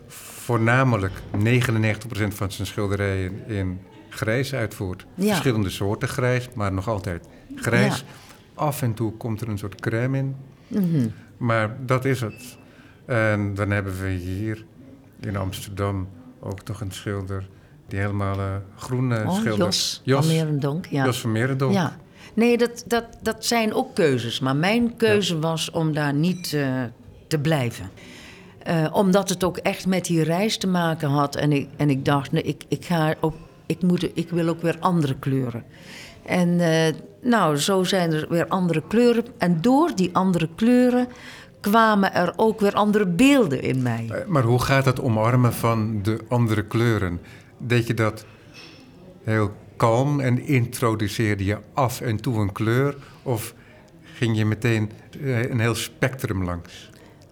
voornamelijk 0.07 1.13
99% 1.13 2.27
van 2.27 2.51
zijn 2.51 2.67
schilderijen 2.67 3.47
in 3.47 3.79
grijs 4.09 4.53
uitvoert. 4.53 5.05
Ja. 5.15 5.27
Verschillende 5.27 5.69
soorten 5.69 6.07
grijs, 6.07 6.49
maar 6.53 6.73
nog 6.73 6.87
altijd 6.87 7.27
grijs. 7.55 7.97
Ja. 7.97 8.05
Af 8.53 8.81
en 8.81 8.93
toe 8.93 9.17
komt 9.17 9.41
er 9.41 9.49
een 9.49 9.57
soort 9.57 9.81
crème 9.81 10.17
in. 10.17 10.35
Mhm. 10.67 11.07
Maar 11.37 11.75
dat 11.85 12.05
is 12.05 12.21
het. 12.21 12.57
En 13.05 13.53
dan 13.53 13.69
hebben 13.71 14.01
we 14.01 14.09
hier 14.09 14.65
in 15.21 15.37
Amsterdam 15.37 16.07
ook 16.39 16.67
nog 16.67 16.81
een 16.81 16.91
schilder 16.91 17.47
die 17.87 17.99
helemaal 17.99 18.39
uh, 18.39 18.55
groen 18.75 19.11
uh, 19.11 19.27
oh, 19.27 19.35
schildert. 19.35 19.57
Jos, 19.57 20.01
Jos 20.03 20.25
van 20.25 20.35
Merendonk. 20.35 20.85
Ja. 20.85 21.05
Jos 21.05 21.21
van 21.21 21.31
Merendonk. 21.31 21.73
Ja. 21.73 21.97
Nee, 22.33 22.57
dat, 22.57 22.83
dat, 22.87 23.05
dat 23.21 23.45
zijn 23.45 23.73
ook 23.73 23.95
keuzes. 23.95 24.39
Maar 24.39 24.55
mijn 24.55 24.95
keuze 24.95 25.39
was 25.39 25.71
om 25.71 25.93
daar 25.93 26.13
niet 26.13 26.51
uh, 26.51 26.83
te 27.27 27.39
blijven. 27.39 27.89
omdat 28.91 29.29
het 29.29 29.43
ook 29.43 29.57
echt 29.57 29.85
met 29.85 30.05
die 30.05 30.23
reis 30.23 30.57
te 30.57 30.67
maken 30.67 31.09
had. 31.09 31.35
En 31.35 31.51
ik, 31.51 31.69
en 31.77 31.89
ik 31.89 32.05
dacht, 32.05 32.31
nee, 32.31 32.43
ik, 32.43 32.63
ik, 32.67 32.85
ga 32.85 33.15
op, 33.19 33.35
ik, 33.65 33.81
moet, 33.81 34.17
ik 34.17 34.29
wil 34.29 34.47
ook 34.47 34.61
weer 34.61 34.77
andere 34.79 35.15
kleuren. 35.19 35.63
En 36.25 36.59
nou, 37.21 37.57
zo 37.57 37.83
zijn 37.83 38.13
er 38.13 38.25
weer 38.29 38.47
andere 38.47 38.83
kleuren. 38.87 39.25
En 39.37 39.61
door 39.61 39.91
die 39.95 40.09
andere 40.13 40.49
kleuren 40.55 41.07
kwamen 41.61 42.13
er 42.13 42.33
ook 42.35 42.59
weer 42.59 42.73
andere 42.73 43.05
beelden 43.05 43.61
in 43.61 43.81
mij. 43.81 44.09
Eh, 44.09 44.27
maar 44.27 44.43
hoe 44.43 44.61
gaat 44.61 44.85
het 44.85 45.01
omarmen 45.01 45.53
van 45.53 45.99
de 46.03 46.19
andere 46.27 46.63
kleuren? 46.63 47.19
Deed 47.57 47.87
je 47.87 47.93
dat 47.93 48.25
heel 49.23 49.51
kalm 49.75 50.19
en 50.19 50.45
introduceerde 50.45 51.45
je 51.45 51.57
af 51.73 52.01
en 52.01 52.21
toe 52.21 52.39
een 52.39 52.51
kleur? 52.51 52.95
Of 53.23 53.53
ging 54.03 54.37
je 54.37 54.45
meteen 54.45 54.91
eh, 55.21 55.49
een 55.49 55.59
heel 55.59 55.75
spectrum 55.75 56.43
langs? 56.43 56.89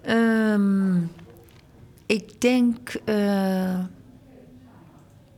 Um, 0.07 1.11
ik 2.05 2.41
denk 2.41 2.93
uh, 3.05 3.79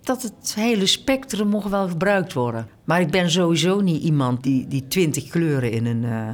dat 0.01 0.21
het 0.21 0.53
hele 0.55 0.85
spectrum 0.85 1.47
mocht 1.47 1.69
wel 1.69 1.87
gebruikt 1.87 2.33
worden. 2.33 2.67
Maar 2.83 3.01
ik 3.01 3.11
ben 3.11 3.31
sowieso 3.31 3.81
niet 3.81 4.03
iemand 4.03 4.43
die, 4.43 4.67
die 4.67 4.87
twintig 4.87 5.27
kleuren 5.27 5.71
in 5.71 5.85
een. 5.85 6.03
Uh, 6.03 6.29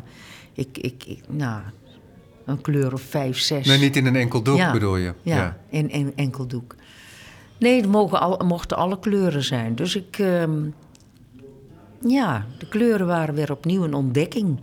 ik, 0.54 0.78
ik, 0.78 1.04
ik, 1.06 1.20
nou, 1.30 1.62
een 2.48 2.62
kleur 2.62 2.94
of 2.94 3.02
vijf, 3.02 3.40
zes. 3.40 3.66
Nee, 3.68 3.78
niet 3.78 3.96
in 3.96 4.06
een 4.06 4.16
enkel 4.16 4.42
doek 4.42 4.72
bedoel 4.72 4.98
je? 4.98 5.14
Ja, 5.22 5.36
ja, 5.36 5.58
in 5.70 5.90
een 5.92 6.14
enkel 6.16 6.48
doek. 6.48 6.76
Nee, 7.60 7.82
het 7.82 7.90
mogen 7.90 8.20
al, 8.20 8.42
mochten 8.46 8.78
alle 8.78 9.00
kleuren 9.00 9.44
zijn. 9.44 9.76
Dus 9.76 9.96
ik... 9.96 10.18
Uh, 10.18 10.44
ja, 12.02 12.46
de 12.60 12.68
kleuren 12.68 13.08
waren 13.08 13.36
weer 13.36 13.52
opnieuw 13.52 13.84
een 13.84 13.94
ontdekking. 13.94 14.60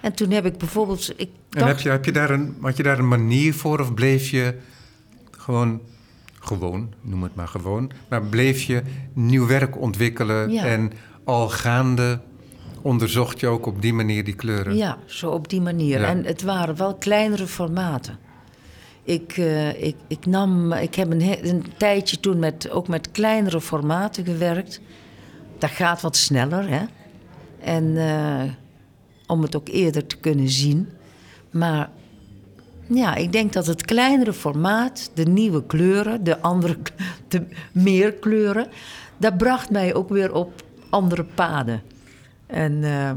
En 0.00 0.14
toen 0.14 0.30
heb 0.30 0.46
ik 0.46 0.58
bijvoorbeeld... 0.58 1.12
Ik 1.16 1.30
dacht, 1.48 1.64
en 1.64 1.66
heb 1.66 1.80
je, 1.80 1.88
heb 1.88 2.04
je 2.04 2.12
daar 2.12 2.30
een, 2.30 2.56
had 2.60 2.76
je 2.76 2.82
daar 2.82 2.98
een 2.98 3.08
manier 3.08 3.54
voor 3.54 3.80
of 3.80 3.94
bleef 3.94 4.28
je 4.28 4.54
gewoon... 5.30 5.80
Gewoon, 6.40 6.92
noem 7.00 7.22
het 7.22 7.34
maar 7.34 7.48
gewoon. 7.48 7.90
Maar 8.08 8.22
bleef 8.22 8.62
je 8.62 8.82
nieuw 9.12 9.46
werk 9.46 9.80
ontwikkelen 9.80 10.56
en 10.56 10.92
al 11.24 11.48
gaande 11.48 12.20
onderzocht 12.86 13.40
je 13.40 13.46
ook 13.46 13.66
op 13.66 13.82
die 13.82 13.92
manier 13.92 14.24
die 14.24 14.34
kleuren? 14.34 14.76
Ja, 14.76 14.98
zo 15.06 15.30
op 15.30 15.48
die 15.48 15.60
manier. 15.60 16.04
En 16.04 16.24
het 16.24 16.42
waren 16.42 16.76
wel 16.76 16.94
kleinere 16.94 17.46
formaten. 17.46 18.18
Ik, 19.02 19.36
uh, 19.36 19.82
ik, 19.82 19.96
ik, 20.06 20.26
nam, 20.26 20.72
ik 20.72 20.94
heb 20.94 21.10
een, 21.10 21.48
een, 21.48 21.64
tijdje 21.76 22.20
toen 22.20 22.38
met, 22.38 22.70
ook 22.70 22.88
met 22.88 23.10
kleinere 23.10 23.60
formaten 23.60 24.24
gewerkt. 24.24 24.80
Dat 25.58 25.70
gaat 25.70 26.00
wat 26.00 26.16
sneller, 26.16 26.68
hè. 26.68 26.84
En 27.60 27.84
uh, 27.84 28.42
om 29.26 29.42
het 29.42 29.56
ook 29.56 29.68
eerder 29.68 30.06
te 30.06 30.16
kunnen 30.16 30.48
zien. 30.48 30.88
Maar 31.50 31.90
ja, 32.86 33.14
ik 33.14 33.32
denk 33.32 33.52
dat 33.52 33.66
het 33.66 33.84
kleinere 33.84 34.32
formaat, 34.32 35.10
de 35.14 35.24
nieuwe 35.24 35.66
kleuren, 35.66 36.24
de 36.24 36.40
andere, 36.40 36.76
de 37.28 37.46
meer 37.72 38.12
kleuren, 38.12 38.66
dat 39.16 39.36
bracht 39.36 39.70
mij 39.70 39.94
ook 39.94 40.08
weer 40.08 40.34
op 40.34 40.64
andere 40.90 41.24
paden. 41.24 41.82
En 42.46 42.72
uh, 42.72 43.10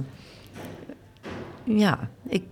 ja, 1.63 2.09
ik, 2.27 2.43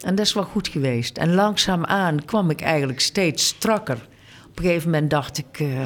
en 0.00 0.14
dat 0.14 0.26
is 0.26 0.32
wel 0.32 0.44
goed 0.44 0.68
geweest. 0.68 1.18
En 1.18 1.34
langzaamaan 1.34 2.24
kwam 2.24 2.50
ik 2.50 2.60
eigenlijk 2.60 3.00
steeds 3.00 3.46
strakker. 3.46 4.08
Op 4.48 4.58
een 4.58 4.64
gegeven 4.64 4.90
moment 4.90 5.10
dacht 5.10 5.38
ik, 5.38 5.58
uh, 5.60 5.82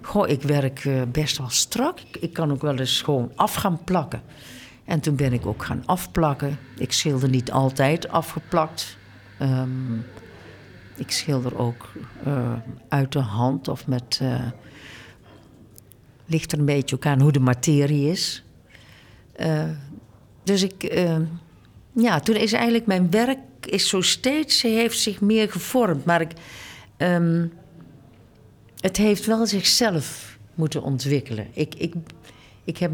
goh, 0.00 0.28
ik 0.28 0.42
werk 0.42 0.84
uh, 0.84 1.02
best 1.12 1.38
wel 1.38 1.50
strak. 1.50 1.98
Ik, 2.20 2.32
kan 2.32 2.52
ook 2.52 2.62
wel 2.62 2.78
eens 2.78 3.02
gewoon 3.02 3.32
af 3.34 3.54
gaan 3.54 3.84
plakken. 3.84 4.22
En 4.84 5.00
toen 5.00 5.16
ben 5.16 5.32
ik 5.32 5.46
ook 5.46 5.64
gaan 5.64 5.82
afplakken. 5.86 6.58
Ik 6.78 6.92
schilder 6.92 7.28
niet 7.28 7.52
altijd 7.52 8.08
afgeplakt. 8.08 8.96
Um, 9.40 10.04
ik 10.96 11.10
schilder 11.10 11.58
ook 11.58 11.92
uit 12.88 13.12
de 13.12 13.18
hand 13.18 13.68
of 13.68 13.86
met. 13.86 14.20
ligt 16.26 16.52
er 16.52 16.58
een 16.58 16.64
beetje 16.64 16.96
ook 16.96 17.06
aan 17.06 17.20
hoe 17.20 17.32
de 17.32 17.40
materie 17.40 18.10
is. 18.10 18.43
Uh, 19.40 19.68
dus 20.42 20.62
ik, 20.62 20.94
uh, 20.94 21.16
ja, 21.92 22.20
toen 22.20 22.34
is 22.34 22.52
eigenlijk 22.52 22.86
mijn 22.86 23.10
werk 23.10 23.38
is 23.60 23.88
zo 23.88 24.00
steeds, 24.00 24.62
heeft 24.62 24.98
zich 24.98 25.20
meer 25.20 25.50
gevormd. 25.50 26.04
Maar 26.04 26.20
ik, 26.20 26.32
um, 26.96 27.52
het 28.80 28.96
heeft 28.96 29.26
wel 29.26 29.46
zichzelf 29.46 30.38
moeten 30.54 30.82
ontwikkelen. 30.82 31.46
Ik, 31.52 31.74
ik, 31.74 31.94
ik, 32.64 32.78
heb, 32.78 32.90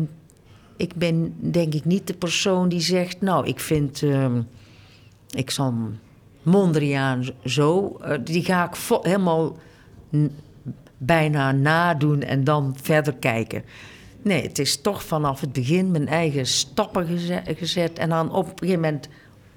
ik 0.76 0.94
ben 0.94 1.34
denk 1.38 1.74
ik 1.74 1.84
niet 1.84 2.06
de 2.06 2.14
persoon 2.14 2.68
die 2.68 2.80
zegt, 2.80 3.20
nou, 3.20 3.46
ik 3.46 3.60
vind, 3.60 4.02
um, 4.02 4.48
ik 5.30 5.50
zal 5.50 5.74
Mondriaan 6.42 7.28
zo, 7.44 7.98
uh, 8.04 8.18
die 8.24 8.44
ga 8.44 8.64
ik 8.64 8.76
helemaal 9.02 9.56
bijna 10.98 11.52
nadoen 11.52 12.22
en 12.22 12.44
dan 12.44 12.76
verder 12.82 13.14
kijken. 13.14 13.64
Nee, 14.22 14.42
het 14.42 14.58
is 14.58 14.80
toch 14.80 15.04
vanaf 15.04 15.40
het 15.40 15.52
begin 15.52 15.90
mijn 15.90 16.08
eigen 16.08 16.46
stappen 16.46 17.06
gezet. 17.44 17.98
En 17.98 18.08
dan 18.08 18.32
op 18.32 18.46
een 18.46 18.58
gegeven 18.58 18.80
moment 18.80 19.08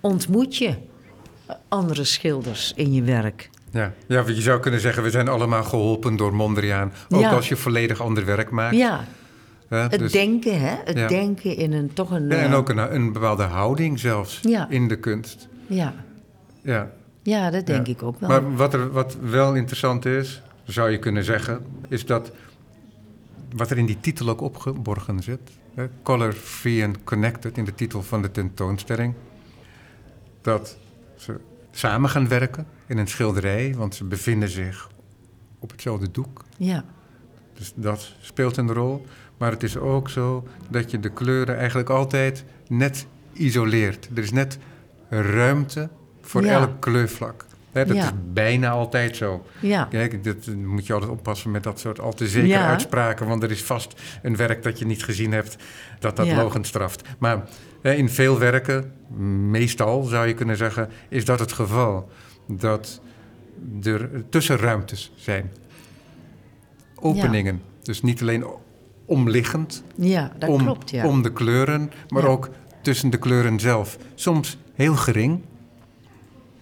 ontmoet 0.01 0.57
je 0.57 0.75
andere 1.67 2.03
schilders 2.03 2.73
in 2.75 2.93
je 2.93 3.03
werk. 3.03 3.49
Ja, 3.71 3.93
ja 4.07 4.23
je 4.27 4.41
zou 4.41 4.59
kunnen 4.59 4.79
zeggen, 4.79 5.03
we 5.03 5.09
zijn 5.09 5.27
allemaal 5.27 5.63
geholpen 5.63 6.15
door 6.15 6.35
Mondriaan. 6.35 6.93
Ook 7.09 7.25
als 7.25 7.49
je 7.49 7.55
volledig 7.55 8.01
ander 8.01 8.25
werk 8.25 8.49
maakt. 8.49 8.75
Ja, 8.75 9.05
het 9.67 9.99
dus- 9.99 10.11
denken, 10.11 10.59
hè? 10.59 10.75
Het 10.85 11.09
denken 11.09 11.55
in 11.55 11.73
een 11.73 11.93
toch 11.93 12.11
een. 12.11 12.27
Ja, 12.27 12.35
en 12.35 12.51
eh, 12.51 12.57
ook 12.57 12.69
een, 12.69 12.95
een 12.95 13.13
bepaalde 13.13 13.43
houding 13.43 13.99
zelfs 13.99 14.41
in 14.69 14.87
de 14.87 14.95
kunst. 14.95 15.47
Ja. 15.67 15.93
Ja, 16.61 16.91
ja 17.23 17.49
dat 17.49 17.65
denk 17.65 17.87
ik 17.87 18.03
ook 18.03 18.19
wel. 18.19 18.29
Maar 18.29 18.55
wat, 18.55 18.73
er, 18.73 18.91
wat 18.91 19.17
wel 19.21 19.53
interessant 19.55 20.05
is, 20.05 20.41
zou 20.65 20.89
je 20.89 20.99
kunnen 20.99 21.23
zeggen, 21.23 21.65
is 21.87 22.05
dat 22.05 22.31
wat 23.55 23.69
er 23.69 23.77
in 23.77 23.85
die 23.85 23.99
titel 23.99 24.29
ook 24.29 24.41
opgeborgen 24.41 25.23
zit. 25.23 25.51
Hè, 25.73 25.87
Color 26.03 26.33
Free 26.33 26.83
and 26.83 27.03
Connected 27.03 27.57
in 27.57 27.65
de 27.65 27.75
titel 27.75 28.03
van 28.03 28.21
de 28.21 28.31
tentoonstelling. 28.31 29.13
Dat 30.41 30.77
ze 31.15 31.39
samen 31.71 32.09
gaan 32.09 32.27
werken 32.27 32.67
in 32.87 32.97
een 32.97 33.07
schilderij, 33.07 33.75
want 33.75 33.95
ze 33.95 34.03
bevinden 34.03 34.49
zich 34.49 34.89
op 35.59 35.71
hetzelfde 35.71 36.11
doek. 36.11 36.43
Ja. 36.57 36.85
Dus 37.53 37.73
dat 37.75 38.13
speelt 38.21 38.57
een 38.57 38.73
rol. 38.73 39.05
Maar 39.37 39.51
het 39.51 39.63
is 39.63 39.77
ook 39.77 40.09
zo 40.09 40.47
dat 40.69 40.91
je 40.91 40.99
de 40.99 41.09
kleuren 41.09 41.57
eigenlijk 41.57 41.89
altijd 41.89 42.43
net 42.67 43.05
isoleert. 43.33 44.09
Er 44.15 44.23
is 44.23 44.31
net 44.31 44.57
ruimte 45.09 45.89
voor 46.21 46.43
elk 46.43 46.81
kleurvlak 46.81 47.45
dat 47.73 47.89
is 47.89 48.09
bijna 48.33 48.69
altijd 48.69 49.15
zo. 49.15 49.45
Ja. 49.59 49.83
Kijk, 49.83 50.23
dat 50.23 50.47
moet 50.55 50.87
je 50.87 50.93
altijd 50.93 51.11
oppassen 51.11 51.51
met 51.51 51.63
dat 51.63 51.79
soort 51.79 51.99
al 51.99 52.13
te 52.13 52.27
zekere 52.27 52.57
uitspraken. 52.57 53.27
Want 53.27 53.43
er 53.43 53.51
is 53.51 53.63
vast 53.63 54.01
een 54.21 54.35
werk 54.35 54.63
dat 54.63 54.79
je 54.79 54.85
niet 54.85 55.03
gezien 55.03 55.31
hebt 55.31 55.57
dat 55.99 56.15
dat 56.15 56.25
ja. 56.25 56.49
straft. 56.61 57.07
Maar 57.17 57.43
in 57.81 58.09
veel 58.09 58.39
werken, 58.39 58.93
meestal 59.49 60.03
zou 60.03 60.27
je 60.27 60.33
kunnen 60.33 60.57
zeggen, 60.57 60.89
is 61.09 61.25
dat 61.25 61.39
het 61.39 61.51
geval. 61.51 62.09
Dat 62.47 63.01
er 63.83 64.09
tussenruimtes 64.29 65.11
zijn. 65.15 65.51
Openingen. 66.95 67.61
Dus 67.81 68.01
niet 68.01 68.21
alleen 68.21 68.45
omliggend. 69.05 69.83
Ja, 69.95 70.31
dat 70.37 70.49
om, 70.49 70.63
klopt. 70.63 70.89
Ja. 70.89 71.05
Om 71.07 71.21
de 71.21 71.33
kleuren, 71.33 71.91
maar 72.09 72.25
ook 72.25 72.49
tussen 72.81 73.09
de 73.09 73.17
kleuren 73.17 73.59
zelf. 73.59 73.97
Soms 74.15 74.57
heel 74.73 74.95
gering. 74.95 75.41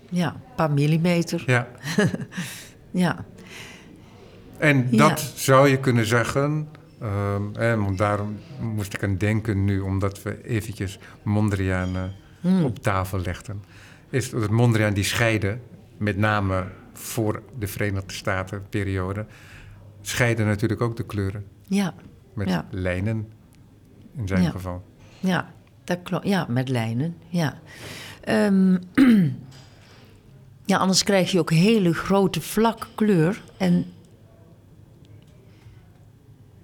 Ja, 0.10 0.36
paar 0.66 0.72
millimeter. 0.72 1.44
Ja. 1.46 1.68
ja. 3.06 3.26
En 4.58 4.88
dat 4.92 5.20
zou 5.36 5.70
je 5.70 5.80
kunnen 5.80 6.06
zeggen, 6.06 6.68
um, 7.02 7.56
en 7.56 7.96
daarom 7.96 8.40
moest 8.60 8.94
ik 8.94 9.04
aan 9.04 9.18
denken 9.18 9.66
nu, 9.66 9.80
omdat 9.80 10.24
we 10.24 10.44
eventjes 10.44 11.00
Mondriaan 11.24 12.14
hmm. 12.42 12.64
op 12.64 12.80
tafel 12.80 13.20
legden, 13.20 13.64
is 14.10 14.30
dat 14.30 14.50
Mondriaan 14.50 14.94
die 14.94 15.04
scheiden, 15.04 15.62
met 15.98 16.18
name 16.18 16.66
voor 16.94 17.42
de 17.60 17.68
Verenigde 17.68 18.14
Staten 18.14 18.64
periode, 18.70 19.26
scheiden 20.02 20.46
natuurlijk 20.46 20.82
ook 20.82 20.98
de 20.98 21.06
kleuren. 21.06 21.46
Ja. 21.68 21.94
Met 22.34 22.64
lijnen, 22.70 23.28
in 24.18 24.28
zijn 24.28 24.52
geval. 24.52 24.84
Ja, 25.20 25.54
dat 25.84 26.00
klopt. 26.04 26.28
Ja, 26.28 26.46
met 26.50 26.70
lijnen, 26.70 27.18
ja. 27.30 27.60
Um, 28.28 28.80
Ja, 30.66 30.78
anders 30.78 31.04
krijg 31.04 31.32
je 31.32 31.40
ook 31.40 31.52
hele 31.52 31.94
grote 31.94 32.42
vlakke 32.42 32.88
kleur. 32.96 33.42
En 33.58 33.86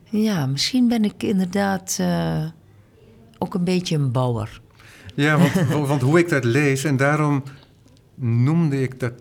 ja, 0.03 0.45
misschien 0.45 0.87
ben 0.87 1.03
ik 1.03 1.23
inderdaad 1.23 1.97
uh, 2.01 2.45
ook 3.37 3.53
een 3.53 3.63
beetje 3.63 3.95
een 3.95 4.11
bouwer. 4.11 4.61
Ja, 5.15 5.37
want, 5.69 5.87
want, 5.87 6.01
hoe 6.01 6.19
ik 6.19 6.29
dat 6.29 6.43
lees, 6.43 6.83
en 6.83 6.97
daarom 6.97 7.43
noemde 8.15 8.81
ik 8.81 8.99
dat 8.99 9.13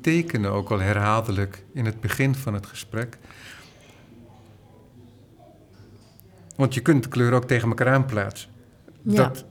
tekenen 0.00 0.52
ook 0.52 0.70
al 0.70 0.80
herhaaldelijk 0.80 1.64
in 1.72 1.84
het 1.84 2.00
begin 2.00 2.34
van 2.34 2.54
het 2.54 2.66
gesprek. 2.66 3.18
Want 6.56 6.74
je 6.74 6.80
kunt 6.80 7.08
kleuren 7.08 7.36
ook 7.36 7.44
tegen 7.44 7.68
elkaar 7.68 7.92
aanplaatsen. 7.92 8.50
Ja. 9.02 9.14
Dat 9.14 9.44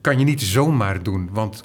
kan 0.00 0.18
je 0.18 0.24
niet 0.24 0.42
zomaar 0.42 1.02
doen, 1.02 1.28
want 1.32 1.64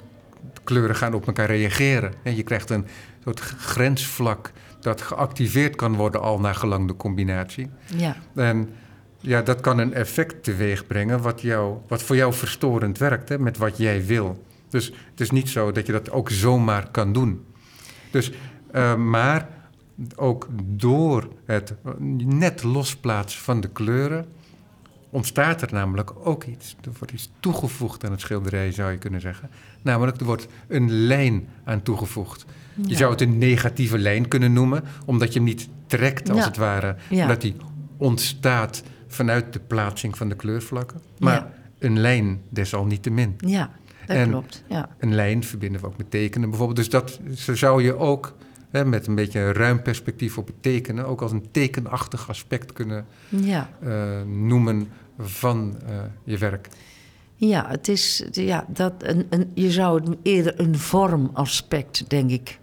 kleuren 0.64 0.96
gaan 0.96 1.14
op 1.14 1.26
elkaar 1.26 1.46
reageren. 1.46 2.12
En 2.22 2.36
je 2.36 2.42
krijgt 2.42 2.70
een 2.70 2.86
soort 3.24 3.40
grensvlak 3.40 4.52
dat 4.80 5.02
geactiveerd 5.02 5.76
kan 5.76 5.94
worden 5.94 6.20
al 6.20 6.40
naar 6.40 6.54
gelang 6.54 6.88
de 6.88 6.96
combinatie. 6.96 7.70
Ja. 7.96 8.16
En 8.34 8.68
ja, 9.18 9.42
dat 9.42 9.60
kan 9.60 9.78
een 9.78 9.94
effect 9.94 10.42
teweeg 10.42 10.86
brengen 10.86 11.22
wat, 11.22 11.40
jou, 11.40 11.76
wat 11.88 12.02
voor 12.02 12.16
jou 12.16 12.32
verstorend 12.32 12.98
werkt, 12.98 13.28
hè, 13.28 13.38
met 13.38 13.56
wat 13.56 13.76
jij 13.76 14.04
wil. 14.06 14.44
Dus 14.68 14.92
het 15.10 15.20
is 15.20 15.30
niet 15.30 15.48
zo 15.48 15.72
dat 15.72 15.86
je 15.86 15.92
dat 15.92 16.10
ook 16.10 16.30
zomaar 16.30 16.90
kan 16.90 17.12
doen. 17.12 17.44
Dus, 18.10 18.32
uh, 18.72 18.94
maar 18.96 19.48
ook 20.16 20.48
door 20.62 21.28
het 21.44 21.74
net 22.18 22.62
losplaatsen 22.62 23.42
van 23.42 23.60
de 23.60 23.68
kleuren 23.68 24.26
ontstaat 25.10 25.62
er 25.62 25.72
namelijk 25.72 26.12
ook 26.26 26.44
iets. 26.44 26.76
Er 26.84 26.90
wordt 26.98 27.12
iets 27.12 27.30
toegevoegd 27.40 28.04
aan 28.04 28.10
het 28.10 28.20
schilderij, 28.20 28.72
zou 28.72 28.90
je 28.90 28.98
kunnen 28.98 29.20
zeggen. 29.20 29.50
Namelijk, 29.84 30.20
er 30.20 30.26
wordt 30.26 30.46
een 30.68 30.90
lijn 30.90 31.48
aan 31.64 31.82
toegevoegd. 31.82 32.44
Ja. 32.74 32.82
Je 32.86 32.96
zou 32.96 33.10
het 33.10 33.20
een 33.20 33.38
negatieve 33.38 33.98
lijn 33.98 34.28
kunnen 34.28 34.52
noemen, 34.52 34.82
omdat 35.06 35.28
je 35.32 35.38
hem 35.38 35.48
niet 35.48 35.68
trekt, 35.86 36.28
als 36.30 36.38
Ja. 36.38 36.44
het 36.44 36.56
ware. 36.56 36.96
Ja. 37.10 37.22
Omdat 37.22 37.40
die 37.40 37.56
ontstaat 37.96 38.82
vanuit 39.06 39.52
de 39.52 39.60
plaatsing 39.60 40.16
van 40.16 40.28
de 40.28 40.34
kleurvlakken. 40.36 41.00
Maar 41.18 41.46
een 41.78 41.98
lijn 42.00 42.40
desalniettemin. 42.48 43.34
Ja, 43.36 43.70
dat 44.06 44.16
En- 44.16 44.28
klopt. 44.30 44.62
Ja. 44.68 44.88
Een 44.98 45.14
lijn 45.14 45.44
verbinden 45.44 45.80
we 45.80 45.86
ook 45.86 45.96
met 45.96 46.10
tekenen 46.10 46.48
bijvoorbeeld. 46.48 46.78
Dus 46.78 46.90
dat 46.90 47.20
zo 47.34 47.54
zou 47.56 47.82
je 47.82 47.96
ook 47.96 48.34
hè, 48.70 48.84
met 48.84 49.06
een 49.06 49.14
beetje 49.14 49.40
een 49.40 49.52
ruim 49.52 49.82
perspectief 49.82 50.38
op 50.38 50.46
het 50.46 50.62
tekenen... 50.62 51.06
ook 51.06 51.22
als 51.22 51.32
een 51.32 51.46
tekenachtig 51.50 52.28
aspect 52.28 52.72
kunnen 52.72 53.06
Ja. 53.28 53.70
eh, 53.82 54.22
noemen 54.26 54.88
van 55.18 55.76
eh, 55.86 55.94
je 56.24 56.38
werk. 56.38 56.68
Ja, 57.36 57.64
het 57.68 57.88
is, 57.88 58.24
ja, 58.30 58.64
dat 58.68 58.92
een, 58.98 59.26
een, 59.30 59.50
je 59.54 59.70
zou 59.70 60.00
het 60.04 60.16
eerder 60.22 60.60
een 60.60 60.78
vormaspect, 60.78 62.10
denk 62.10 62.30
ik, 62.30 62.58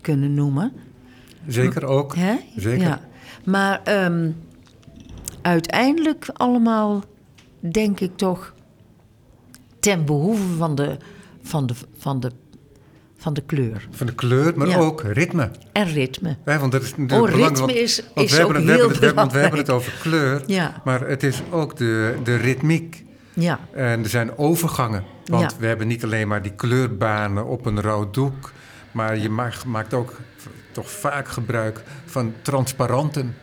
kunnen 0.00 0.34
noemen. 0.34 0.72
Zeker 1.46 1.84
ook. 1.84 2.14
Hè? 2.16 2.34
Zeker. 2.56 2.86
Ja. 2.86 3.00
Maar 3.44 3.80
ehm, 3.84 4.30
uiteindelijk 5.42 6.28
allemaal, 6.32 7.02
denk 7.60 8.00
ik 8.00 8.16
toch, 8.16 8.54
ten 9.80 10.04
behoeve 10.04 10.54
van 10.56 10.74
de, 10.74 10.96
van 11.42 11.66
de, 11.66 11.74
van 11.98 12.20
de, 12.20 12.30
van 13.16 13.34
de 13.34 13.42
kleur 13.46 13.88
Van 13.90 14.06
de 14.06 14.14
kleur, 14.14 14.52
maar 14.56 14.68
Ja. 14.68 14.78
ook 14.78 15.02
ritme. 15.02 15.50
en 15.72 15.86
ritme. 15.92 16.36
Hè, 16.44 16.58
want 16.58 16.72
dat 16.72 16.82
is 16.82 16.90
natuurlijk 16.96 17.12
Oh, 17.12 17.30
belangrijk, 17.34 17.48
ritme 17.58 17.66
want- 17.66 17.78
is- 17.78 18.02
want 18.14 18.26
is 18.26 18.32
we 18.32 18.38
hebben 18.38 18.56
ook 18.56 18.62
we 18.62 18.70
hebben 18.70 18.90
heel 18.96 19.00
het, 19.08 19.14
want 19.14 19.32
we 19.32 19.38
hebben 19.38 19.58
het 19.58 19.66
belangrijk. 19.66 19.70
over 19.70 19.92
kleur, 20.10 20.42
Ja. 20.46 20.80
maar 20.84 21.08
het 21.08 21.22
is 21.22 21.42
ook 21.50 21.76
de, 21.76 22.16
de 22.24 22.36
ritmiek. 22.36 23.04
Ja, 23.38 23.58
En 23.72 24.02
er 24.02 24.08
zijn 24.08 24.38
overgangen. 24.38 25.04
Want 25.24 25.50
Ja. 25.52 25.58
we 25.58 25.66
hebben 25.66 25.86
niet 25.86 26.04
alleen 26.04 26.28
maar 26.28 26.42
die 26.42 26.52
kleurbanen 26.52 27.46
op 27.46 27.66
een 27.66 27.80
rood 27.80 28.14
doek, 28.14 28.52
maar 28.92 29.18
je 29.18 29.28
maakt, 29.28 29.64
maakt 29.64 29.94
ook 29.94 30.20
toch 30.72 30.90
vaak 30.90 31.28
gebruik 31.28 31.82
van 32.04 32.32
transparanten. 32.42 33.34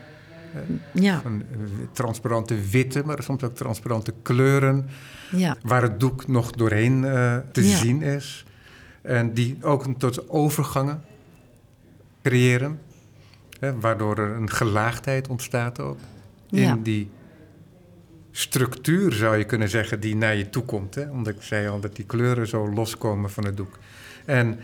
ja, 0.92 1.20
Van 1.20 1.42
eh, 1.52 1.58
transparante 1.92 2.60
witte, 2.70 3.02
maar 3.04 3.22
soms 3.22 3.42
ook 3.42 3.54
transparante 3.54 4.14
kleuren, 4.22 4.88
ja, 5.30 5.56
waar 5.62 5.82
het 5.82 6.00
doek 6.00 6.26
nog 6.26 6.50
doorheen 6.50 7.04
eh, 7.04 7.36
te 7.52 7.68
Ja. 7.68 7.76
zien 7.76 8.02
is. 8.02 8.44
En 9.02 9.32
die 9.32 9.56
ook 9.60 9.84
een 9.84 9.96
tot 9.96 10.28
overgangen 10.30 11.02
creëren, 12.22 12.80
hè, 13.60 13.80
waardoor 13.80 14.18
er 14.18 14.30
een 14.36 14.50
gelaagdheid 14.50 15.28
ontstaat 15.28 15.80
ook. 15.80 15.98
In 16.50 16.60
Ja. 16.60 16.78
die 16.82 17.10
structuur 18.36 19.12
zou 19.12 19.36
je 19.36 19.44
kunnen 19.44 19.68
zeggen 19.68 20.00
die 20.00 20.16
naar 20.16 20.36
je 20.36 20.50
toe 20.50 20.62
komt. 20.64 20.94
Hè? 20.94 21.10
Omdat 21.10 21.34
ik 21.34 21.42
zei 21.42 21.68
al 21.68 21.80
dat 21.80 21.96
die 21.96 22.04
kleuren 22.04 22.46
zo 22.46 22.68
loskomen 22.72 23.30
van 23.30 23.44
het 23.44 23.56
doek. 23.56 23.78
En 24.24 24.58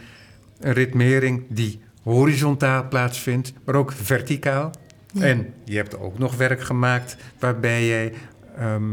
een 0.61 0.73
ritmering 0.73 1.43
die 1.49 1.81
horizontaal 2.03 2.89
plaatsvindt, 2.89 3.53
maar 3.65 3.75
ook 3.75 3.93
verticaal. 3.93 4.71
Ja. 5.13 5.25
En 5.25 5.55
je 5.65 5.77
hebt 5.77 5.99
ook 5.99 6.19
nog 6.19 6.37
werk 6.37 6.63
gemaakt 6.63 7.17
waarbij 7.39 7.87
jij 7.87 8.13
ehm, 8.57 8.85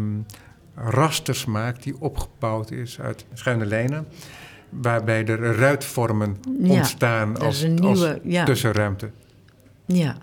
rasters 0.75 1.45
maakt 1.45 1.83
die 1.83 1.95
opgebouwd 1.99 2.71
is 2.71 2.99
uit 2.99 3.25
schuine 3.33 3.65
lijnen. 3.65 4.07
Waarbij 4.69 5.25
er 5.25 5.55
ruitvormen 5.55 6.37
Ja, 6.61 6.69
ontstaan 6.69 7.37
als, 7.37 7.63
nieuwe- 7.63 7.87
als 7.87 8.19
ja. 8.23 8.43
tussenruimte. 8.45 9.09
ja. 9.85 10.17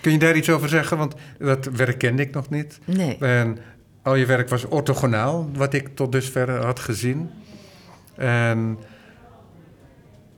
Kun 0.00 0.12
je 0.12 0.18
daar 0.18 0.36
iets 0.36 0.50
over 0.50 0.68
zeggen? 0.68 0.96
Want 0.98 1.14
dat 1.38 1.64
werk 1.64 1.98
kende 1.98 2.22
ik 2.22 2.34
nog 2.34 2.50
niet. 2.50 2.78
Nee. 2.84 3.16
En 3.18 3.58
al 4.04 4.14
je 4.14 4.26
werk 4.26 4.48
was 4.48 4.64
orthogonaal, 4.64 5.48
wat 5.54 5.74
ik 5.74 5.88
tot 5.96 6.12
dusver 6.12 6.50
had 6.64 6.80
gezien. 6.80 7.30
En 8.16 8.78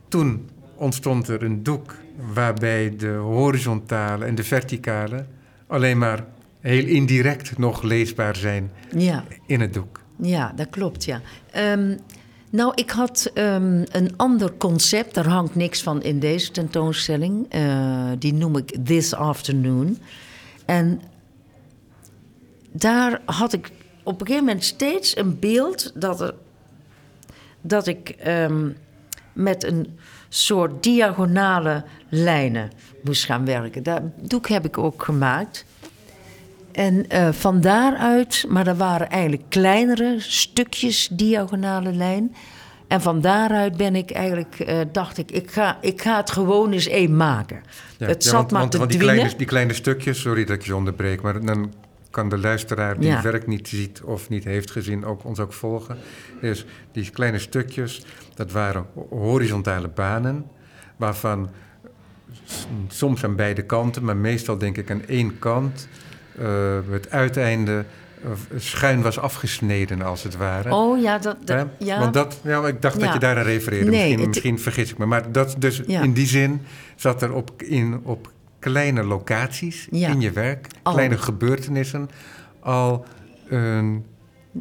toen 0.09 0.49
ontstond 0.77 1.29
er 1.29 1.43
een 1.43 1.63
doek 1.63 1.95
waarbij 2.35 2.97
de 2.97 3.09
horizontale 3.13 4.25
en 4.25 4.35
de 4.35 4.45
verticale 4.45 5.25
alleen 5.67 5.99
maar 5.99 6.25
heel 6.61 6.85
indirect 6.87 7.59
nog 7.59 7.83
leesbaar 7.83 8.37
zijn 8.37 8.71
Ja. 8.97 9.25
in 9.47 9.61
het 9.61 9.75
doek. 9.75 10.01
Ja, 10.23 10.53
dat 10.57 10.71
klopt, 10.71 11.05
ja. 11.05 11.21
Ehm, 11.51 11.97
nou, 12.51 12.73
ik 12.75 12.91
had 12.91 13.31
ehm, 13.35 13.85
een 13.91 14.11
ander 14.17 14.53
concept, 14.57 15.15
daar 15.15 15.27
hangt 15.29 15.55
niks 15.55 15.83
van 15.83 16.03
in 16.03 16.19
deze 16.19 16.51
tentoonstelling. 16.51 17.47
Eh, 17.49 18.11
die 18.19 18.35
noem 18.35 18.57
ik 18.57 18.77
This 18.85 19.15
Afternoon. 19.15 19.99
En 20.67 21.01
daar 22.79 23.21
had 23.25 23.53
ik 23.53 23.71
op 24.03 24.21
een 24.21 24.27
gegeven 24.27 24.47
moment 24.47 24.65
steeds 24.65 25.17
een 25.17 25.39
beeld 25.39 25.93
dat, 25.95 26.21
er, 26.21 26.35
dat 27.61 27.87
ik 27.87 28.09
ehm, 28.09 28.69
met 29.33 29.65
een 29.65 29.99
soort 30.29 30.83
diagonale 30.83 31.85
lijnen 32.09 32.71
moest 33.03 33.25
gaan 33.25 33.45
werken. 33.45 33.83
Dat 33.83 34.01
doek 34.21 34.49
heb 34.49 34.65
ik 34.65 34.79
ook 34.79 35.03
gemaakt. 35.03 35.65
En 36.73 37.09
eh, 37.09 37.29
van 37.33 37.61
daaruit, 37.61 38.45
maar 38.49 38.65
dat 38.65 38.77
waren 38.77 39.11
eigenlijk 39.11 39.43
kleinere 39.49 40.17
stukjes 40.19 41.09
diagonale 41.13 41.93
lijn. 41.93 42.35
En 42.89 43.01
van 43.01 43.21
daaruit 43.21 43.77
ben 43.77 43.97
ik 43.97 44.11
eigenlijk, 44.11 44.61
eh, 44.61 44.79
dacht 44.93 45.19
ik, 45.19 45.31
ik 45.31 45.51
ga, 45.51 45.79
ik 45.81 46.03
ga 46.03 46.17
het 46.17 46.31
gewoon 46.31 46.73
eens 46.73 46.89
één 46.89 47.17
maken. 47.17 47.63
Ja, 47.99 48.07
het 48.07 48.25
ja, 48.25 48.31
zat 48.31 48.41
want, 48.41 48.51
maar 48.51 48.61
want, 48.61 48.73
te 48.73 48.79
want 48.79 48.91
die, 48.91 49.01
kleine, 49.01 49.37
die 49.37 49.47
kleine 49.47 49.73
stukjes, 49.73 50.21
sorry 50.21 50.45
dat 50.45 50.57
ik 50.57 50.63
je 50.63 50.77
onderbreek, 50.77 51.23
maar 51.23 51.45
dan 51.45 51.73
kan 52.17 52.29
de 52.29 52.39
luisteraar 52.39 52.99
die 52.99 53.09
Ja. 53.09 53.15
het 53.15 53.25
werk 53.25 53.47
niet 53.47 53.69
ziet 53.69 54.03
of 54.03 54.29
niet 54.29 54.45
heeft 54.45 54.71
gezien 54.71 55.05
ook, 55.05 55.25
ons 55.25 55.39
ook 55.41 55.53
volgen. 55.53 55.97
Is 56.41 56.67
die 56.93 57.11
kleine 57.11 57.39
stukjes, 57.39 58.05
dat 58.35 58.51
waren 58.53 58.87
horizontale 59.09 59.89
banen, 59.89 60.45
waarvan 60.97 61.51
soms 62.89 63.25
aan 63.25 63.37
beide 63.37 63.63
kanten, 63.63 64.05
maar 64.05 64.17
meestal 64.17 64.59
denk 64.59 64.77
ik 64.77 64.91
aan 64.91 65.05
één 65.07 65.39
kant, 65.39 65.89
eh, 66.39 66.79
het 66.91 67.11
uiteinde 67.11 67.85
schuin 68.57 69.03
was 69.03 69.19
afgesneden 69.19 70.03
als 70.03 70.23
het 70.23 70.37
ware. 70.37 70.75
Oh 70.75 71.01
ja, 71.03 71.19
dat, 71.19 71.37
dat- 71.45 71.67
ja. 71.79 71.99
Want 71.99 72.15
dat, 72.15 72.41
ja, 72.43 72.67
ik 72.67 72.83
dacht 72.83 73.01
dat 73.01 73.13
je 73.13 73.19
daar 73.19 73.37
aan 73.37 73.43
refereerde. 73.45 73.91
Nee, 73.91 73.99
misschien, 74.01 74.19
het- 74.19 74.29
misschien 74.29 74.59
vergis 74.61 74.91
ik 74.91 74.99
me. 74.99 75.07
Maar 75.07 75.33
dat, 75.33 75.55
dus 75.59 75.83
Ja. 75.87 76.03
in 76.03 76.13
die 76.13 76.27
zin 76.27 76.61
zat 76.97 77.23
er 77.23 77.33
op, 77.33 77.63
in, 77.63 78.01
op 78.03 78.33
kleine 78.59 79.03
locaties 79.05 79.89
Ja. 79.91 80.09
in 80.09 80.21
je 80.21 80.31
werk, 80.31 80.67
Al. 80.83 80.93
kleine 80.93 81.19
gebeurtenissen, 81.19 82.09
al 82.61 83.05
een 83.49 84.05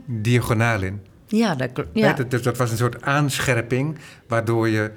diagonaal 0.06 0.82
in. 0.82 1.02
ja, 1.28 1.56
dat, 1.56 1.72
kl- 1.72 1.82
Hè, 1.82 2.00
ja. 2.00 2.14
Dat, 2.14 2.32
dus 2.32 2.42
dat 2.42 2.58
was 2.58 2.72
een 2.72 2.78
soort 2.78 3.02
aanscherping, 3.02 3.98
waardoor, 4.28 4.70
je, 4.70 4.92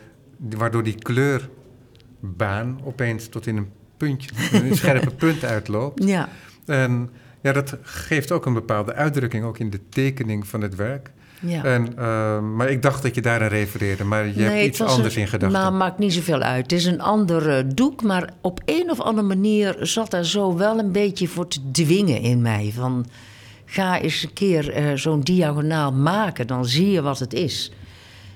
waardoor 0.57 0.83
die 0.83 0.95
kleurbaan 0.99 2.81
opeens 2.85 3.29
tot 3.29 3.47
in 3.47 3.57
een 3.57 3.71
puntje, 3.97 4.31
een 4.53 4.77
scherpe 4.83 5.11
punt 5.15 5.45
uitloopt. 5.45 6.05
ja. 6.05 6.29
En 6.67 7.11
ja, 7.41 7.53
dat 7.53 7.77
geeft 7.83 8.33
ook 8.33 8.47
een 8.47 8.53
bepaalde 8.53 8.95
uitdrukking, 8.95 9.45
ook 9.45 9.59
in 9.59 9.71
de 9.71 9.81
tekening 9.89 10.47
van 10.47 10.61
het 10.61 10.75
werk. 10.75 11.11
Ja. 11.41 11.65
En, 11.65 11.99
eh, 11.99 12.41
maar 12.41 12.71
ik 12.71 12.83
dacht 12.83 13.03
dat 13.03 13.15
je 13.15 13.21
daar 13.21 13.43
aan 13.43 13.49
refereerde, 13.49 14.05
maar 14.05 14.27
je 14.27 14.33
Nee, 14.35 14.45
hebt 14.45 14.67
iets 14.67 14.81
anders 14.81 15.15
een- 15.15 15.21
in 15.21 15.29
gedachten. 15.29 15.61
Maar 15.61 15.73
maakt 15.73 15.99
niet 15.99 16.13
zoveel 16.13 16.41
uit. 16.41 16.63
Het 16.63 16.73
is 16.73 16.85
een 16.85 17.01
ander 17.01 17.75
doek, 17.75 18.03
maar 18.03 18.33
op 18.41 18.61
een 18.65 18.91
of 18.91 19.01
andere 19.01 19.27
manier 19.27 19.77
zat 19.81 20.11
daar 20.11 20.25
zo 20.25 20.57
wel 20.57 20.79
een 20.79 20.93
beetje 20.93 21.29
voor 21.29 21.49
te 21.49 21.71
dwingen 21.71 22.21
in 22.21 22.43
mij. 22.43 22.71
Van 22.75 23.07
ga 23.65 24.01
eens 24.01 24.23
een 24.23 24.33
keer 24.33 24.73
eh, 24.73 24.85
zo'n 24.95 25.21
diagonaal 25.21 25.93
maken, 25.93 26.47
dan 26.47 26.65
zie 26.67 26.91
je 26.91 27.03
wat 27.03 27.19
het 27.19 27.33
is. 27.35 27.73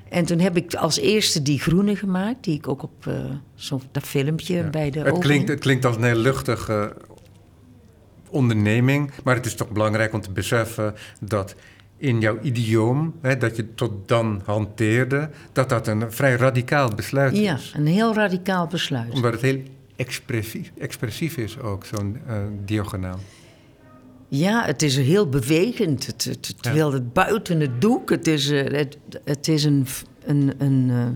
En 0.08 0.24
toen 0.24 0.38
heb 0.38 0.56
ik 0.56 0.74
als 0.74 0.98
eerste 0.98 1.42
die 1.42 1.58
groene 1.60 1.96
gemaakt, 1.96 2.44
die 2.44 2.54
ik 2.54 2.68
ook 2.68 2.82
op 2.82 3.06
eh, 3.06 3.14
zo'n 3.54 3.82
dat 3.92 4.02
filmpje 4.02 4.54
Ja. 4.56 4.70
bij 4.70 4.90
de 4.90 5.00
het, 5.00 5.18
klinkt, 5.18 5.48
het 5.48 5.60
klinkt 5.60 5.84
als 5.84 5.96
een 5.96 6.04
heel 6.04 6.16
luchtige 6.16 6.92
onderneming, 8.30 9.10
maar 9.24 9.34
het 9.34 9.46
is 9.46 9.54
toch 9.54 9.70
belangrijk 9.70 10.12
om 10.12 10.20
te 10.20 10.30
beseffen 10.30 10.94
dat 11.20 11.54
in 12.02 12.20
jouw 12.20 12.38
idioom, 12.42 13.14
hè, 13.20 13.36
dat 13.36 13.56
je 13.56 13.74
tot 13.74 14.08
dan 14.08 14.42
hanteerde, 14.44 15.30
dat 15.52 15.68
dat 15.68 15.86
een 15.86 16.12
vrij 16.12 16.34
radicaal 16.36 16.88
besluit 16.94 17.36
Ja, 17.36 17.54
is. 17.54 17.72
een 17.76 17.86
heel 17.86 18.14
radicaal 18.14 18.66
besluit. 18.66 19.12
Omdat 19.12 19.32
het 19.32 19.40
heel 19.40 19.60
expressief, 19.96 20.72
expressief 20.78 21.36
is 21.36 21.58
ook, 21.58 21.84
zo'n 21.84 22.16
eh, 22.26 22.36
diagonaal. 22.64 23.18
Ja, 24.28 24.64
het 24.64 24.82
is 24.82 24.96
heel 24.96 25.28
bewegend. 25.28 26.06
Het, 26.06 26.24
het, 26.24 26.46
het 26.46 26.56
Ja. 26.66 26.72
wil 26.72 26.92
het 26.92 27.12
buiten 27.12 27.60
het 27.60 27.80
doek. 27.80 28.10
Het 28.10 28.26
is, 28.26 28.50
eh, 28.50 28.64
het, 28.78 28.98
het 29.24 29.48
is 29.48 29.64
een. 29.64 29.86
een, 30.24 30.52
een 30.58 30.90
eh, 30.90 31.06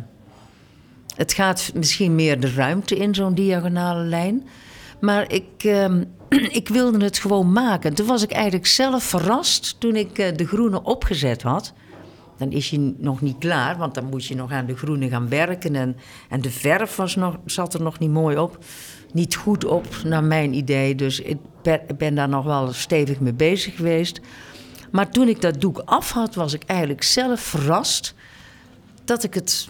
het 1.16 1.32
gaat 1.32 1.70
misschien 1.74 2.14
meer 2.14 2.40
de 2.40 2.52
ruimte 2.52 2.96
in, 2.96 3.14
zo'n 3.14 3.34
diagonale 3.34 4.04
lijn. 4.04 4.44
Maar 5.00 5.32
ik, 5.32 5.44
ehm, 5.58 6.04
ik 6.60 6.68
wilde 6.68 7.04
het 7.04 7.18
gewoon 7.18 7.52
maken. 7.52 7.94
Toen 7.94 8.06
was 8.06 8.22
ik 8.22 8.32
eigenlijk 8.32 8.66
zelf 8.66 9.04
verrast 9.04 9.80
toen 9.80 9.96
ik 9.96 10.18
eh, 10.18 10.36
de 10.36 10.46
groene 10.46 10.82
opgezet 10.82 11.42
had. 11.42 11.72
Dan 12.36 12.50
is 12.50 12.70
je 12.70 12.94
nog 12.98 13.20
niet 13.20 13.38
klaar, 13.38 13.76
want 13.76 13.94
dan 13.94 14.04
moet 14.04 14.24
je 14.24 14.34
nog 14.34 14.52
aan 14.52 14.66
de 14.66 14.76
groene 14.76 15.08
gaan 15.08 15.28
werken. 15.28 15.74
En, 15.74 15.96
en 16.28 16.40
de 16.40 16.50
verf 16.50 16.96
was 16.96 17.16
nog, 17.16 17.36
zat 17.44 17.74
er 17.74 17.82
nog 17.82 17.98
niet 17.98 18.10
mooi 18.10 18.38
op. 18.38 18.58
Niet 19.12 19.34
goed 19.34 19.64
op, 19.64 19.86
naar 20.04 20.24
mijn 20.24 20.54
idee. 20.54 20.94
Dus 20.94 21.20
ik 21.20 21.38
ben, 21.98 22.14
daar 22.14 22.28
nog 22.28 22.44
wel 22.44 22.72
stevig 22.72 23.20
mee 23.20 23.32
bezig 23.32 23.76
geweest. 23.76 24.20
Maar 24.90 25.10
toen 25.10 25.28
ik 25.28 25.40
dat 25.40 25.60
doek 25.60 25.82
af 25.84 26.10
had, 26.10 26.34
was 26.34 26.52
ik 26.52 26.62
eigenlijk 26.66 27.02
zelf 27.02 27.40
verrast 27.40 28.14
dat 29.04 29.22
ik 29.24 29.34
het. 29.34 29.68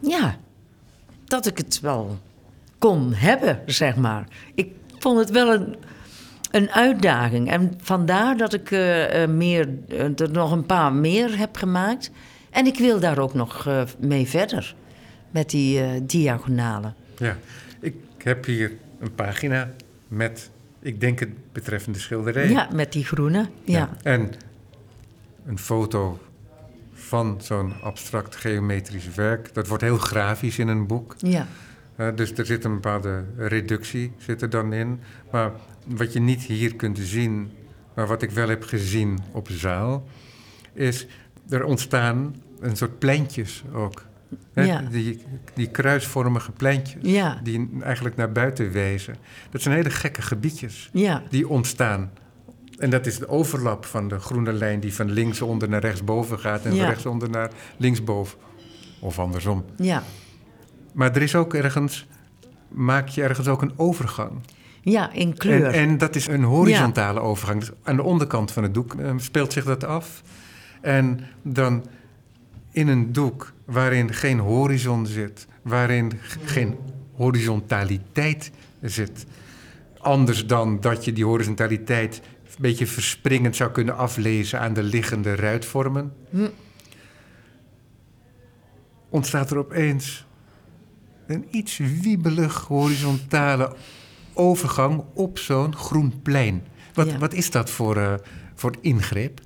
Ja, 0.00 0.36
dat 1.24 1.46
ik 1.46 1.58
het 1.58 1.80
wel 1.80 2.18
kon 2.78 3.12
hebben, 3.12 3.62
zeg 3.66 3.96
maar. 3.96 4.28
Ik 4.54 4.72
vond 5.04 5.18
het 5.18 5.30
wel 5.30 5.52
een, 5.52 5.76
een 6.50 6.70
uitdaging. 6.70 7.50
En 7.50 7.72
vandaar 7.82 8.36
dat 8.36 8.52
ik 8.52 8.70
eh, 8.70 9.22
eh, 9.22 9.30
meer, 9.30 9.68
eh, 9.88 10.20
er 10.20 10.30
nog 10.30 10.52
een 10.52 10.66
paar 10.66 10.92
meer 10.92 11.38
heb 11.38 11.56
gemaakt. 11.56 12.10
En 12.50 12.66
ik 12.66 12.78
wil 12.78 13.00
daar 13.00 13.18
ook 13.18 13.34
nog 13.34 13.66
eh, 13.66 13.82
mee 13.98 14.26
verder. 14.26 14.74
Met 15.30 15.50
die 15.50 15.80
eh, 15.80 15.88
diagonalen. 16.02 16.94
Ja, 17.18 17.36
ik 17.80 17.94
heb 18.18 18.44
hier 18.44 18.72
een 19.00 19.14
pagina 19.14 19.70
met, 20.08 20.50
ik 20.80 21.00
denk 21.00 21.18
het 21.18 21.52
betreffende 21.52 21.98
schilderij. 21.98 22.48
Ja, 22.48 22.68
met 22.72 22.92
die 22.92 23.04
groene. 23.04 23.48
Ja. 23.64 23.88
En 24.02 24.32
een 25.46 25.58
foto 25.58 26.18
van 26.92 27.38
zo'n 27.42 27.72
abstract 27.82 28.36
geometrisch 28.36 29.14
werk. 29.14 29.54
Dat 29.54 29.68
wordt 29.68 29.82
heel 29.82 29.98
grafisch 29.98 30.58
in 30.58 30.68
een 30.68 30.86
boek. 30.86 31.14
Ja. 31.18 31.46
Dus 32.14 32.32
er 32.32 32.46
zit 32.46 32.64
een 32.64 32.74
bepaalde 32.74 33.24
reductie 33.36 34.12
zit 34.16 34.42
er 34.42 34.50
dan 34.50 34.72
in. 34.72 35.00
Maar 35.32 35.50
wat 35.86 36.12
je 36.12 36.20
niet 36.20 36.42
hier 36.42 36.74
kunt 36.76 36.98
zien, 36.98 37.50
maar 37.94 38.06
wat 38.06 38.22
ik 38.22 38.30
wel 38.30 38.48
heb 38.48 38.62
gezien 38.62 39.18
op 39.32 39.48
zaal, 39.50 40.04
is 40.72 41.06
er 41.48 41.64
ontstaan 41.64 42.34
een 42.60 42.76
soort 42.76 42.98
pleintjes 42.98 43.64
ook. 43.72 44.02
Hè, 44.52 44.62
Ja. 44.64 44.80
Die, 44.90 45.22
die 45.54 45.68
kruisvormige 45.70 46.52
pleintjes, 46.52 47.02
Ja. 47.02 47.40
die 47.42 47.70
eigenlijk 47.82 48.16
naar 48.16 48.32
buiten 48.32 48.72
wijzen. 48.72 49.14
Dat 49.50 49.62
zijn 49.62 49.74
hele 49.74 49.90
gekke 49.90 50.22
gebiedjes 50.22 50.90
Ja. 50.92 51.22
die 51.30 51.48
ontstaan. 51.48 52.10
En 52.78 52.90
dat 52.90 53.06
is 53.06 53.18
de 53.18 53.28
overlap 53.28 53.84
van 53.84 54.08
de 54.08 54.18
groene 54.18 54.52
lijn 54.52 54.80
die 54.80 54.94
van 54.94 55.10
linksonder 55.10 55.68
naar 55.68 55.80
rechtsboven 55.80 56.38
gaat 56.38 56.64
en 56.64 56.76
van 56.76 56.86
rechtsonder 56.86 57.30
naar 57.30 57.50
linksboven. 57.76 58.38
Of 59.00 59.18
andersom. 59.18 59.64
Ja. 59.76 60.02
Maar 60.94 61.14
er 61.14 61.22
is 61.22 61.34
ook 61.34 61.54
ergens, 61.54 62.06
maak 62.68 63.08
je 63.08 63.22
ergens 63.22 63.48
ook 63.48 63.62
een 63.62 63.72
overgang. 63.76 64.32
Ja, 64.80 65.12
in 65.12 65.36
kleur. 65.36 65.64
En, 65.64 65.72
en 65.72 65.98
dat 65.98 66.16
is 66.16 66.26
een 66.26 66.42
horizontale 66.42 67.20
overgang. 67.20 67.60
Dus 67.60 67.70
aan 67.82 67.96
de 67.96 68.02
onderkant 68.02 68.52
van 68.52 68.62
het 68.62 68.74
doek 68.74 68.94
eh, 68.94 69.12
speelt 69.16 69.52
zich 69.52 69.64
dat 69.64 69.84
af. 69.84 70.22
En 70.80 71.20
dan 71.42 71.86
in 72.70 72.88
een 72.88 73.12
doek 73.12 73.52
waarin 73.64 74.14
geen 74.14 74.38
horizon 74.38 75.06
zit, 75.06 75.46
waarin 75.62 76.12
geen 76.44 76.76
horizontaliteit 77.12 78.50
zit. 78.80 79.26
Anders 79.98 80.46
dan 80.46 80.80
dat 80.80 81.04
je 81.04 81.12
die 81.12 81.24
horizontaliteit 81.24 82.20
een 82.44 82.54
beetje 82.58 82.86
verspringend 82.86 83.56
zou 83.56 83.70
kunnen 83.70 83.96
aflezen 83.96 84.60
aan 84.60 84.72
de 84.72 84.82
liggende 84.82 85.34
ruitvormen. 85.34 86.12
Hm. 86.30 86.48
Ontstaat 89.08 89.50
er 89.50 89.58
opeens 89.58 90.26
een 91.26 91.44
iets 91.50 91.76
wiebelig 92.02 92.60
horizontale 92.60 93.72
overgang 94.34 95.02
op 95.14 95.38
zo'n 95.38 95.76
groen 95.76 96.20
plein. 96.22 96.62
Wat, 96.94 97.10
Ja. 97.10 97.18
wat 97.18 97.32
is 97.32 97.50
dat 97.50 97.70
voor, 97.70 97.96
eh, 97.96 98.12
voor 98.54 98.72
ingreep? 98.80 99.40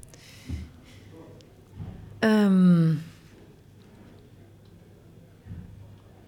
Ehm, 2.18 2.92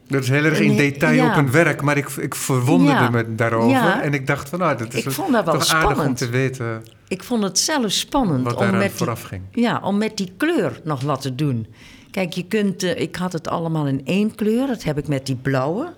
Dat 0.07 0.23
is 0.23 0.29
heel 0.29 0.45
erg 0.45 0.61
in 0.61 0.77
detail 0.77 1.15
ja. 1.15 1.31
op 1.31 1.37
een 1.37 1.51
werk, 1.51 1.83
maar 1.83 1.97
ik, 1.97 2.09
ik 2.09 2.35
verwonderde 2.35 3.03
Ja. 3.03 3.11
me 3.11 3.35
daarover. 3.35 4.01
En 4.01 4.15
ik 4.15 4.27
dacht 4.27 4.49
van, 4.49 4.59
nou, 4.59 4.77
dat 4.79 4.95
is 4.95 5.05
Ik 5.05 5.11
vond 5.13 5.33
dat 5.33 5.45
wel 5.45 5.55
toch 5.55 5.69
aardig 5.69 5.87
om 5.89 5.93
spannend. 5.95 6.17
te 6.19 6.29
weten 6.29 6.83
ik 7.09 7.23
vond 7.25 7.43
het 7.43 7.59
zelf 7.59 7.93
spannend 7.93 8.45
wat 8.45 8.57
om 8.57 8.71
met, 8.71 8.81
die, 8.81 8.91
vooraf 8.91 9.23
ging. 9.23 9.43
ja, 9.53 9.81
om 9.85 9.99
met 9.99 10.17
die 10.17 10.33
kleur 10.37 10.81
nog 10.85 11.03
wat 11.03 11.21
te 11.23 11.35
doen. 11.35 11.67
Kijk, 12.11 12.33
je 12.33 12.47
kunt, 12.47 12.83
eh, 12.83 13.01
ik 13.01 13.17
had 13.17 13.33
het 13.33 13.49
allemaal 13.49 13.87
in 13.87 14.07
één 14.07 14.35
kleur. 14.35 14.67
Dat 14.67 14.83
heb 14.83 14.99
ik 14.99 15.09
met 15.09 15.27
die 15.27 15.37
blauwe. 15.37 15.93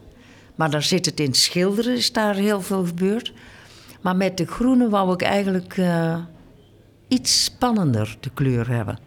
Maar 0.55 0.71
daar 0.71 0.83
zit 0.83 1.07
het 1.07 1.21
in 1.21 1.35
schilderen, 1.35 1.97
is 1.97 2.13
daar 2.13 2.35
heel 2.35 2.61
veel 2.61 2.85
gebeurd. 2.85 3.33
Maar 4.01 4.17
met 4.17 4.37
de 4.37 4.47
groene 4.47 4.89
wou 4.89 5.13
ik 5.13 5.23
eigenlijk 5.23 5.77
eh, 5.77 6.19
iets 7.09 7.45
spannender 7.45 8.17
de 8.21 8.31
kleur 8.35 8.69
hebben. 8.69 8.99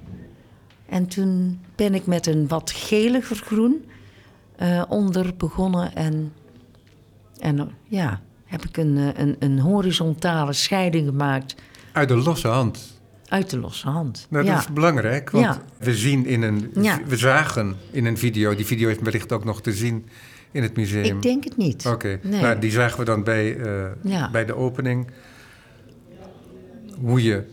En 0.89 1.07
toen 1.07 1.59
ben 1.75 1.93
ik 1.93 2.05
met 2.05 2.27
een 2.27 2.47
wat 2.47 2.71
geliger 2.71 3.35
groen 3.35 3.85
eh, 4.55 4.83
onder 4.89 5.35
begonnen. 5.37 5.95
En, 5.95 6.33
en 7.39 7.71
ja, 7.87 8.21
heb 8.45 8.65
ik 8.65 8.77
een, 8.77 9.21
een, 9.21 9.35
een 9.39 9.59
horizontale 9.59 10.53
scheiding 10.53 11.07
gemaakt 11.07 11.55
Uit 11.95 12.07
de 12.07 12.15
losse 12.15 12.47
hand. 12.47 12.94
Uit 13.35 13.49
de 13.49 13.59
losse 13.59 13.89
hand. 13.89 14.27
Nou, 14.29 14.45
ja. 14.45 14.53
Dat 14.53 14.61
is 14.61 14.73
belangrijk, 14.73 15.29
want 15.29 15.45
Ja. 15.45 15.61
we 15.77 15.95
zien 15.95 16.25
in 16.25 16.41
een... 16.41 16.71
Ja. 16.81 16.99
We 17.07 17.17
zagen 17.17 17.75
in 17.91 18.05
een 18.05 18.17
video, 18.17 18.55
die 18.55 18.65
video 18.65 18.89
is 18.89 18.97
wellicht 19.01 19.31
ook 19.31 19.43
nog 19.43 19.61
te 19.61 19.73
zien 19.73 20.05
in 20.51 20.63
het 20.63 20.75
museum. 20.75 21.03
Ik 21.15 21.21
denk 21.21 21.43
het 21.43 21.57
niet. 21.57 21.85
Oké, 21.85 22.19
Nee. 22.23 22.41
nou, 22.41 22.59
die 22.59 22.71
zagen 22.71 22.99
we 22.99 23.05
dan 23.05 23.23
bij, 23.23 23.57
eh, 23.57 24.31
bij 24.31 24.45
de 24.45 24.55
opening. 24.55 25.07
Hoe 27.01 27.23
je 27.23 27.43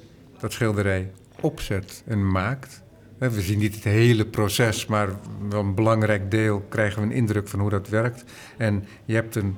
dat 0.41 0.53
schilderij 0.53 1.11
opzet 1.41 2.03
en 2.07 2.31
maakt. 2.31 2.83
We 3.19 3.41
zien 3.41 3.59
niet 3.59 3.75
het 3.75 3.85
hele 3.85 4.27
proces, 4.27 4.87
maar 4.87 5.09
wel 5.49 5.61
een 5.61 5.75
belangrijk 5.75 6.31
deel 6.31 6.61
krijgen 6.69 7.01
we 7.01 7.07
een 7.07 7.13
indruk 7.13 7.49
van 7.49 7.61
hoe 7.61 7.71
dat 7.71 7.89
werkt. 7.89 8.25
En 8.57 8.85
je 9.05 9.15
hebt 9.15 9.35
een 9.37 9.57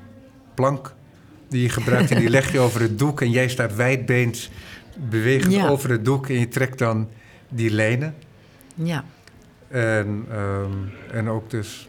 plank 0.55 0.95
die 1.49 1.63
je 1.63 1.69
gebruikt 1.69 2.11
en 2.11 2.19
die 2.19 2.31
leg 2.39 2.53
je 2.53 2.59
over 2.59 2.81
het 2.81 2.99
doek. 2.99 3.21
En 3.21 3.31
jij 3.31 3.49
staat 3.49 3.75
wijdbeens 3.75 4.51
bewegend 4.99 5.53
Ja. 5.53 5.69
over 5.69 5.91
het 5.91 6.05
doek 6.05 6.29
en 6.29 6.39
je 6.39 6.49
trekt 6.49 6.79
dan 6.79 7.09
die 7.49 7.71
lijnen. 7.71 8.15
Ja. 8.75 9.05
En, 9.69 10.25
ehm, 10.31 10.73
en 11.11 11.29
ook 11.29 11.51
dus 11.51 11.89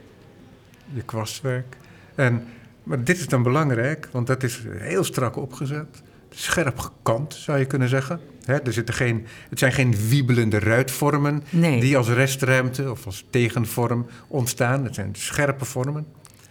je 0.93 1.01
kwastwerk. 1.01 1.77
En, 2.15 2.43
maar 2.83 3.03
dit 3.03 3.17
is 3.17 3.27
dan 3.27 3.43
belangrijk, 3.43 4.09
want 4.11 4.27
dat 4.27 4.43
is 4.43 4.61
heel 4.77 5.03
strak 5.03 5.35
opgezet. 5.35 6.01
Scherp 6.29 6.79
gekant, 6.79 7.33
zou 7.33 7.57
je 7.59 7.65
kunnen 7.65 7.89
zeggen. 7.89 8.19
Er 8.45 8.73
zitten 8.73 8.93
geen, 8.95 9.25
het 9.49 9.59
zijn 9.59 9.71
geen 9.71 9.95
wiebelende 10.07 10.59
ruitvormen 10.59 11.43
Nee. 11.49 11.79
die 11.79 11.97
als 11.97 12.09
restruimte 12.09 12.91
of 12.91 13.05
als 13.05 13.25
tegenvorm 13.29 14.05
ontstaan. 14.27 14.83
Het 14.83 14.95
zijn 14.95 15.09
scherpe 15.15 15.65
vormen. 15.65 16.05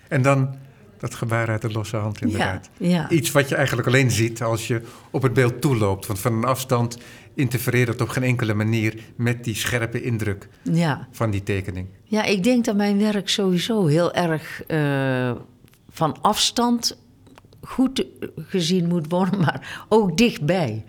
En 0.08 0.22
dan 0.22 0.54
dat 1.04 1.14
gebaar 1.14 1.48
uit 1.48 1.62
de 1.62 1.70
losse 1.70 1.96
hand 1.96 2.20
inderdaad. 2.20 2.70
Ja, 2.78 2.88
ja. 2.88 3.10
Iets 3.10 3.30
wat 3.30 3.48
je 3.48 3.54
eigenlijk 3.54 3.86
alleen 3.88 4.10
ziet 4.10 4.42
als 4.42 4.66
je 4.66 4.80
op 5.10 5.22
het 5.22 5.32
beeld 5.32 5.60
toeloopt. 5.60 6.06
Want 6.06 6.18
van 6.18 6.32
een 6.32 6.44
afstand 6.44 6.98
interfereert 7.34 7.88
het 7.88 8.00
op 8.00 8.08
geen 8.08 8.22
enkele 8.22 8.54
manier 8.54 8.94
met 9.16 9.44
die 9.44 9.54
scherpe 9.54 10.02
indruk 10.02 10.48
Ja. 10.62 11.08
van 11.10 11.30
die 11.30 11.42
tekening. 11.42 11.86
ja, 12.04 12.22
ik 12.24 12.42
denk 12.42 12.64
dat 12.64 12.76
mijn 12.76 12.98
werk 12.98 13.28
sowieso 13.28 13.86
heel 13.86 14.12
erg 14.14 14.62
eh, 14.66 15.32
van 15.90 16.16
afstand 16.20 16.98
goed 17.60 18.06
gezien 18.36 18.88
moet 18.88 19.06
worden, 19.10 19.40
maar 19.44 19.84
ook 19.88 20.16
dichtbij. 20.16 20.84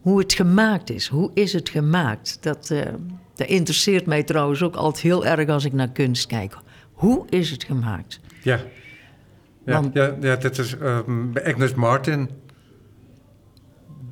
Hoe 0.00 0.18
het 0.18 0.32
gemaakt 0.32 0.90
is, 0.90 1.06
hoe 1.08 1.30
is 1.34 1.52
het 1.52 1.68
gemaakt? 1.68 2.38
Dat, 2.40 2.70
eh, 2.70 2.80
dat 3.34 3.48
interesseert 3.48 4.06
mij 4.06 4.22
trouwens 4.22 4.62
ook 4.62 4.74
altijd 4.76 5.02
heel 5.02 5.26
erg 5.26 5.48
als 5.48 5.64
ik 5.64 5.72
naar 5.72 5.90
kunst 5.90 6.26
kijk. 6.26 6.56
Hoe 6.92 7.26
is 7.28 7.50
het 7.50 7.64
gemaakt? 7.64 8.20
Ja. 8.42 8.60
Ja, 9.66 9.72
Want- 9.72 9.94
ja, 9.94 10.16
ja 10.20 10.36
dat 10.36 10.58
is 10.58 10.78
ehm, 10.78 11.32
bij 11.32 11.44
Agnes 11.46 11.74
Martin. 11.74 12.30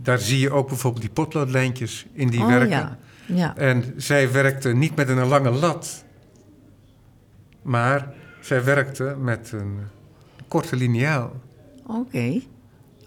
Daar 0.02 0.18
zie 0.18 0.38
je 0.38 0.50
ook 0.50 0.68
bijvoorbeeld 0.68 1.02
die 1.02 1.12
potloodlijntjes 1.12 2.07
in 2.12 2.28
die 2.28 2.40
oh 2.40 2.46
werken. 2.46 2.68
ja, 2.68 2.98
ja. 3.26 3.57
En 3.57 3.94
zij 3.96 4.32
werkte 4.32 4.72
niet 4.72 4.96
met 4.96 5.09
een 5.09 5.26
lange 5.26 5.50
lat, 5.50 6.05
maar 7.62 8.12
zij 8.40 8.64
werkte 8.64 9.16
met 9.18 9.52
een 9.52 9.78
korte 10.48 10.76
liniaal. 10.76 11.32
oké. 11.86 12.40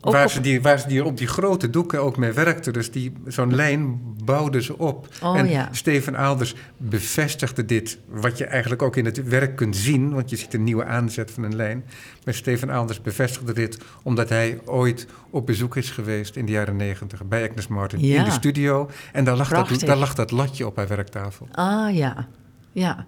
Ook 0.02 0.14
Waar, 0.14 0.26
op- 0.26 0.32
ze 0.32 0.42
die, 0.42 0.62
waar 0.62 0.80
ze 0.80 0.88
die 0.88 1.04
op 1.06 1.18
die 1.18 1.28
grote 1.28 1.70
doeken 1.70 2.02
ook 2.02 2.18
mee 2.18 2.32
werkte. 2.32 2.72
Dus 2.72 2.92
die, 2.92 3.14
zo'n 3.28 3.56
lijn 3.56 4.00
bouwden 4.24 4.64
ze 4.64 4.78
op. 4.78 5.08
Oh, 5.24 5.38
en 5.38 5.50
ja. 5.50 5.70
Steven 5.72 6.18
Aalders 6.18 6.56
bevestigde 6.78 7.66
dit, 7.66 7.98
wat 8.10 8.38
je 8.38 8.46
eigenlijk 8.46 8.82
ook 8.82 8.96
in 8.96 9.06
het 9.06 9.28
werk 9.28 9.56
kunt 9.56 9.76
zien, 9.76 10.14
want 10.14 10.30
je 10.30 10.36
ziet 10.36 10.54
een 10.54 10.64
nieuwe 10.64 10.86
aanzet 10.86 11.32
van 11.32 11.44
een 11.44 11.56
lijn. 11.56 11.84
Maar 12.26 12.34
Steven 12.34 12.72
Aalders 12.72 13.02
bevestigde 13.02 13.54
dit 13.54 13.78
omdat 14.04 14.30
hij 14.30 14.60
ooit 14.66 15.08
op 15.30 15.46
bezoek 15.46 15.76
is 15.76 15.90
geweest 15.90 16.36
in 16.36 16.46
de 16.46 16.52
jaren 16.52 16.76
negentig 16.76 17.26
bij 17.26 17.50
Agnes 17.50 17.68
Martin 17.68 18.00
Ja. 18.00 18.18
in 18.18 18.24
de 18.24 18.32
studio. 18.32 18.90
En 19.14 19.24
daar 19.24 19.38
lag, 19.38 19.50
dat, 19.50 19.80
daar 19.80 19.98
lag 19.98 20.16
dat 20.16 20.32
latje 20.32 20.66
op 20.68 20.76
haar 20.76 20.88
werktafel. 20.88 21.48
Ah 21.52 21.96
ja, 21.96 22.28
ja. 22.72 23.06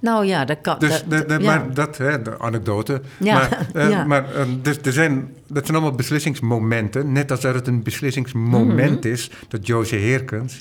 Nou 0.00 0.26
ja, 0.26 0.44
dat 0.44 0.58
kan. 0.60 0.78
Dus 0.78 0.90
dat- 0.90 1.10
de, 1.10 1.26
de- 1.36 1.42
ja. 1.42 1.56
maar 1.56 1.74
dat, 1.74 1.96
hè, 1.96 2.22
de 2.22 2.38
anekdote. 2.38 3.02
Ja, 3.18 3.34
Maar, 3.34 3.66
eh, 3.74 3.90
ja. 3.90 4.04
maar 4.04 4.34
eh, 4.34 4.46
dus 4.62 4.76
er 4.82 4.92
zijn, 4.92 5.34
dat 5.46 5.64
zijn 5.66 5.76
allemaal 5.76 5.96
beslissingsmomenten. 5.96 7.12
Net 7.12 7.30
als 7.30 7.40
dat 7.40 7.54
het 7.54 7.66
een 7.66 7.82
beslissingsmoment 7.82 9.04
Mhm. 9.04 9.12
is 9.12 9.30
dat 9.48 9.66
Joze 9.66 9.96
Heerkens 9.96 10.60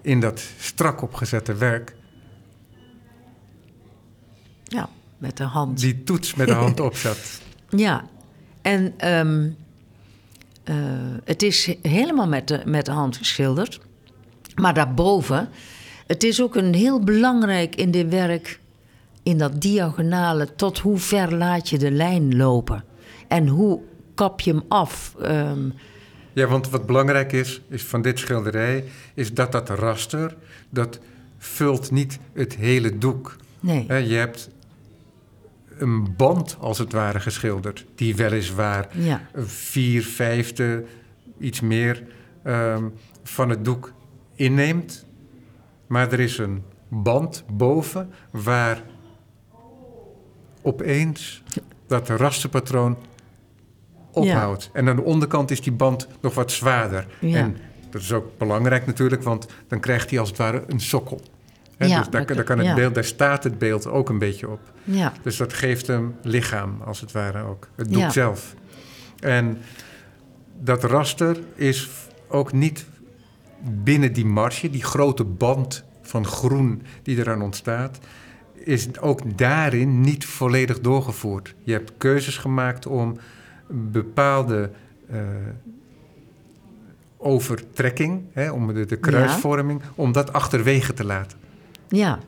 in 0.00 0.20
dat 0.20 0.42
strak 0.58 1.02
opgezette 1.02 1.54
werk 1.54 1.94
ja, 4.64 4.88
met 5.18 5.36
de 5.36 5.44
hand. 5.44 5.80
die 5.80 6.02
toets 6.04 6.34
met 6.34 6.46
de 6.48 6.54
hand 6.64 6.80
opzet. 6.80 7.40
Ja, 7.68 8.04
en 8.62 8.94
ehm, 8.96 9.48
eh, 10.64 10.74
het 11.24 11.42
is 11.42 11.74
helemaal 11.82 12.28
met 12.28 12.48
de, 12.48 12.60
met 12.64 12.84
de 12.86 12.92
hand 12.92 13.16
geschilderd. 13.16 13.80
Maar 14.54 14.74
daarboven, 14.74 15.48
het 16.08 16.22
is 16.22 16.42
ook 16.42 16.56
een 16.56 16.74
heel 16.74 17.00
belangrijk 17.00 17.76
in 17.76 17.90
dit 17.90 18.08
werk, 18.08 18.60
in 19.22 19.38
dat 19.38 19.60
diagonale, 19.60 20.54
tot 20.54 20.78
hoe 20.78 20.98
ver 20.98 21.34
laat 21.34 21.68
je 21.68 21.78
de 21.78 21.90
lijn 21.90 22.36
lopen? 22.36 22.84
En 23.28 23.46
hoe 23.48 23.80
kap 24.14 24.40
je 24.40 24.50
hem 24.50 24.62
af? 24.68 25.14
Ehm, 25.22 25.68
Ja, 26.32 26.46
want 26.46 26.70
wat 26.70 26.86
belangrijk 26.86 27.32
is, 27.32 27.60
is 27.68 27.82
van 27.82 28.02
dit 28.02 28.18
schilderij, 28.18 28.84
is 29.14 29.34
dat 29.34 29.52
dat 29.52 29.68
raster, 29.68 30.36
dat 30.70 30.98
vult 31.38 31.90
niet 31.90 32.18
het 32.32 32.56
hele 32.56 32.98
doek. 32.98 33.36
nee, 33.60 34.08
je 34.08 34.14
hebt 34.14 34.50
een 35.78 36.14
band, 36.16 36.56
als 36.60 36.78
het 36.78 36.92
ware, 36.92 37.20
geschilderd, 37.20 37.84
die 37.94 38.16
weliswaar 38.16 38.88
ja, 38.98 39.28
vier 39.34 40.02
vijfde, 40.02 40.84
iets 41.38 41.60
meer 41.60 42.02
ehm, 42.42 42.84
van 43.22 43.50
het 43.50 43.64
doek 43.64 43.92
inneemt. 44.34 45.06
Maar 45.88 46.12
er 46.12 46.20
is 46.20 46.38
een 46.38 46.62
band 46.88 47.44
boven 47.52 48.10
waar 48.30 48.82
opeens 50.62 51.42
dat 51.86 52.08
rasterpatroon 52.08 52.96
ophoudt. 54.12 54.70
En 54.72 54.88
aan 54.88 54.96
de 54.96 55.02
onderkant 55.02 55.50
is 55.50 55.60
die 55.60 55.72
band 55.72 56.08
nog 56.20 56.34
wat 56.34 56.52
zwaarder. 56.52 57.06
Ja. 57.20 57.36
En 57.36 57.56
dat 57.90 58.00
is 58.00 58.12
ook 58.12 58.38
belangrijk 58.38 58.86
natuurlijk, 58.86 59.22
want 59.22 59.46
dan 59.68 59.80
krijgt 59.80 60.10
hij 60.10 60.18
als 60.18 60.28
het 60.28 60.38
ware 60.38 60.64
een 60.66 60.80
sokkel. 60.80 61.20
Ja, 61.78 61.98
dus 61.98 62.08
daar, 62.08 62.44
kan 62.44 62.58
het 62.58 62.66
ja. 62.66 62.74
beeld, 62.74 62.94
daar 62.94 63.04
staat 63.04 63.44
het 63.44 63.58
beeld 63.58 63.86
ook 63.86 64.08
een 64.08 64.18
beetje 64.18 64.48
op. 64.48 64.60
ja, 64.84 65.12
Dus 65.22 65.36
dat 65.36 65.52
geeft 65.52 65.86
hem 65.86 66.16
lichaam, 66.22 66.80
als 66.84 67.00
het 67.00 67.12
ware 67.12 67.42
ook. 67.42 67.68
Het 67.76 67.92
doek 67.92 68.02
Ja. 68.02 68.10
zelf. 68.10 68.54
En 69.20 69.58
dat 70.60 70.84
raster 70.84 71.36
is 71.54 71.90
ook 72.28 72.52
niet 72.52 72.86
binnen 73.62 74.12
die 74.12 74.26
marge, 74.26 74.70
die 74.70 74.82
grote 74.84 75.24
band 75.24 75.84
van 76.02 76.24
groen 76.26 76.82
die 77.02 77.16
eraan 77.18 77.42
ontstaat, 77.42 77.98
is 78.54 78.98
ook 79.00 79.38
daarin 79.38 80.00
niet 80.00 80.24
volledig 80.24 80.80
doorgevoerd. 80.80 81.54
Je 81.64 81.72
hebt 81.72 81.92
keuzes 81.98 82.36
gemaakt 82.36 82.86
om 82.86 83.16
bepaalde 83.70 84.70
eh, 85.10 85.18
overtrekking, 87.16 88.22
hè, 88.32 88.50
om 88.50 88.74
de, 88.74 88.84
de 88.86 88.96
kruisvorming, 88.96 89.80
om 89.94 90.12
dat 90.12 90.32
achterwege 90.32 90.92
te 90.92 91.04
laten. 91.04 91.38
ja. 91.88 92.18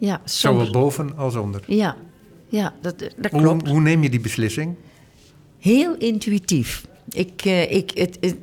Ja, 0.00 0.20
Zowel 0.24 0.70
boven 0.70 1.16
als 1.16 1.34
onder. 1.36 1.62
Ja, 1.66 1.96
ja 2.48 2.74
dat, 2.80 2.98
dat 2.98 3.30
Hoe, 3.30 3.40
klopt. 3.42 3.68
hoe 3.68 3.80
neem 3.80 4.02
je 4.02 4.10
die 4.10 4.20
beslissing? 4.20 4.74
Heel 5.58 5.96
intuïtief. 5.96 6.86
Ik, 7.10 7.44
eh, 7.44 7.72
ik, 7.72 7.90
het, 7.94 8.18
het- 8.20 8.36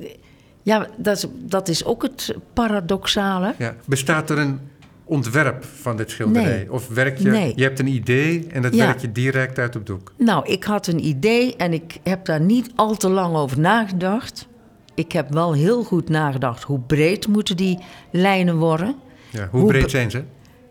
ja, 0.66 0.88
dat 0.98 1.18
is, 1.18 1.26
dat 1.38 1.68
is 1.68 1.86
ook 1.86 2.02
het 2.02 2.36
paradoxale. 2.54 3.54
Ja. 3.58 3.76
Bestaat 3.86 4.30
er 4.30 4.38
een 4.38 4.60
ontwerp 5.04 5.64
van 5.64 5.98
dit 5.98 6.10
schilderij? 6.12 6.50
Nee. 6.50 6.72
Of 6.72 6.88
werk 6.88 7.18
je, 7.18 7.30
Nee. 7.30 7.54
je 7.56 7.64
hebt 7.64 7.80
een 7.80 7.88
idee 7.88 8.48
en 8.52 8.62
dat 8.62 8.76
Ja. 8.76 8.86
werk 8.86 9.00
je 9.00 9.12
direct 9.12 9.60
uit 9.60 9.76
op 9.76 9.86
doek? 9.86 10.14
Nou, 10.18 10.46
ik 10.48 10.64
had 10.64 10.88
een 10.88 11.06
idee 11.06 11.56
en 11.56 11.74
ik 11.74 12.00
heb 12.04 12.26
daar 12.26 12.42
niet 12.42 12.72
al 12.76 12.96
te 12.96 13.10
lang 13.10 13.36
over 13.36 13.60
nagedacht. 13.60 14.48
Ik 14.96 15.12
heb 15.12 15.34
wel 15.34 15.54
heel 15.54 15.84
goed 15.84 16.10
nagedacht 16.10 16.64
hoe 16.64 16.80
breed 16.80 17.28
moeten 17.28 17.58
die 17.58 17.80
lijnen 18.12 18.58
worden. 18.58 18.96
Ja. 19.30 19.48
Hoe, 19.52 19.60
Hoe 19.60 19.70
breed 19.70 19.92
zijn 19.92 20.12
ze? 20.12 20.24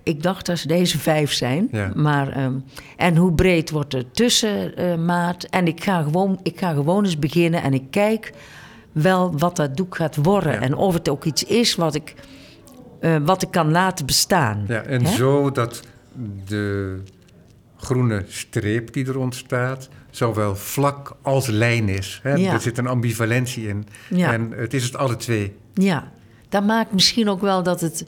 Ik 0.03 0.23
dacht 0.23 0.47
dat 0.47 0.59
ze 0.59 0.67
deze 0.67 0.99
vijf 0.99 1.33
zijn. 1.33 1.69
Ja. 1.73 1.91
Maar, 1.95 2.29
ehm, 2.29 2.55
en 2.97 3.17
hoe 3.17 3.33
breed 3.33 3.71
wordt 3.71 3.91
de 3.91 4.11
tussenmaat? 4.11 5.45
en 5.45 5.67
ik 5.67 5.83
ga, 5.85 6.03
gewoon, 6.03 6.41
ik 6.43 6.59
ga 6.59 6.73
gewoon 6.73 7.05
eens 7.05 7.19
beginnen 7.19 7.63
en 7.63 7.75
ik 7.75 7.85
kijk 7.91 8.33
wel 8.95 9.39
wat 9.39 9.57
dat 9.57 9.77
doek 9.77 9.97
gaat 9.97 10.17
worden. 10.17 10.53
Ja. 10.53 10.61
En 10.61 10.75
of 10.75 10.95
het 10.95 11.09
ook 11.09 11.25
iets 11.25 11.45
is 11.45 11.75
wat 11.75 11.95
ik, 11.95 12.15
eh, 13.01 13.17
wat 13.25 13.43
ik 13.43 13.51
kan 13.51 13.71
laten 13.71 14.07
bestaan. 14.07 14.65
Ja, 14.69 14.81
en 14.83 15.05
Hè? 15.05 15.13
zo 15.13 15.51
dat 15.51 15.83
de 16.47 16.99
groene 17.77 18.25
streep 18.29 18.93
die 18.93 19.07
er 19.07 19.19
ontstaat, 19.19 19.89
zowel 20.11 20.57
vlak 20.57 21.17
als 21.23 21.47
lijn 21.47 21.89
is. 21.89 22.21
Hè? 22.23 22.35
Ja. 22.35 22.53
Er 22.53 22.61
zit 22.61 22.79
een 22.79 22.87
ambivalentie 22.87 23.69
in. 23.69 23.87
Ja. 24.11 24.33
En 24.33 24.53
het 24.57 24.75
is 24.75 24.85
het 24.85 24.97
alle 24.97 25.17
twee. 25.17 25.57
Ja, 25.75 26.13
dat 26.49 26.65
maakt 26.65 26.93
misschien 26.93 27.29
ook 27.29 27.41
wel 27.41 27.63
dat 27.63 27.81
het... 27.81 28.07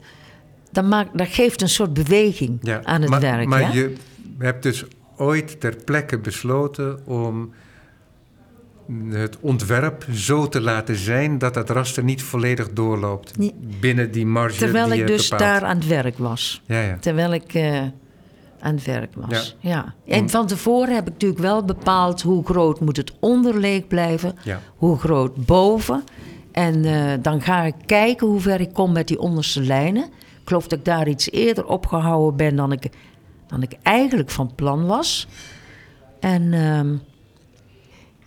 Dat, 0.71 0.85
maakt, 0.85 1.17
dat 1.17 1.27
geeft 1.27 1.61
een 1.61 1.69
soort 1.69 1.93
beweging 1.93 2.59
Ja. 2.61 2.79
aan 2.83 3.01
het 3.01 3.09
maar, 3.09 3.19
werk. 3.21 3.47
Maar 3.47 3.71
hè? 3.71 3.79
je 3.79 3.93
hebt 4.37 4.63
dus 4.63 4.85
ooit 5.17 5.59
ter 5.59 5.75
plekke 5.85 6.19
besloten 6.19 7.05
om 7.05 7.53
het 9.09 9.37
ontwerp 9.39 10.05
zo 10.11 10.47
te 10.47 10.61
laten 10.61 10.95
zijn 10.95 11.37
dat 11.37 11.55
het 11.55 11.69
raster 11.69 12.03
niet 12.03 12.23
volledig 12.23 12.73
doorloopt 12.73 13.37
Nee. 13.37 13.53
binnen 13.79 14.11
die 14.11 14.25
marge 14.25 14.57
Terwijl 14.57 14.89
die 14.89 15.01
ik 15.01 15.07
dus 15.07 15.29
bepaalt. 15.29 15.49
daar 15.51 15.63
aan 15.69 15.75
het 15.77 15.87
werk 15.87 16.17
was. 16.17 16.61
Ja, 16.65 16.81
ja. 16.81 16.97
Terwijl 16.99 17.33
ik 17.33 17.53
eh, 17.53 17.81
aan 18.59 18.75
het 18.75 18.85
werk 18.85 19.13
was. 19.15 19.55
Ja. 19.59 19.93
En 20.07 20.29
van 20.29 20.47
tevoren 20.47 20.95
heb 20.95 21.07
ik 21.07 21.13
natuurlijk 21.13 21.41
wel 21.41 21.63
bepaald 21.65 22.21
hoe 22.21 22.45
groot 22.45 22.79
moet 22.79 22.97
het 22.97 23.13
onderleek 23.19 23.87
blijven. 23.87 24.35
Hoe 24.75 24.97
groot 24.99 25.45
boven. 25.45 26.03
En 26.51 26.85
eh, 26.85 27.13
dan 27.21 27.41
ga 27.41 27.63
ik 27.63 27.75
kijken 27.85 28.27
hoe 28.27 28.39
ver 28.39 28.61
ik 28.61 28.73
kom 28.73 28.91
met 28.91 29.07
die 29.07 29.19
onderste 29.19 29.61
lijnen. 29.61 30.03
Ik 30.03 30.53
geloof 30.53 30.67
dat 30.67 30.79
ik 30.79 30.85
daar 30.85 31.07
iets 31.07 31.31
eerder 31.31 31.65
opgehouden 31.65 32.35
ben 32.37 32.55
dan 32.55 32.71
ik, 32.71 32.89
dan 33.47 33.61
ik 33.63 33.73
eigenlijk 33.83 34.29
van 34.29 34.55
plan 34.55 34.85
was. 34.85 35.27
En 36.19 36.53
ehm, 36.53 36.95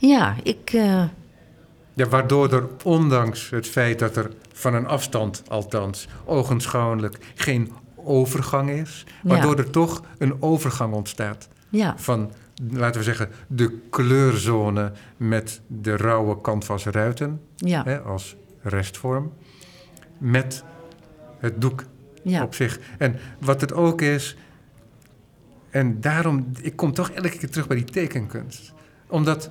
ja, 0.01 0.37
ik... 0.43 0.73
eh, 0.73 1.05
Ja, 1.93 2.07
waardoor 2.09 2.53
er 2.53 2.69
ondanks 2.85 3.51
het 3.51 3.67
feit 3.67 3.99
dat 3.99 4.17
er 4.17 4.31
van 4.53 4.75
een 4.75 4.87
afstand 4.87 5.43
althans 5.49 6.09
ogenschouwelijk 6.25 7.19
geen 7.35 7.73
overgang 8.05 8.71
is, 8.71 9.07
waardoor 9.23 9.59
er 9.59 9.71
toch 9.71 10.03
een 10.19 10.43
overgang 10.43 10.95
ontstaat 10.95 11.49
ja, 11.69 11.95
van, 11.99 12.33
laten 12.71 13.01
we 13.01 13.05
zeggen, 13.05 13.29
de 13.47 13.79
kleurzone 13.91 14.93
met 15.17 15.61
de 15.67 15.97
rauwe 15.97 16.41
canvasruiten 16.41 17.41
ja, 17.57 17.85
hè, 17.85 18.01
als 18.01 18.37
restvorm, 18.63 19.33
met 20.19 20.65
het 21.39 21.61
doek 21.61 21.85
ja. 22.23 22.43
op 22.43 22.55
zich. 22.55 22.81
En 22.99 23.17
wat 23.41 23.61
het 23.61 23.73
ook 23.73 24.01
is, 24.01 24.37
en 25.71 26.01
daarom, 26.01 26.53
ik 26.63 26.77
kom 26.77 26.93
toch 26.93 27.11
elke 27.11 27.39
keer 27.39 27.51
terug 27.51 27.67
bij 27.67 27.77
die 27.77 27.87
tekenkunst. 27.87 28.73
Omdat 29.07 29.51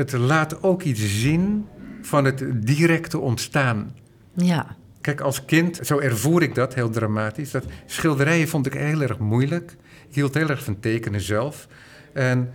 het 0.00 0.12
laat 0.12 0.62
ook 0.62 0.82
iets 0.82 1.20
zien 1.20 1.66
van 2.02 2.24
het 2.24 2.44
directe 2.54 3.18
ontstaan. 3.18 3.94
ja. 4.34 4.78
Kijk, 5.00 5.20
als 5.20 5.44
kind, 5.44 5.80
zo 5.82 5.98
ervoer 5.98 6.42
ik 6.42 6.54
dat 6.54 6.74
heel 6.74 6.90
dramatisch. 6.90 7.50
Dat 7.50 7.64
schilderijen 7.86 8.48
vond 8.48 8.66
ik 8.66 8.72
heel 8.72 9.00
erg 9.02 9.18
moeilijk. 9.18 9.76
Ik 10.08 10.14
hield 10.14 10.34
heel 10.34 10.48
erg 10.48 10.64
van 10.64 10.80
tekenen 10.80 11.20
zelf. 11.20 11.68
En 12.12 12.50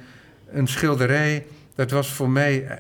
een 0.50 0.68
schilderij, 0.68 1.46
dat 1.76 1.92
was 1.92 2.14
voor 2.14 2.30
mij 2.30 2.80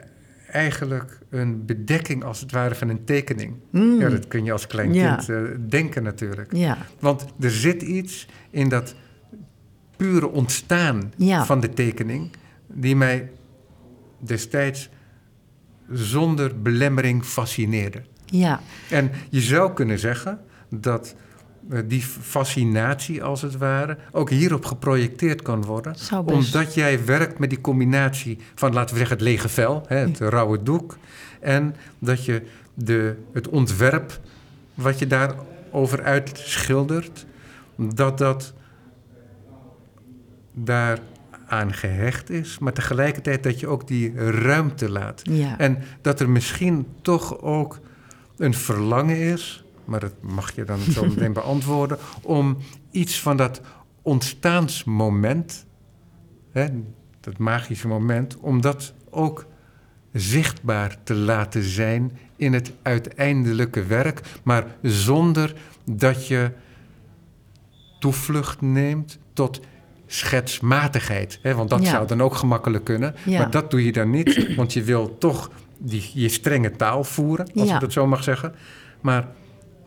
eigenlijk 0.51 1.19
een 1.29 1.65
bedekking 1.65 2.23
als 2.23 2.39
het 2.39 2.51
ware 2.51 2.75
van 2.75 2.89
een 2.89 3.03
tekening. 3.03 3.53
Mm. 3.71 3.99
Ja, 3.99 4.09
dat 4.09 4.27
kun 4.27 4.43
je 4.45 4.51
als 4.51 4.67
klein 4.67 4.91
kind 4.91 5.29
eh, 5.29 5.37
denken 5.69 6.03
natuurlijk. 6.03 6.53
Ja, 6.55 6.77
Want 6.99 7.25
er 7.39 7.51
zit 7.51 7.81
iets 7.81 8.27
in 8.49 8.69
dat 8.69 8.95
pure 9.97 10.27
ontstaan 10.31 11.13
Ja. 11.17 11.45
van 11.45 11.59
de 11.59 11.69
tekening... 11.69 12.31
die 12.67 12.95
mij 12.95 13.29
destijds 14.19 14.89
zonder 15.91 16.61
belemmering 16.61 17.23
fascineerde. 17.25 18.01
ja, 18.25 18.61
En 18.89 19.11
je 19.29 19.41
zou 19.41 19.73
kunnen 19.73 19.99
zeggen 19.99 20.39
dat 20.69 21.15
eh, 21.69 21.79
die 21.85 22.01
fascinatie, 22.01 23.23
als 23.23 23.41
het 23.41 23.57
ware, 23.57 23.97
ook 24.11 24.29
hierop 24.29 24.65
geprojecteerd 24.65 25.41
kan 25.41 25.63
worden. 25.63 25.95
Omdat 26.25 26.73
jij 26.73 27.05
werkt 27.05 27.39
met 27.39 27.49
die 27.49 27.61
combinatie 27.61 28.37
van, 28.55 28.73
laten 28.73 28.91
we 28.91 28.97
zeggen, 28.97 29.17
het 29.17 29.25
lege 29.25 29.49
vel, 29.49 29.83
hè, 29.87 29.97
het 29.97 30.19
rauwe 30.19 30.63
doek. 30.63 30.97
En 31.39 31.75
dat 31.99 32.25
je 32.25 32.41
de, 32.73 33.15
het 33.33 33.47
ontwerp 33.47 34.19
wat 34.73 34.99
je 34.99 35.07
daarover 35.07 36.03
uitschildert, 36.03 37.25
dat 37.75 38.17
dat 38.17 38.53
daar 40.53 40.99
aan 41.47 41.73
gehecht 41.73 42.29
is, 42.29 42.59
maar 42.59 42.73
tegelijkertijd 42.73 43.43
dat 43.43 43.59
je 43.59 43.67
ook 43.67 43.87
die 43.87 44.13
ruimte 44.31 44.89
laat. 44.89 45.21
Ja. 45.23 45.57
En 45.57 45.77
dat 46.01 46.19
er 46.19 46.29
misschien 46.29 46.87
toch 47.01 47.41
ook 47.41 47.79
een 48.37 48.53
verlangen 48.53 49.17
is, 49.17 49.63
maar 49.85 49.99
dat 49.99 50.13
mag 50.21 50.55
je 50.55 50.63
dan 50.63 50.79
zo 50.79 51.05
meteen 51.05 51.33
beantwoorden, 51.43 51.97
om 52.21 52.57
iets 52.91 53.21
van 53.21 53.37
dat 53.37 53.61
ontstaansmoment, 54.01 55.65
hè, 56.51 56.67
dat 57.19 57.37
magische 57.37 57.87
moment, 57.87 58.37
om 58.37 58.61
dat 58.61 58.93
ook 59.09 59.45
zichtbaar 60.13 60.97
te 61.03 61.13
laten 61.13 61.63
zijn 61.63 62.17
in 62.35 62.53
het 62.53 62.71
uiteindelijke 62.81 63.83
werk, 63.83 64.21
maar 64.43 64.75
zonder 64.81 65.55
dat 65.83 66.27
je 66.27 66.51
toevlucht 67.99 68.61
neemt 68.61 69.19
tot 69.33 69.61
schetsmatigheid. 70.17 71.39
Hè? 71.41 71.55
Want 71.55 71.69
dat 71.69 71.83
Ja. 71.83 71.89
zou 71.89 72.07
dan 72.07 72.21
ook 72.21 72.35
gemakkelijk 72.35 72.83
kunnen. 72.83 73.15
Ja. 73.25 73.37
Maar 73.39 73.51
dat 73.51 73.71
doe 73.71 73.85
je 73.85 73.91
dan 73.91 74.09
niet, 74.09 74.45
want 74.57 74.73
je 74.73 74.83
wil 74.83 75.17
toch 75.17 75.49
die, 75.77 76.11
je 76.13 76.29
strenge 76.29 76.71
taal 76.71 77.03
voeren, 77.03 77.47
als 77.55 77.69
ik 77.71 77.79
dat 77.79 77.93
zo 77.93 78.07
mag 78.07 78.23
zeggen. 78.23 78.55
Maar 79.01 79.27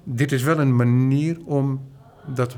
dit 0.04 0.32
is 0.32 0.42
wel 0.42 0.58
een 0.58 0.76
manier 0.76 1.36
om 1.44 1.80
dat 2.34 2.56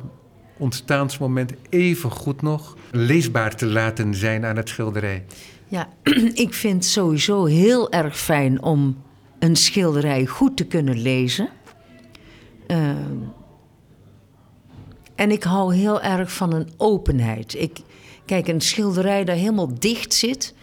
ontstaansmoment 0.58 1.52
even 1.68 2.10
goed 2.10 2.42
nog 2.42 2.76
leesbaar 2.90 3.56
te 3.56 3.66
laten 3.66 4.14
zijn 4.14 4.44
aan 4.44 4.56
het 4.56 4.68
schilderij. 4.68 5.24
Ja, 5.68 5.88
ik 6.46 6.54
vind 6.54 6.74
het 6.74 6.84
sowieso 6.92 7.44
heel 7.44 7.92
erg 7.92 8.18
fijn 8.18 8.62
om 8.62 9.02
een 9.38 9.56
schilderij 9.56 10.26
goed 10.26 10.56
te 10.56 10.64
kunnen 10.66 10.98
lezen. 11.02 11.48
Ehm, 12.66 12.96
en 15.20 15.30
ik 15.30 15.42
hou 15.42 15.74
heel 15.74 16.00
erg 16.00 16.32
van 16.32 16.52
een 16.52 16.68
openheid. 16.76 17.54
Ik, 17.54 17.78
kijk, 18.24 18.48
een 18.48 18.60
schilderij 18.60 19.24
dat 19.24 19.36
helemaal 19.36 19.78
dicht 19.78 20.14
zit, 20.14 20.54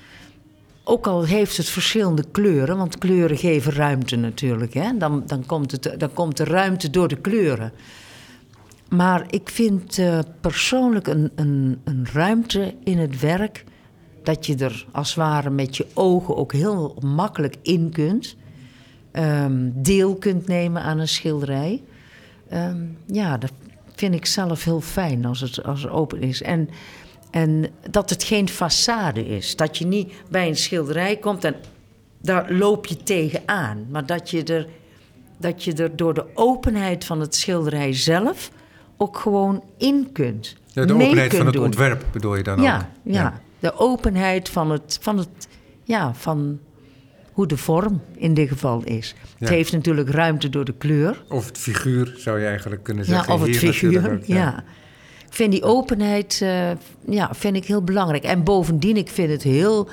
ook 0.84 1.08
al 1.08 1.24
heeft 1.24 1.58
het 1.58 1.70
verschillende 1.70 2.24
kleuren, 2.32 2.78
want 2.78 2.98
kleuren 2.98 3.38
geven 3.38 3.74
ruimte 3.74 4.16
natuurlijk. 4.16 4.74
Hè? 4.74 4.98
Dan, 4.98 5.24
dan, 5.26 5.46
komt 5.46 5.72
het, 5.72 5.96
dan 5.98 6.14
komt 6.14 6.38
de 6.38 6.44
ruimte 6.44 6.90
door 6.90 7.08
de 7.08 7.16
kleuren. 7.16 7.72
Maar 8.90 9.26
ik 9.30 9.50
vind 9.50 9.98
eh, 9.98 10.20
persoonlijk 10.42 11.08
een, 11.08 11.32
een, 11.36 11.82
een 11.84 12.08
ruimte 12.14 12.74
in 12.84 12.98
het 12.98 13.20
werk 13.20 13.64
dat 14.24 14.46
je 14.46 14.56
er 14.56 14.86
als 14.92 15.08
het 15.08 15.18
ware 15.18 15.50
met 15.50 15.78
je 15.78 15.86
ogen 15.94 16.36
ook 16.36 16.54
heel 16.54 16.96
makkelijk 17.02 17.56
in 17.62 17.90
kunt. 17.92 18.36
Ehm, 19.12 19.70
deel 19.74 20.16
kunt 20.16 20.48
nemen 20.48 20.82
aan 20.82 21.00
een 21.00 21.08
schilderij. 21.08 21.84
Ehm, 22.50 22.86
ja, 23.06 23.38
dat 23.38 23.52
vind 24.00 24.14
ik 24.16 24.26
zelf 24.26 24.64
heel 24.64 24.82
fijn 24.82 25.26
als 25.26 25.40
het, 25.40 25.64
als 25.64 25.82
het 25.84 25.92
open 25.92 26.22
is. 26.22 26.42
En, 26.42 26.70
en 27.32 27.70
dat 27.90 28.10
het 28.10 28.24
geen 28.24 28.50
façade 28.50 29.26
is. 29.28 29.56
Dat 29.56 29.78
je 29.78 29.86
niet 29.86 30.14
bij 30.30 30.48
een 30.48 30.56
schilderij 30.58 31.18
komt 31.18 31.44
en 31.44 31.56
daar 32.22 32.52
loop 32.52 32.86
je 32.86 33.04
tegenaan. 33.04 33.86
Maar 33.92 34.06
dat 34.06 34.30
je 34.30 34.44
er, 34.44 34.68
dat 35.38 35.64
je 35.64 35.74
er 35.74 35.96
door 35.96 36.14
de 36.14 36.26
openheid 36.34 37.06
van 37.06 37.20
het 37.20 37.36
schilderij 37.36 37.94
zelf 37.94 38.52
ook 38.98 39.18
gewoon 39.18 39.64
in 39.78 40.10
kunt. 40.12 40.56
Ja, 40.74 40.86
de 40.86 40.94
openheid 40.94 41.18
van 41.20 41.30
kunt 41.30 41.44
het 41.44 41.54
doen. 41.54 41.64
ontwerp 41.66 42.06
bedoel 42.12 42.36
je 42.36 42.44
dan 42.44 42.62
Ja, 42.62 42.78
ook? 42.78 43.14
ja. 43.14 43.42
de 43.60 43.74
openheid 43.78 44.50
van 44.50 44.72
het, 44.72 44.98
van 45.02 45.18
het, 45.18 45.48
ja, 45.84 46.14
van 46.14 46.60
hoe 47.38 47.48
de 47.48 47.58
vorm 47.58 48.02
in 48.16 48.34
dit 48.34 48.48
geval 48.48 48.84
is. 48.84 49.16
Het 49.38 49.50
heeft 49.50 49.72
natuurlijk 49.72 50.10
ruimte 50.10 50.50
door 50.50 50.66
de 50.66 50.74
kleur. 50.78 51.24
Of 51.30 51.46
het 51.46 51.58
figuur 51.58 52.14
zou 52.18 52.40
je 52.40 52.46
eigenlijk 52.46 52.84
kunnen 52.84 53.04
Ja, 53.06 53.10
zeggen. 53.14 53.34
of 53.34 53.40
het 53.42 53.50
Hier 53.50 53.74
figuur. 53.74 54.12
ook, 54.12 54.24
ja. 54.24 54.64
Ik 55.28 55.34
vind 55.34 55.52
die 55.52 55.64
openheid 55.64 56.40
eh, 56.42 56.70
ja, 57.10 57.30
vind 57.34 57.56
ik 57.56 57.66
heel 57.66 57.84
belangrijk. 57.84 58.24
En 58.24 58.44
bovendien, 58.44 58.98
ik 58.98 59.10
vind 59.10 59.30
het 59.30 59.44
heel. 59.44 59.88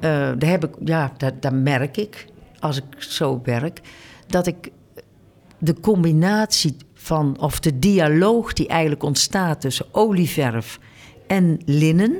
eh 0.00 0.10
daar, 0.38 0.50
heb 0.50 0.64
ik, 0.64 0.74
ja, 0.84 1.12
dat, 1.16 1.42
dat 1.42 1.52
merk 1.52 1.96
ik 1.96 2.26
als 2.58 2.76
ik 2.76 2.84
zo 2.98 3.40
werk. 3.44 3.80
Dat 4.26 4.46
ik 4.46 4.70
de 5.58 5.80
combinatie 5.80 6.76
van, 6.94 7.36
of 7.40 7.60
de 7.60 7.78
dialoog 7.78 8.52
die 8.52 8.68
eigenlijk 8.68 9.02
ontstaat 9.02 9.60
tussen 9.60 9.86
olieverf 9.92 10.78
en 11.26 11.60
linnen. 11.64 12.16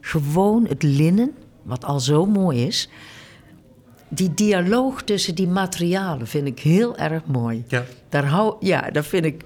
Gewoon 0.00 0.66
het 0.68 0.82
linnen, 0.82 1.30
wat 1.62 1.84
al 1.84 2.00
zo 2.00 2.26
mooi 2.26 2.66
is. 2.66 2.88
Die 4.12 4.34
dialoog 4.34 5.02
tussen 5.02 5.34
die 5.34 5.48
materialen 5.48 6.26
vind 6.26 6.46
ik 6.46 6.58
heel 6.58 6.96
erg 6.96 7.22
mooi. 7.26 7.64
Ja. 7.68 7.84
Daar, 8.08 8.24
hou, 8.26 8.56
ja, 8.60 8.90
daar, 8.90 9.04
vind 9.04 9.24
ik, 9.24 9.42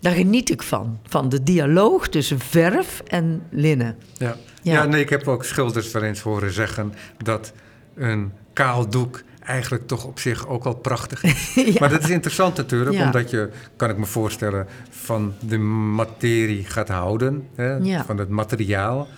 daar 0.00 0.14
geniet 0.14 0.50
ik 0.50 0.62
van. 0.62 0.98
Van 1.08 1.28
de 1.28 1.42
dialoog 1.42 2.08
tussen 2.08 2.38
verf 2.38 3.02
en 3.06 3.42
linnen. 3.50 3.96
Ja. 4.16 4.36
Ja. 4.62 4.72
Ja. 4.72 4.84
nee, 4.84 5.00
ik 5.00 5.08
heb 5.10 5.28
ook 5.28 5.44
schilders 5.44 5.92
wel 5.92 6.02
eens 6.02 6.20
horen 6.20 6.52
zeggen 6.52 6.94
dat 7.22 7.52
een 7.94 8.32
kaal 8.52 8.88
doek 8.88 9.22
eigenlijk 9.44 9.86
toch 9.86 10.04
op 10.04 10.18
zich 10.18 10.48
ook 10.48 10.64
al 10.64 10.74
prachtig 10.74 11.22
is. 11.22 11.54
Ja. 11.64 11.72
Maar 11.78 11.88
dat 11.88 12.02
is 12.02 12.10
interessant 12.10 12.56
natuurlijk, 12.56 12.96
Ja. 12.96 13.04
omdat 13.04 13.30
je, 13.30 13.50
kan 13.76 13.90
ik 13.90 13.96
me 13.96 14.06
voorstellen, 14.06 14.66
van 14.90 15.34
de 15.40 15.58
materie 15.58 16.64
gaat 16.64 16.88
houden, 16.88 17.48
hè, 17.54 18.02
van 18.04 18.18
het 18.18 18.28
materiaal. 18.28 19.08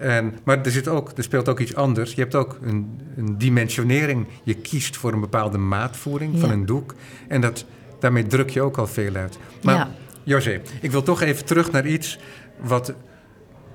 En, 0.00 0.34
maar 0.44 0.60
er, 0.64 0.70
zit 0.70 0.88
ook, 0.88 1.12
er 1.16 1.22
speelt 1.22 1.48
ook 1.48 1.60
iets 1.60 1.74
anders. 1.74 2.12
Je 2.12 2.20
hebt 2.20 2.34
ook 2.34 2.58
een, 2.62 3.00
een 3.16 3.38
dimensionering. 3.38 4.26
Je 4.42 4.54
kiest 4.54 4.96
voor 4.96 5.12
een 5.12 5.20
bepaalde 5.20 5.58
maatvoering 5.58 6.40
van 6.40 6.50
een 6.50 6.66
doek. 6.66 6.94
En 7.28 7.40
dat, 7.40 7.64
daarmee 7.98 8.26
druk 8.26 8.50
je 8.50 8.62
ook 8.62 8.76
al 8.78 8.86
veel 8.86 9.14
uit. 9.14 9.38
Maar 9.62 9.74
Ja. 9.74 9.90
José, 10.22 10.60
ik 10.80 10.90
wil 10.90 11.02
toch 11.02 11.20
even 11.20 11.44
terug 11.44 11.72
naar 11.72 11.86
iets 11.86 12.18
wat 12.60 12.94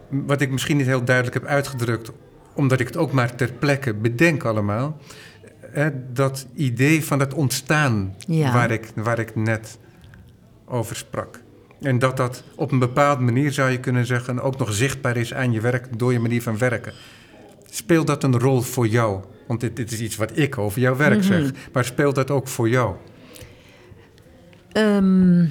wat 0.09 0.41
ik 0.41 0.51
misschien 0.51 0.77
niet 0.77 0.85
heel 0.85 1.03
duidelijk 1.03 1.35
heb 1.35 1.45
uitgedrukt, 1.45 2.11
omdat 2.53 2.79
ik 2.79 2.87
het 2.87 2.97
ook 2.97 3.11
maar 3.11 3.35
ter 3.35 3.51
plekke 3.51 3.93
bedenk 3.93 4.43
allemaal. 4.43 4.97
Hè, 5.59 5.89
dat 6.13 6.47
idee 6.53 7.05
van 7.05 7.19
het 7.19 7.33
ontstaan 7.33 8.15
Ja. 8.27 8.53
waar, 8.53 8.71
ik, 8.71 8.91
waar 8.95 9.19
ik 9.19 9.35
net 9.35 9.77
over 10.65 10.95
sprak. 10.95 11.39
En 11.81 11.99
dat 11.99 12.17
dat 12.17 12.43
op 12.55 12.71
een 12.71 12.79
bepaalde 12.79 13.23
manier, 13.23 13.51
zou 13.51 13.69
je 13.71 13.79
kunnen 13.79 14.05
zeggen, 14.05 14.39
ook 14.41 14.57
nog 14.57 14.73
zichtbaar 14.73 15.17
is 15.17 15.33
aan 15.33 15.51
je 15.51 15.61
werk 15.61 15.97
door 15.99 16.13
je 16.13 16.19
manier 16.19 16.41
van 16.41 16.57
werken. 16.57 16.93
Speelt 17.69 18.07
dat 18.07 18.23
een 18.23 18.39
rol 18.39 18.61
voor 18.61 18.87
jou? 18.87 19.23
Want 19.47 19.59
dit, 19.59 19.75
dit 19.75 19.91
is 19.91 19.99
iets 19.99 20.15
wat 20.15 20.37
ik 20.37 20.57
over 20.57 20.81
jouw 20.81 20.95
werk 20.95 21.17
Mhm. 21.17 21.23
zeg. 21.23 21.51
Maar 21.73 21.85
speelt 21.85 22.15
dat 22.15 22.31
ook 22.31 22.47
voor 22.47 22.69
jou? 22.69 22.95
Ehm, 24.71 25.45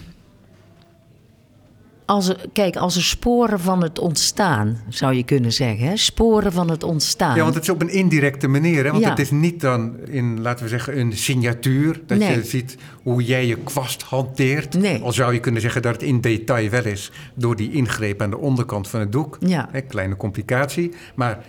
als 2.07 2.29
er, 2.29 2.45
kijk, 2.53 2.77
als 2.77 2.97
er 2.97 3.03
sporen 3.03 3.61
van 3.61 3.83
het 3.83 3.99
ontstaan, 3.99 4.81
zou 4.89 5.15
je 5.15 5.23
kunnen 5.25 5.53
zeggen. 5.53 5.87
Hè? 5.89 5.97
Sporen 5.97 6.53
van 6.53 6.71
het 6.71 6.83
ontstaan. 6.83 7.37
Ja, 7.37 7.43
want 7.43 7.55
het 7.55 7.63
is 7.63 7.69
op 7.71 7.83
een 7.83 7.89
indirecte 7.93 8.49
manier. 8.49 8.85
Hè? 8.85 8.91
Want 8.91 9.03
Ja. 9.03 9.11
het 9.11 9.19
is 9.19 9.31
niet 9.31 9.61
dan 9.61 9.97
in, 10.07 10.41
laten 10.41 10.63
we 10.65 10.71
zeggen, 10.71 10.99
een 10.99 11.13
signatuur. 11.17 12.01
Dat 12.07 12.19
Nee. 12.19 12.35
je 12.35 12.45
ziet 12.45 12.77
hoe 13.03 13.23
jij 13.25 13.47
je 13.47 13.57
kwast 13.57 14.03
hanteert. 14.03 14.75
Nee. 14.79 15.03
Al 15.03 15.13
zou 15.13 15.33
je 15.33 15.41
kunnen 15.41 15.61
zeggen 15.61 15.83
dat 15.83 15.93
het 15.93 16.03
in 16.03 16.21
detail 16.21 16.71
wel 16.71 16.85
is. 16.85 17.11
Door 17.35 17.57
die 17.57 17.73
ingreep 17.73 18.23
aan 18.23 18.31
de 18.31 18.39
onderkant 18.39 18.89
van 18.89 19.01
het 19.01 19.13
doek. 19.13 19.37
Ja. 19.41 19.69
Hè, 19.73 19.81
kleine 19.81 20.17
complicatie. 20.17 20.93
Maar 21.15 21.45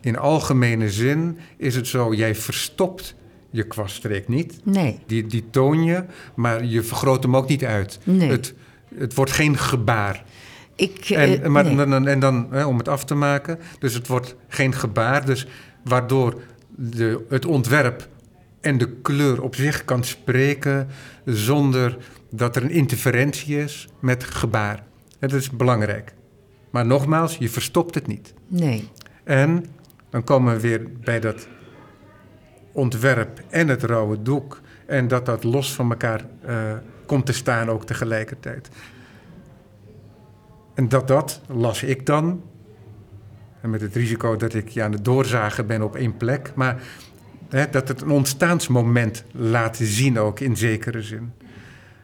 in 0.00 0.18
algemene 0.18 0.90
zin 0.90 1.38
is 1.56 1.74
het 1.74 1.86
zo, 1.86 2.14
jij 2.14 2.34
verstopt 2.34 3.14
je 3.50 3.62
kwaststreek 3.66 4.28
niet. 4.28 4.60
Nee, 4.64 4.98
Die, 5.06 5.26
die 5.26 5.44
toon 5.50 5.84
je, 5.84 6.04
maar 6.34 6.64
je 6.64 6.82
vergroot 6.82 7.22
hem 7.22 7.36
ook 7.36 7.48
niet 7.48 7.64
uit. 7.64 7.98
Nee. 8.04 8.28
Het, 8.30 8.54
het 8.98 9.14
wordt 9.14 9.32
geen 9.32 9.58
gebaar. 9.58 10.24
ik... 10.74 11.10
En, 11.10 11.42
eh, 11.42 11.48
maar, 11.48 11.64
nee. 11.64 11.76
dan- 11.76 11.90
dan, 11.90 12.06
en 12.06 12.18
dan, 12.18 12.46
hè, 12.50 12.64
om 12.64 12.78
het 12.78 12.88
af 12.88 13.04
te 13.04 13.14
maken, 13.14 13.58
dus 13.78 13.94
het 13.94 14.06
wordt 14.06 14.36
geen 14.48 14.72
gebaar, 14.74 15.24
dus 15.26 15.46
waardoor 15.84 16.40
de, 16.68 17.24
het 17.28 17.44
ontwerp 17.46 18.08
en 18.60 18.78
de 18.78 18.88
kleur 19.02 19.42
op 19.42 19.54
zich 19.54 19.84
kan 19.84 20.04
spreken 20.04 20.88
zonder 21.24 21.96
dat 22.30 22.56
er 22.56 22.62
een 22.62 22.70
interferentie 22.70 23.56
is 23.58 23.88
met 24.00 24.24
gebaar. 24.24 24.82
En 25.18 25.28
dat 25.28 25.40
is 25.40 25.50
belangrijk. 25.50 26.12
Maar 26.70 26.86
nogmaals, 26.86 27.36
je 27.36 27.48
verstopt 27.48 27.94
het 27.94 28.06
niet. 28.06 28.34
nee. 28.48 28.88
En 29.24 29.64
dan 30.10 30.24
komen 30.24 30.54
we 30.54 30.60
weer 30.60 30.82
bij 31.04 31.20
dat 31.20 31.48
ontwerp 32.72 33.40
en 33.48 33.68
het 33.68 33.82
rauwe 33.82 34.22
doek. 34.22 34.60
En 34.86 35.08
dat 35.08 35.26
dat 35.26 35.44
los 35.44 35.72
van 35.74 35.90
elkaar 35.90 36.20
eh, 36.46 36.72
komt 37.06 37.26
te 37.26 37.32
staan 37.32 37.68
ook 37.70 37.86
tegelijkertijd. 37.86 38.68
En 40.74 40.88
dat 40.88 41.08
dat, 41.08 41.40
las 41.46 41.82
ik 41.82 42.06
dan, 42.06 42.42
en 43.60 43.70
met 43.70 43.80
het 43.80 43.94
risico 43.94 44.36
dat 44.36 44.54
ik 44.54 44.68
ja, 44.68 44.84
aan 44.84 44.92
het 44.92 45.04
doorzagen 45.04 45.66
ben 45.66 45.82
op 45.82 45.96
één 45.96 46.16
plek, 46.16 46.52
maar 46.54 46.82
hè, 47.48 47.70
dat 47.70 47.88
het 47.88 48.00
een 48.00 48.10
ontstaansmoment 48.10 49.24
laat 49.32 49.76
zien 49.76 50.18
ook 50.18 50.40
in 50.40 50.56
zekere 50.56 51.02
zin. 51.02 51.32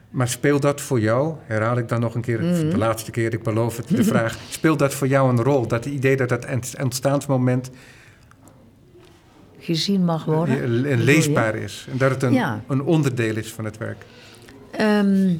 Maar 0.09 0.27
speelt 0.27 0.61
dat 0.61 0.81
voor 0.81 0.99
jou, 0.99 1.35
herhaal 1.45 1.77
ik 1.77 1.87
dan 1.87 1.99
nog 1.99 2.15
een 2.15 2.21
keer, 2.21 2.39
de 2.39 2.77
laatste 2.77 3.11
keer, 3.11 3.33
ik 3.33 3.43
beloof 3.43 3.77
het, 3.77 3.87
de 3.87 4.03
vraag, 4.03 4.37
speelt 4.49 4.79
dat 4.79 4.93
voor 4.93 5.07
jou 5.07 5.29
een 5.29 5.43
rol? 5.43 5.67
Dat 5.67 5.85
idee 5.85 6.17
dat 6.17 6.29
dat 6.29 6.45
ontstaansmoment 6.81 7.71
gezien 9.59 10.05
mag 10.05 10.25
worden. 10.25 10.85
En 10.85 11.01
leesbaar 11.01 11.55
is. 11.55 11.87
En 11.91 11.97
dat 11.97 12.11
het 12.11 12.23
een, 12.23 12.33
Ja. 12.33 12.63
een 12.67 12.83
onderdeel 12.83 13.35
is 13.35 13.53
van 13.53 13.65
het 13.65 13.77
werk. 13.77 14.05
Ehm, 14.71 15.33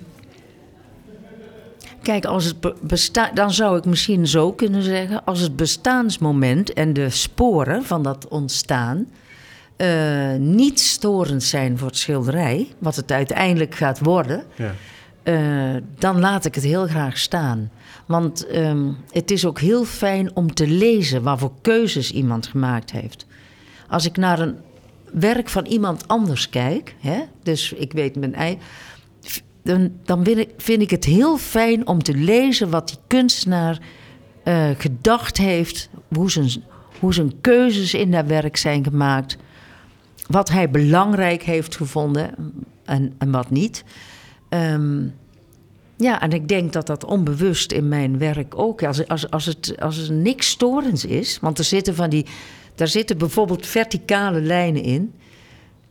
kijk, 2.01 2.25
als 2.25 2.45
het 2.45 2.59
be- 2.61 2.75
dan 3.33 3.51
zou 3.53 3.77
ik 3.77 3.85
misschien 3.85 4.27
zo 4.27 4.51
kunnen 4.53 4.83
zeggen: 4.83 5.25
als 5.25 5.39
het 5.39 5.55
bestaansmoment 5.55 6.73
en 6.73 6.93
de 6.93 7.09
sporen 7.09 7.83
van 7.83 8.03
dat 8.03 8.27
ontstaan 8.27 9.07
eh, 9.75 10.33
niet 10.39 10.79
storend 10.79 11.43
zijn 11.43 11.77
voor 11.77 11.87
het 11.87 11.97
schilderij, 11.97 12.67
wat 12.79 12.95
het 12.95 13.11
uiteindelijk 13.11 13.75
gaat 13.75 13.99
worden, 13.99 14.43
Ja. 14.55 14.73
eh, 15.23 15.81
dan 15.97 16.19
laat 16.19 16.45
ik 16.45 16.55
het 16.55 16.63
heel 16.63 16.87
graag 16.87 17.17
staan. 17.17 17.71
Want 18.05 18.47
ehm, 18.47 18.87
het 19.11 19.31
is 19.31 19.45
ook 19.45 19.59
heel 19.59 19.85
fijn 19.85 20.35
om 20.35 20.53
te 20.53 20.67
lezen 20.67 21.23
wat 21.23 21.39
voor 21.39 21.51
keuzes 21.61 22.11
iemand 22.11 22.47
gemaakt 22.47 22.91
heeft. 22.91 23.25
Als 23.87 24.05
ik 24.05 24.17
naar 24.17 24.39
een 24.39 24.55
werk 25.11 25.49
van 25.49 25.65
iemand 25.65 26.07
anders 26.07 26.49
kijk, 26.49 26.95
hè, 26.99 27.19
dus 27.43 27.73
ik 27.73 27.91
weet 27.93 28.15
mijn 28.15 28.35
eigen. 28.35 28.59
Dan, 29.63 29.91
dan 30.03 30.23
vind, 30.23 30.37
ik, 30.37 30.49
vind 30.57 30.81
ik 30.81 30.89
het 30.89 31.05
heel 31.05 31.37
fijn 31.37 31.87
om 31.87 32.03
te 32.03 32.13
lezen 32.13 32.69
wat 32.69 32.87
die 32.87 32.97
kunstenaar 33.07 33.79
eh, 34.43 34.69
gedacht 34.77 35.37
heeft, 35.37 35.89
hoe 36.15 36.31
zijn, 36.31 36.49
hoe 36.99 37.13
zijn 37.13 37.41
keuzes 37.41 37.93
in 37.93 38.11
dat 38.11 38.25
werk 38.25 38.57
zijn 38.57 38.83
gemaakt, 38.83 39.37
wat 40.27 40.49
hij 40.49 40.69
belangrijk 40.69 41.43
heeft 41.43 41.75
gevonden 41.75 42.35
en, 42.85 43.13
en 43.17 43.31
wat 43.31 43.49
niet. 43.49 43.83
Ehm, 44.49 45.03
ja, 46.01 46.21
en 46.21 46.31
ik 46.31 46.47
denk 46.47 46.73
dat 46.73 46.87
dat 46.87 47.05
onbewust 47.05 47.71
in 47.71 47.87
mijn 47.87 48.17
werk 48.17 48.57
ook. 48.57 48.83
Als, 48.83 49.07
als, 49.07 49.29
als, 49.29 49.45
het, 49.45 49.75
als 49.79 50.07
er 50.07 50.13
niks 50.13 50.49
storends 50.49 51.05
is, 51.05 51.39
want 51.41 51.57
er 51.57 51.63
zitten 51.63 51.95
van 51.95 52.09
die. 52.09 52.25
Daar 52.75 52.87
zitten 52.87 53.17
bijvoorbeeld 53.17 53.65
verticale 53.65 54.41
lijnen 54.41 54.83
in. 54.83 55.13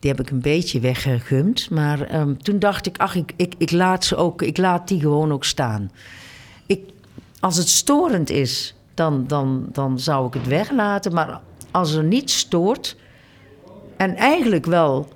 Die 0.01 0.11
heb 0.11 0.19
ik 0.19 0.29
een 0.29 0.41
beetje 0.41 0.79
weggegumd. 0.79 1.69
Maar 1.69 2.01
ehm, 2.01 2.35
toen 2.35 2.59
dacht 2.59 2.87
ik, 2.87 2.97
ach, 2.97 3.15
ik, 3.15 3.33
ik, 3.35 3.53
ik 3.57 3.71
laat 3.71 4.05
ze 4.05 4.15
ook, 4.15 4.41
ik 4.41 4.57
laat 4.57 4.87
die 4.87 4.99
gewoon 4.99 5.31
ook 5.31 5.43
staan. 5.43 5.91
Ik, 6.65 6.79
als 7.39 7.57
het 7.57 7.69
storend 7.69 8.29
is, 8.29 8.75
dan, 8.93 9.27
dan, 9.27 9.69
dan 9.71 9.99
zou 9.99 10.27
ik 10.27 10.33
het 10.33 10.47
weglaten. 10.47 11.13
Maar 11.13 11.41
als 11.71 11.93
er 11.93 12.03
niets 12.03 12.37
stoort. 12.37 12.95
En 13.97 14.15
eigenlijk 14.15 14.65
wel 14.65 15.07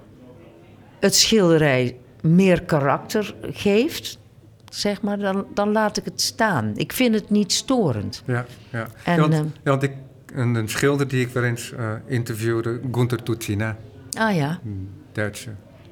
het 0.99 1.15
schilderij 1.15 1.97
meer 2.21 2.63
karakter 2.63 3.36
geeft, 3.41 4.19
zeg 4.69 5.01
maar, 5.01 5.19
dan, 5.19 5.45
dan 5.53 5.71
laat 5.71 5.97
ik 5.97 6.05
het 6.05 6.21
staan. 6.21 6.71
Ik 6.75 6.93
vind 6.93 7.15
het 7.15 7.29
niet 7.29 7.51
storend. 7.51 8.23
Ja, 8.25 8.45
ja. 8.71 8.88
En, 9.03 9.15
ja, 9.15 9.19
want, 9.21 9.33
eh, 9.33 9.39
ja, 9.39 9.69
want 9.69 9.83
ik, 9.83 9.93
een, 10.33 10.55
een 10.55 10.69
schilder 10.69 11.07
die 11.07 11.25
ik 11.25 11.29
wel 11.29 11.43
eens 11.43 11.71
eh, 11.71 11.91
interviewde, 12.05 12.79
Gunther 12.91 13.23
Tutsina, 13.23 13.77
Ah 14.16 14.36
ja, 14.36 14.59
een 14.66 14.89
Duitse 15.11 15.49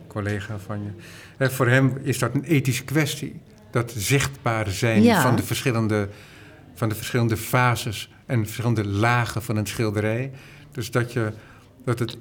collega 0.07 0.57
van 0.59 0.83
je. 0.83 0.89
Eh, 1.37 1.49
voor 1.49 1.67
hem 1.67 1.97
is 2.01 2.19
dat 2.19 2.33
een 2.33 2.43
ethische 2.43 2.83
kwestie. 2.83 3.41
Dat 3.71 3.93
zichtbaar 3.97 4.69
zijn 4.69 5.03
Ja. 5.03 5.21
van, 5.21 5.35
de 5.35 5.43
verschillende, 5.43 6.09
van 6.73 6.89
de 6.89 6.95
verschillende 6.95 7.37
fases 7.37 8.13
en 8.25 8.43
verschillende 8.45 8.85
lagen 8.87 9.41
van 9.43 9.55
een 9.57 9.65
schilderij. 9.67 10.31
Dus 10.71 10.91
dat, 10.91 11.13
je, 11.13 11.31
dat 11.85 11.99
het 11.99 12.17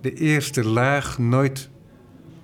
de 0.00 0.14
eerste 0.14 0.64
laag 0.64 1.18
nooit 1.18 1.68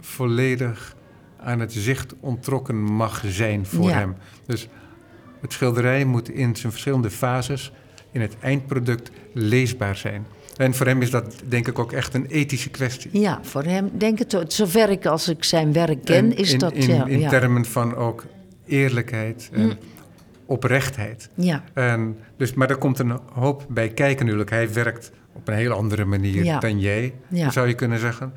volledig 0.00 0.94
aan 1.40 1.60
het 1.60 1.72
zicht 1.72 2.14
ontrokken 2.20 2.76
mag 2.82 3.22
zijn 3.26 3.66
voor 3.66 3.88
Ja. 3.88 3.98
hem. 3.98 4.14
Dus 4.46 4.68
het 5.40 5.52
schilderij 5.52 6.04
moet 6.04 6.28
in 6.28 6.56
zijn 6.56 6.72
verschillende 6.72 7.10
fases 7.10 7.72
in 8.12 8.20
het 8.20 8.36
eindproduct 8.40 9.10
leesbaar 9.32 9.96
zijn. 9.96 10.26
En 10.56 10.74
voor 10.74 10.86
hem 10.86 11.02
is 11.02 11.10
dat 11.10 11.34
denk 11.48 11.68
ik 11.68 11.78
ook 11.78 11.92
echt 11.92 12.14
een 12.14 12.26
ethische 12.26 12.70
kwestie. 12.70 13.20
ja, 13.20 13.38
voor 13.42 13.62
hem 13.64 13.90
denk 13.98 14.20
ik, 14.20 14.30
het, 14.32 14.52
zover 14.52 14.90
ik 14.90 15.06
als 15.06 15.28
ik 15.28 15.44
zijn 15.44 15.72
werk 15.72 16.04
ken, 16.04 16.16
En 16.16 16.36
is 16.36 16.52
in, 16.52 16.58
dat, 16.58 16.72
in, 16.72 16.94
ja, 16.94 17.06
in 17.06 17.20
ja. 17.20 17.28
termen 17.28 17.64
van 17.64 17.94
ook 17.96 18.24
eerlijkheid 18.66 19.50
en 19.52 19.62
Mm. 19.66 19.78
oprechtheid. 20.46 21.28
ja, 21.34 21.64
En 21.72 22.16
dus, 22.36 22.54
maar 22.54 22.70
er 22.70 22.76
komt 22.76 22.98
een 22.98 23.18
hoop 23.32 23.64
bij 23.68 23.88
kijken 23.88 24.24
natuurlijk. 24.24 24.50
Hij 24.50 24.72
werkt 24.72 25.10
op 25.32 25.48
een 25.48 25.54
heel 25.54 25.72
andere 25.72 26.04
manier 26.04 26.44
Ja. 26.44 26.58
dan 26.58 26.80
jij, 26.80 27.14
zou 27.50 27.68
je 27.68 27.74
kunnen 27.74 27.98
zeggen. 27.98 28.32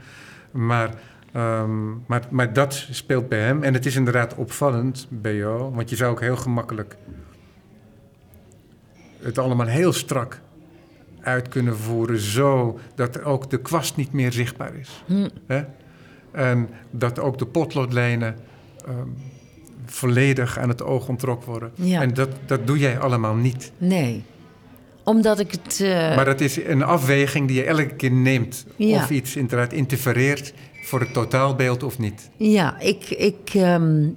Maar, 0.52 0.90
ehm, 1.34 1.90
maar, 2.06 2.22
maar 2.30 2.54
dat 2.54 2.88
speelt 2.92 3.30
bij 3.30 3.40
hem. 3.40 3.64
En 3.64 3.74
het 3.74 3.86
is 3.86 3.96
inderdaad 3.96 4.36
opvallend 4.36 5.08
bij 5.10 5.36
jou, 5.36 5.74
want 5.74 5.90
je 5.90 5.96
zou 5.96 6.12
ook 6.12 6.22
heel 6.22 6.36
gemakkelijk 6.38 6.96
het 9.22 9.38
allemaal 9.38 9.68
heel 9.68 9.94
strak 9.94 10.40
uit 11.26 11.48
kunnen 11.48 11.78
voeren, 11.78 12.20
zo 12.20 12.80
dat 12.96 13.24
ook 13.24 13.50
de 13.50 13.62
kwast 13.62 13.96
niet 13.96 14.14
meer 14.14 14.32
zichtbaar 14.32 14.76
is. 14.76 15.04
Hm. 15.06 15.30
Hè? 15.48 15.64
En 16.32 16.70
dat 16.92 17.20
ook 17.20 17.38
de 17.38 17.46
potloodlijnen 17.46 18.36
ehm, 18.86 19.08
volledig 19.86 20.60
aan 20.60 20.70
het 20.70 20.84
oog 20.84 21.08
ontrokken 21.08 21.50
worden. 21.50 21.72
Ja. 21.76 22.02
En 22.02 22.14
dat, 22.14 22.30
dat 22.46 22.68
doe 22.68 22.78
jij 22.78 23.00
allemaal 23.00 23.36
niet. 23.36 23.72
nee. 23.78 24.24
Omdat 25.04 25.40
ik 25.40 25.52
het... 25.52 25.80
eh, 25.82 26.16
Maar 26.16 26.26
dat 26.26 26.42
is 26.42 26.58
een 26.66 26.84
afweging 26.84 27.48
die 27.48 27.56
je 27.58 27.64
elke 27.64 27.96
keer 27.96 28.12
neemt. 28.12 28.66
Ja. 28.76 28.96
Of 28.96 29.10
iets 29.10 29.36
inderdaad 29.36 29.74
interfereert 29.74 30.54
voor 30.84 31.00
het 31.00 31.14
totaalbeeld 31.14 31.84
of 31.84 32.00
niet. 32.00 32.30
Ja, 32.38 32.80
ik. 32.80 33.10
ik 33.10 33.50
ehm, 33.54 34.08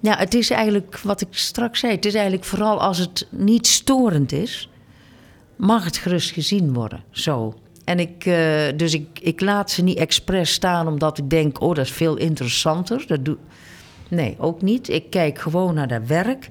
ja, 0.00 0.16
het 0.16 0.34
is 0.34 0.50
eigenlijk 0.50 0.98
wat 0.98 1.20
ik 1.20 1.28
straks 1.30 1.80
zei. 1.80 1.92
Het 1.94 2.04
is 2.04 2.14
eigenlijk 2.14 2.44
vooral 2.44 2.80
als 2.80 2.98
het 2.98 3.26
niet 3.30 3.66
storend 3.66 4.32
is, 4.32 4.70
mag 5.56 5.84
het 5.84 5.96
gerust 5.96 6.30
gezien 6.30 6.72
worden. 6.72 7.04
Zo. 7.10 7.54
En 7.84 7.98
ik, 7.98 8.26
eh, 8.26 8.76
dus 8.76 8.94
ik, 8.94 9.18
ik 9.20 9.40
laat 9.40 9.70
ze 9.70 9.82
niet 9.82 9.98
expres 9.98 10.52
staan 10.52 10.86
omdat 10.86 11.18
ik 11.18 11.30
denk, 11.30 11.60
oh, 11.60 11.74
dat 11.74 11.84
is 11.84 11.92
veel 11.92 12.16
interessanter. 12.16 13.04
Dat 13.06 13.24
doe... 13.24 13.36
Nee, 14.08 14.36
ook 14.38 14.62
niet. 14.62 14.88
Ik 14.88 15.10
kijk 15.10 15.38
gewoon 15.38 15.74
naar 15.74 15.88
dat 15.88 16.06
werk. 16.06 16.48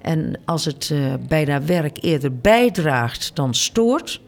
En 0.00 0.40
als 0.44 0.64
het 0.64 0.90
eh, 0.92 1.14
bij 1.28 1.44
dat 1.44 1.64
werk 1.64 1.98
eerder 2.00 2.36
bijdraagt 2.36 3.30
dan 3.34 3.54
stoort, 3.54 4.20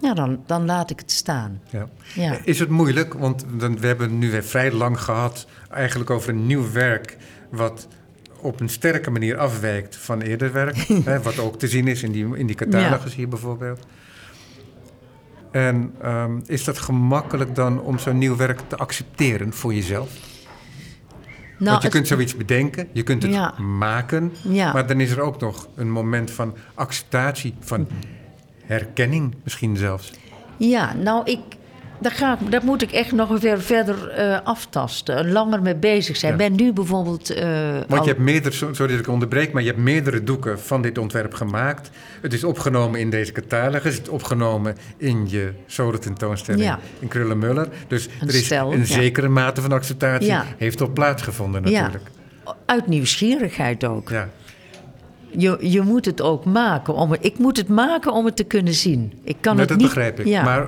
ja, 0.00 0.14
dan, 0.14 0.42
dan 0.46 0.64
laat 0.64 0.90
ik 0.90 0.98
het 0.98 1.10
staan. 1.10 1.60
Ja. 1.70 1.88
Ja. 2.14 2.38
Is 2.44 2.58
het 2.58 2.68
moeilijk? 2.68 3.14
Want 3.14 3.44
dan, 3.58 3.78
we 3.80 3.86
hebben 3.86 4.18
nu 4.18 4.30
weer 4.30 4.44
vrij 4.44 4.72
lang 4.72 5.00
gehad 5.00 5.46
eigenlijk 5.70 6.10
over 6.10 6.28
een 6.28 6.46
nieuw 6.46 6.72
werk... 6.72 7.16
wat 7.50 7.88
op 8.40 8.60
een 8.60 8.68
sterke 8.68 9.10
manier 9.10 9.36
afwijkt 9.36 9.96
van 9.96 10.20
eerder 10.20 10.52
werk. 10.52 10.76
hè, 11.04 11.22
wat 11.22 11.38
ook 11.38 11.58
te 11.58 11.68
zien 11.68 11.86
is 11.88 12.02
in 12.02 12.12
die, 12.12 12.36
in 12.36 12.46
die 12.46 12.56
catalogus 12.56 13.14
hier 13.14 13.28
bijvoorbeeld. 13.28 13.86
En 15.50 15.92
ehm, 16.02 16.40
is 16.46 16.64
dat 16.64 16.78
gemakkelijk 16.78 17.54
dan 17.54 17.80
om 17.80 17.98
zo'n 17.98 18.18
nieuw 18.18 18.36
werk 18.36 18.60
te 18.66 18.76
accepteren 18.76 19.52
voor 19.52 19.74
jezelf? 19.74 20.10
Nou, 21.58 21.70
Want 21.70 21.76
je 21.82 21.88
het- 21.88 21.96
kunt 21.96 22.06
zoiets 22.08 22.36
bedenken, 22.36 22.88
je 22.92 23.02
kunt 23.02 23.22
het 23.22 23.32
Ja. 23.32 23.54
maken... 23.58 24.32
Ja. 24.42 24.72
maar 24.72 24.86
dan 24.86 25.00
is 25.00 25.10
er 25.10 25.20
ook 25.20 25.40
nog 25.40 25.68
een 25.74 25.90
moment 25.90 26.30
van 26.30 26.54
acceptatie, 26.74 27.54
van 27.60 27.88
herkenning 28.64 29.34
misschien 29.42 29.76
zelfs. 29.76 30.12
Ja, 30.56 30.94
nou, 30.94 31.24
ik, 31.30 31.38
daar, 32.00 32.12
ga 32.12 32.38
ik, 32.40 32.50
daar 32.50 32.64
moet 32.64 32.82
ik 32.82 32.90
echt 32.92 33.12
nog 33.12 33.40
weer 33.40 33.60
verder 33.60 34.08
eh, 34.08 34.38
aftasten. 34.44 35.32
Langer 35.32 35.62
mee 35.62 35.76
bezig 35.76 36.16
zijn. 36.16 36.32
Ja. 36.32 36.38
Ben 36.38 36.54
nu 36.54 36.72
bijvoorbeeld... 36.72 37.30
eh, 37.30 37.48
Want 37.88 38.04
je 38.04 38.10
hebt 38.10 38.22
meerdere, 38.22 38.54
so- 38.54 38.72
sorry 38.72 38.92
dat 38.92 39.00
ik 39.00 39.08
onderbreek, 39.12 39.52
maar 39.52 39.62
je 39.62 39.68
hebt 39.68 39.80
meerdere 39.80 40.24
doeken 40.24 40.60
van 40.60 40.82
dit 40.82 40.98
ontwerp 40.98 41.34
gemaakt. 41.34 41.90
Het 42.22 42.32
is 42.32 42.44
opgenomen 42.44 43.00
in 43.00 43.10
deze 43.10 43.32
catalogus, 43.32 43.94
het 43.94 44.02
is 44.02 44.08
opgenomen 44.08 44.76
in 44.96 45.26
je 45.28 45.52
solo-tentoonstelling 45.66 46.64
Ja. 46.64 46.78
in 46.98 47.08
Krullenmuller. 47.08 47.68
Dus 47.88 48.08
Een 48.20 48.28
er 48.28 48.34
is 48.34 48.44
stel, 48.44 48.72
een 48.72 48.78
ja. 48.78 48.84
zekere 48.84 49.28
mate 49.28 49.60
van 49.60 49.72
acceptatie, 49.72 50.34
heeft 50.56 50.80
al 50.80 50.88
plaatsgevonden 50.90 51.70
Ja. 51.70 51.80
natuurlijk. 51.80 52.10
Uit 52.66 52.86
nieuwsgierigheid 52.86 53.84
ook. 53.84 54.08
Ja. 54.10 54.28
Je, 55.30 55.56
je 55.60 55.80
moet 55.80 56.04
het 56.04 56.22
ook 56.22 56.44
maken. 56.44 56.94
Om, 56.94 57.16
ik 57.20 57.38
moet 57.38 57.56
het 57.56 57.68
maken 57.68 58.12
om 58.12 58.24
het 58.24 58.36
te 58.36 58.44
kunnen 58.44 58.74
zien. 58.74 59.12
Ik 59.24 59.36
kan 59.40 59.58
het 59.58 59.68
dat 59.68 59.76
niet... 59.76 59.86
begrijp 59.86 60.20
ik. 60.20 60.42
Maar 60.42 60.66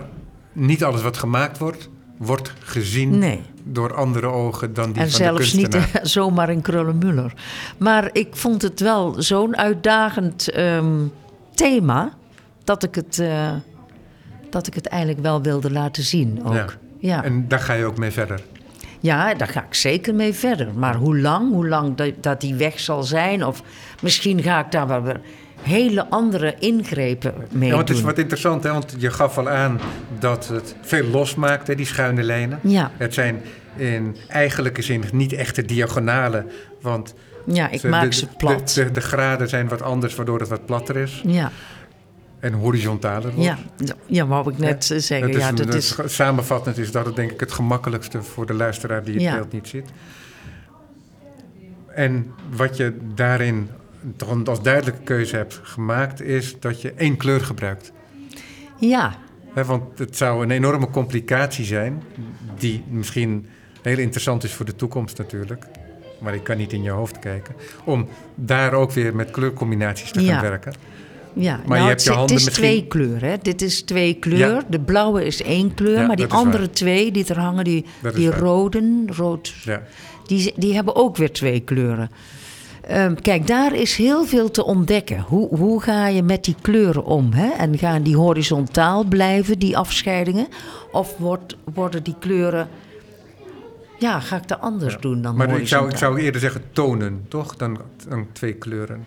niet 0.60 0.84
alles 0.84 1.02
wat 1.02 1.16
gemaakt 1.16 1.58
wordt, 1.58 1.88
wordt 2.16 2.52
gezien 2.58 3.18
Nee. 3.18 3.42
door 3.64 3.94
andere 3.94 4.26
ogen 4.26 4.74
dan 4.74 4.92
die 4.92 5.02
En 5.02 5.10
van 5.10 5.18
de 5.18 5.24
zelfs 5.24 5.52
niet 5.52 5.68
kunstenaar. 5.68 6.02
eh, 6.02 6.08
zomaar 6.18 6.48
een 6.48 6.60
krullenmuller. 6.62 7.32
Maar 7.78 8.10
ik 8.12 8.28
vond 8.36 8.62
het 8.62 8.80
wel 8.80 9.14
zo'n 9.22 9.56
uitdagend 9.56 10.50
ehm, 10.50 10.94
thema... 11.54 12.12
Dat 12.64 12.82
ik, 12.82 12.94
het, 12.94 13.18
eh, 13.18 13.50
dat 14.50 14.66
ik 14.66 14.74
het 14.74 14.86
eigenlijk 14.86 15.22
wel 15.22 15.42
wilde 15.42 15.70
laten 15.70 16.02
zien 16.02 16.40
ook. 16.44 16.54
Ja. 16.54 16.66
Ja. 16.98 17.24
En 17.24 17.48
daar 17.48 17.58
ga 17.58 17.72
je 17.72 17.84
ook 17.84 17.98
mee 17.98 18.10
verder. 18.10 18.40
Ja, 19.00 19.34
daar 19.34 19.48
ga 19.48 19.64
ik 19.64 19.74
zeker 19.74 20.14
mee 20.14 20.32
verder. 20.32 20.68
Maar 20.74 20.94
hoe 20.94 21.18
lang? 21.18 21.52
Hoe 21.52 21.68
lang 21.68 21.94
dat, 21.96 22.12
dat 22.20 22.40
die 22.40 22.54
weg 22.54 22.80
zal 22.80 23.02
zijn? 23.02 23.44
Of 23.46 23.62
misschien 24.02 24.42
ga 24.42 24.64
ik 24.64 24.70
daar 24.70 24.86
wel 24.86 25.02
weer 25.02 25.20
hele 25.62 26.06
andere 26.10 26.54
ingrepen 26.58 27.34
mee 27.52 27.68
Ja, 27.68 27.74
want 27.74 27.88
het 27.88 27.96
is 27.96 28.02
wat 28.02 28.18
interessant, 28.18 28.62
hè? 28.62 28.72
want 28.72 28.94
je 28.98 29.10
gaf 29.10 29.38
al 29.38 29.48
aan 29.48 29.80
dat 30.18 30.48
het 30.48 30.74
veel 30.80 31.04
losmaakt, 31.06 31.66
hè, 31.66 31.74
die 31.74 31.86
schuine 31.86 32.22
lijnen. 32.22 32.58
Ja. 32.62 32.90
Het 32.96 33.14
zijn 33.14 33.42
in 33.76 34.16
eigenlijke 34.28 34.82
zin 34.82 35.04
niet 35.12 35.32
echte 35.32 35.62
diagonalen, 35.64 36.46
want 36.80 37.14
Ja, 37.46 37.68
ik 37.70 37.80
de- 37.80 37.88
maak 37.88 38.10
de- 38.10 38.16
ze 38.16 38.26
plat. 38.36 38.74
De, 38.74 38.84
de, 38.84 38.90
de 38.90 39.00
graden 39.00 39.48
zijn 39.48 39.68
wat 39.68 39.82
anders, 39.82 40.14
waardoor 40.14 40.38
het 40.40 40.48
wat 40.48 40.66
platter 40.66 40.96
is. 40.96 41.22
ja, 41.26 41.50
en 42.40 42.52
horizontaler 42.52 43.32
wordt. 43.32 43.42
Ja, 43.44 43.58
ja 44.06 44.26
wou 44.26 44.50
ik 44.52 44.58
net 44.58 44.90
eh, 44.90 44.98
zeggen. 44.98 45.32
Dat 45.32 45.40
ja, 45.40 45.52
dat 45.52 45.74
is, 45.74 45.96
is, 45.98 46.14
samenvattend 46.14 46.78
is 46.78 46.90
dat 46.92 47.06
het 47.06 47.16
denk 47.16 47.30
ik 47.30 47.40
het 47.40 47.52
gemakkelijkste 47.52 48.22
voor 48.22 48.46
de 48.46 48.54
luisteraar 48.54 49.04
die 49.04 49.26
het 49.26 49.34
beeld 49.34 49.52
niet 49.52 49.68
ziet. 49.68 49.88
En 51.94 52.32
wat 52.56 52.76
je 52.76 52.96
daarin 53.14 53.68
toch 54.16 54.30
een- 54.30 54.46
als 54.46 54.62
duidelijke 54.62 55.02
keuze 55.02 55.36
hebt 55.36 55.60
gemaakt, 55.62 56.22
is 56.22 56.56
dat 56.60 56.82
je 56.82 56.92
één 56.92 57.16
kleur 57.16 57.40
gebruikt. 57.40 57.92
ja, 58.78 59.18
want 59.66 59.98
het 59.98 60.16
zou 60.16 60.42
een 60.42 60.50
enorme 60.50 60.90
complicatie 60.90 61.64
zijn, 61.64 62.02
die 62.58 62.82
misschien 62.88 63.46
heel 63.82 63.98
interessant 63.98 64.44
is 64.44 64.52
voor 64.52 64.66
de 64.66 64.76
toekomst 64.76 65.18
natuurlijk. 65.18 65.64
Maar 66.20 66.34
ik 66.34 66.42
kan 66.44 66.56
niet 66.56 66.72
in 66.72 66.82
je 66.82 66.90
hoofd 66.90 67.18
kijken. 67.18 67.54
Om 67.84 68.08
daar 68.34 68.72
ook 68.72 68.92
weer 68.92 69.14
met 69.14 69.30
kleurcombinaties 69.30 70.10
te 70.10 70.18
gaan 70.18 70.28
Ja. 70.34 70.40
werken. 70.40 70.72
ja. 71.32 71.52
Maar 71.56 71.62
je 71.62 71.68
nou, 71.68 71.88
hebt 71.88 71.90
het, 71.90 72.02
je 72.04 72.10
is- 72.10 72.16
handen 72.16 72.36
het 72.36 72.40
is 72.40 72.44
misschien- 72.44 72.66
twee 72.66 72.86
kleuren. 72.86 73.28
Hè? 73.30 73.36
Dit 73.42 73.62
is 73.62 73.82
twee 73.82 74.14
kleur. 74.14 74.38
Ja. 74.38 74.64
De 74.68 74.80
blauwe 74.80 75.24
is 75.24 75.42
één 75.42 75.74
kleur, 75.74 75.98
Ja, 76.00 76.06
maar 76.06 76.16
die 76.16 76.26
waar. 76.26 76.38
andere 76.38 76.70
twee 76.70 77.10
die 77.10 77.24
er 77.26 77.38
hangen, 77.38 77.64
die, 77.64 77.84
Dat 78.02 78.14
die 78.14 78.30
roden, 78.30 79.08
rood, 79.16 79.48
Ja. 79.64 79.82
die, 80.26 80.52
die 80.56 80.74
hebben 80.74 80.96
ook 80.96 81.16
weer 81.16 81.32
twee 81.32 81.60
kleuren. 81.60 82.10
Ehm, 82.90 83.14
kijk, 83.14 83.46
daar 83.46 83.74
is 83.74 83.96
heel 83.96 84.24
veel 84.24 84.50
te 84.50 84.64
ontdekken. 84.64 85.20
Hoe, 85.20 85.56
hoe 85.56 85.82
ga 85.82 86.06
je 86.06 86.22
met 86.22 86.44
die 86.44 86.54
kleuren 86.60 87.04
om? 87.04 87.32
Hè? 87.32 87.48
En 87.48 87.78
gaan 87.78 88.02
die 88.02 88.16
horizontaal 88.16 89.04
blijven, 89.04 89.58
die 89.58 89.76
afscheidingen? 89.76 90.48
Of 90.92 91.16
wordt, 91.18 91.56
worden 91.74 92.02
die 92.02 92.14
kleuren... 92.20 92.68
Ja, 93.98 94.20
ga 94.20 94.36
ik 94.36 94.48
dat 94.48 94.60
anders 94.60 94.96
doen 95.00 95.22
dan 95.22 95.36
Maar 95.36 95.60
ik 95.60 95.68
zou, 95.68 95.88
ik 95.90 95.96
zou 95.96 96.20
eerder 96.20 96.40
zeggen 96.40 96.62
tonen, 96.72 97.24
toch? 97.28 97.56
Dan, 97.56 97.80
dan 98.08 98.26
twee 98.32 98.52
kleuren. 98.52 99.04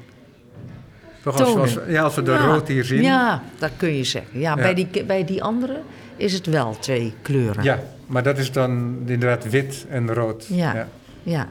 Toch 1.24 1.40
als, 1.40 1.50
Tonen. 1.50 1.62
als, 1.62 1.78
ja, 1.88 2.04
als 2.04 2.16
we 2.16 2.22
de 2.22 2.32
Ja, 2.32 2.46
rood 2.46 2.68
hier 2.68 2.84
zien. 2.84 3.02
Ja, 3.02 3.44
dat 3.58 3.72
kun 3.78 3.96
je 3.98 4.04
zeggen. 4.04 4.40
Ja, 4.40 4.56
Ja. 4.56 4.62
Bij, 4.62 4.74
die, 4.74 5.04
bij 5.06 5.26
die 5.26 5.44
andere 5.44 5.82
is 6.16 6.34
het 6.34 6.46
wel 6.46 6.78
twee 6.80 7.14
kleuren. 7.22 7.64
Ja, 7.64 7.80
maar 8.08 8.24
dat 8.24 8.38
is 8.38 8.52
dan 8.52 8.98
inderdaad 9.06 9.50
wit 9.50 9.86
en 9.90 10.14
rood. 10.14 10.46
Ja. 10.50 10.88
Ja. 11.24 11.48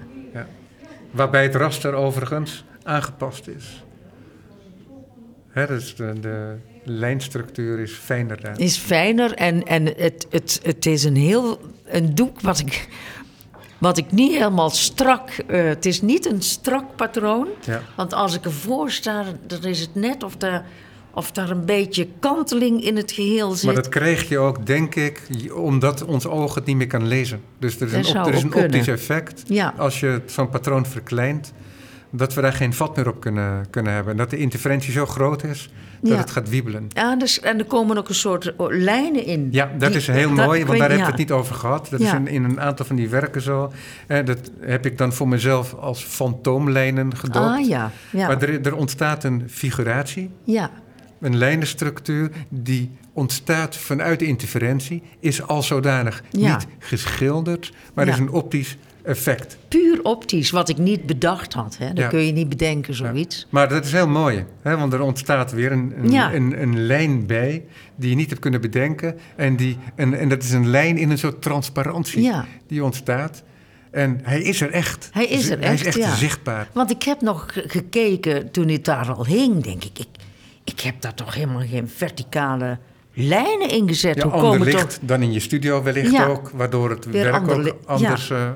Waarbij 1.13 1.43
het 1.43 1.55
raster 1.55 1.95
overigens 1.95 2.65
aangepast 2.83 3.47
is. 3.47 3.85
Hè, 5.49 5.67
dus 5.67 5.97
de, 5.97 6.21
de 6.21 6.57
lijnstructuur 6.85 7.79
is 7.79 7.93
fijner 7.93 8.41
daar. 8.41 8.61
Is 8.61 8.77
fijner 8.77 9.35
en, 9.35 9.67
en 9.67 9.87
het, 9.87 10.27
het, 10.31 10.61
het 10.63 10.87
is 10.87 11.05
een 11.05 11.17
heel 11.17 11.61
een 11.85 12.15
doek 12.15 12.41
wat 12.41 12.59
ik, 12.59 12.89
wat 13.79 13.99
ik 13.99 14.13
niet 14.13 14.33
helemaal 14.33 14.71
strak. 14.71 15.29
eh, 15.29 15.65
het 15.65 15.87
is 15.87 16.03
niet 16.03 16.27
een 16.27 16.43
strak 16.43 16.97
patroon. 16.97 17.49
Ja. 17.65 17.83
Want 17.97 18.13
als 18.15 18.35
ik 18.35 18.45
ervoor 18.45 18.91
sta, 18.91 19.25
dan 19.47 19.65
is 19.65 19.81
het 19.81 19.95
net 19.95 20.23
of 20.23 20.37
daar, 20.37 20.65
of 21.15 21.31
daar 21.33 21.51
een 21.51 21.65
beetje 21.65 22.09
kanteling 22.21 22.85
in 22.85 22.97
het 22.97 23.13
geheel 23.13 23.51
zit. 23.53 23.65
Maar 23.65 23.75
dat 23.75 23.89
krijg 23.89 24.29
je 24.29 24.39
ook, 24.39 24.67
denk 24.67 24.95
ik, 24.95 25.23
omdat 25.55 26.05
ons 26.05 26.27
oog 26.27 26.55
het 26.55 26.65
niet 26.65 26.77
meer 26.77 26.87
kan 26.87 27.07
lezen. 27.07 27.41
Dus 27.59 27.81
er 27.81 27.95
is 27.95 28.07
Dat 28.07 28.15
een, 28.15 28.21
op- 28.21 28.27
er 28.27 28.35
is 28.35 28.43
een 28.43 28.49
kunnen. 28.49 28.69
optisch 28.71 28.89
effect. 28.89 29.43
Ja. 29.47 29.75
Als 29.77 30.01
je 30.01 30.21
zo'n 30.27 30.49
patroon 30.49 30.87
verkleint, 30.87 31.53
dat 32.11 32.35
we 32.35 32.41
daar 32.41 32.53
geen 32.53 32.75
vat 32.75 32.97
meer 32.97 33.09
op 33.09 33.21
kunnen, 33.21 33.67
kunnen 33.71 33.93
hebben. 33.93 34.13
En 34.13 34.19
dat 34.19 34.31
de 34.31 34.37
interferentie 34.39 34.93
zo 34.93 35.07
groot 35.07 35.45
is 35.45 35.71
dat 36.01 36.11
Ja. 36.13 36.17
het 36.17 36.31
gaat 36.31 36.49
wiebelen. 36.49 36.89
Ja, 36.89 37.17
dus, 37.17 37.41
en 37.41 37.59
er 37.59 37.65
komen 37.65 37.99
ook 37.99 38.09
een 38.09 38.15
soort 38.15 38.53
oh, 38.57 38.67
lijnen 38.77 39.25
in. 39.25 39.49
Ja, 39.51 39.71
dat 39.79 39.89
Die- 39.89 39.99
is 39.99 40.07
heel 40.07 40.35
dat- 40.35 40.47
mooi, 40.47 40.61
ik 40.61 40.67
want 40.67 40.79
daar 40.79 40.89
we 40.89 40.97
ja. 40.97 41.07
het 41.07 41.17
niet 41.17 41.31
over 41.33 41.55
gehad. 41.55 41.87
Dat 41.91 42.01
Ja. 42.01 42.07
is 42.07 42.13
in, 42.13 42.27
in 42.27 42.45
een 42.45 42.61
aantal 42.61 42.87
van 42.87 42.97
die 42.97 43.09
werken 43.09 43.43
zo. 43.43 43.73
En 44.07 44.25
dat 44.25 44.51
heb 44.61 44.87
ik 44.87 44.99
dan 44.99 45.13
voor 45.13 45.29
mezelf 45.29 45.75
als 45.75 46.05
fantoomlijnen 46.05 47.17
gedoopt. 47.17 47.47
Ah 47.47 47.69
ja, 47.69 47.91
ja. 48.11 48.27
Maar 48.27 48.43
er, 48.43 48.67
er 48.67 48.77
ontstaat 48.77 49.25
een 49.25 49.43
figuratie, 49.51 50.31
ja. 50.45 50.71
Een 51.23 51.37
lijnenstructuur 51.37 52.31
die 52.49 52.91
ontstaat 53.12 53.77
vanuit 53.77 54.18
de 54.18 54.27
interferentie, 54.27 55.03
is 55.20 55.43
al 55.43 55.62
zodanig 55.62 56.23
Ja. 56.31 56.57
niet 56.57 56.66
geschilderd, 56.79 57.73
maar 57.95 58.07
Ja. 58.07 58.12
is 58.12 58.18
een 58.18 58.31
optisch 58.31 58.77
effect. 59.05 59.59
Puur 59.68 60.03
optisch, 60.03 60.51
wat 60.51 60.68
ik 60.68 60.79
niet 60.79 61.07
bedacht 61.07 61.53
had. 61.53 61.77
Hè. 61.79 61.87
Dat 61.87 61.97
Ja. 61.97 62.09
kun 62.09 62.27
je 62.27 62.33
niet 62.33 62.49
bedenken, 62.49 62.95
zoiets. 62.95 63.47
Maar 63.51 63.68
dat 63.68 63.85
is 63.85 63.93
heel 63.93 64.09
mooi, 64.09 64.45
hè? 64.62 64.77
want 64.77 64.93
er 64.93 65.01
ontstaat 65.01 65.53
weer 65.53 65.73
een, 65.73 65.93
een, 66.03 66.35
een, 66.35 66.62
een 66.62 66.79
lijn 66.87 67.27
bij 67.27 67.64
die 67.97 68.11
je 68.11 68.16
niet 68.16 68.29
hebt 68.29 68.41
kunnen 68.41 68.61
bedenken. 68.61 69.18
En, 69.37 69.57
die, 69.57 69.77
en, 69.95 70.18
en 70.18 70.29
dat 70.29 70.43
is 70.43 70.51
een 70.53 70.68
lijn 70.68 70.97
in 70.99 71.11
een 71.11 71.18
soort 71.18 71.43
transparantie 71.43 72.31
die 72.66 72.85
ontstaat. 72.85 73.43
En 73.91 74.20
hij 74.23 74.43
is 74.43 74.61
er 74.61 74.70
echt. 74.70 75.09
Hij 75.12 75.27
is 75.27 75.51
er 75.51 75.59
Hij 75.61 75.75
is 75.75 75.85
echt, 75.85 75.97
echt 75.99 76.07
ja. 76.09 76.14
zichtbaar. 76.14 76.68
Want 76.73 76.91
ik 76.91 77.03
heb 77.03 77.20
nog 77.20 77.47
ge- 77.53 77.64
gekeken 77.66 78.51
toen 78.51 78.68
het 78.68 78.85
daar 78.85 79.12
al 79.12 79.27
hing, 79.27 79.62
denk 79.62 79.85
ik. 79.85 79.99
Ik, 79.99 80.07
ik 80.65 80.81
heb 80.81 81.01
daar 81.01 81.15
toch 81.15 81.35
helemaal 81.35 81.67
geen 81.67 81.89
verticale 81.89 82.79
lijnen 83.13 83.69
in 83.71 83.89
gezet. 83.89 84.17
Ja, 84.17 84.23
Hoe 84.23 84.33
ander 84.33 84.51
komen 84.51 84.67
licht 84.67 84.81
toch... 84.81 84.99
dan 85.01 85.23
in 85.23 85.33
je 85.33 85.41
studio 85.41 85.83
wellicht 85.83 86.11
Ja. 86.11 86.27
ook, 86.27 86.51
waardoor 86.51 86.91
het 86.91 87.05
werk 87.05 87.35
ander 87.35 87.69
ook 87.75 87.77
anders 87.87 88.31
eh, 88.31 88.51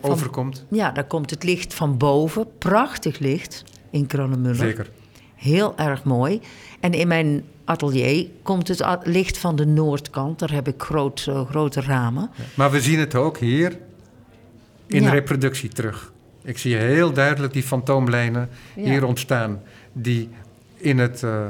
overkomt. 0.00 0.66
Ja, 0.70 0.90
daar 0.90 1.04
komt 1.04 1.30
het 1.30 1.44
licht 1.44 1.74
van 1.74 1.96
boven. 1.96 2.46
Prachtig 2.58 3.18
licht 3.18 3.64
in 3.90 4.06
Kronemuller. 4.06 4.54
Zeker. 4.56 4.90
Heel 5.34 5.76
erg 5.76 6.04
mooi. 6.04 6.40
En 6.80 6.92
in 6.92 7.08
mijn 7.08 7.44
atelier 7.64 8.26
komt 8.42 8.68
het 8.68 8.84
licht 9.02 9.38
van 9.38 9.56
de 9.56 9.66
noordkant. 9.66 10.38
Daar 10.38 10.52
heb 10.52 10.68
ik 10.68 10.82
groot, 10.82 11.26
eh, 11.28 11.48
grote 11.48 11.80
ramen. 11.80 12.30
Maar 12.54 12.70
we 12.70 12.80
zien 12.80 12.98
het 12.98 13.14
ook 13.14 13.38
hier 13.38 13.78
in 14.86 15.08
reproductie 15.08 15.68
terug. 15.68 16.12
Ik 16.44 16.58
zie 16.58 16.76
heel 16.76 17.12
duidelijk 17.12 17.52
die 17.52 17.62
fantoomlijnen 17.62 18.48
hier 18.74 19.04
ontstaan, 19.04 19.62
die 19.92 20.28
in 20.80 20.98
het 20.98 21.22
eh, 21.22 21.48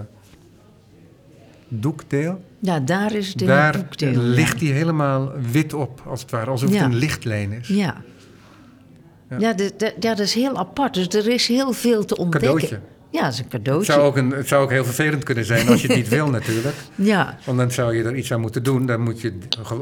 doekdeel, 1.69 2.41
Ja, 2.59 2.81
daar 2.81 3.15
is 3.15 3.29
het 3.29 3.41
in 3.41 3.47
daar 3.47 3.75
het 3.75 4.01
ligt 4.17 4.59
die 4.59 4.73
helemaal 4.73 5.33
wit 5.53 5.75
op, 5.75 6.03
als 6.07 6.21
het 6.23 6.31
ware, 6.31 6.51
alsof 6.51 6.69
Ja. 6.73 6.77
het 6.83 6.93
een 6.93 6.99
lichtlijn 6.99 7.53
is. 7.53 7.69
Ja. 7.69 8.03
Ja. 9.31 9.39
Ja, 9.39 9.53
de- 9.53 9.73
de- 9.77 9.95
ja, 10.01 10.15
dat 10.15 10.19
is 10.27 10.35
heel 10.35 10.57
apart. 10.59 10.95
Dus 10.95 11.09
er 11.09 11.29
is 11.29 11.47
heel 11.49 11.73
veel 11.73 12.05
te 12.05 12.17
ontdekken. 12.17 12.51
Cadeautje. 12.51 12.81
Ja, 13.11 13.23
dat 13.23 13.33
is 13.33 13.39
een 13.39 13.45
Het 13.45 13.53
cadeautje. 13.53 13.93
zou, 13.93 14.05
ook 14.05 14.17
een, 14.17 14.31
het 14.31 14.49
zou 14.49 14.63
ook 14.63 14.71
heel 14.71 14.85
vervelend 14.85 15.25
kunnen 15.25 15.45
zijn 15.45 15.69
als 15.69 15.81
je 15.83 15.87
het 15.87 15.97
niet 15.97 16.09
wil 16.19 16.31
natuurlijk. 16.31 16.75
Ja, 16.95 17.39
Want 17.45 17.59
dan 17.59 17.71
zou 17.71 17.97
je 17.97 18.03
er 18.05 18.17
iets 18.17 18.33
aan 18.33 18.41
moeten 18.41 18.63
doen. 18.63 18.87
Dan 18.87 19.01
moet 19.01 19.21
je 19.21 19.39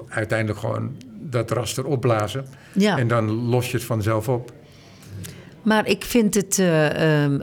uiteindelijk 0.08 0.58
gewoon 0.58 0.96
dat 1.20 1.50
raster 1.50 1.84
opblazen. 1.84 2.44
ja. 2.72 2.98
En 2.98 3.08
dan 3.08 3.30
los 3.30 3.70
je 3.70 3.76
het 3.76 3.86
vanzelf 3.86 4.28
op. 4.28 4.52
maar 5.62 5.86
ik 5.86 6.04
vind 6.04 6.34
het... 6.34 6.58
eh, 6.58 7.22
ehm, 7.24 7.40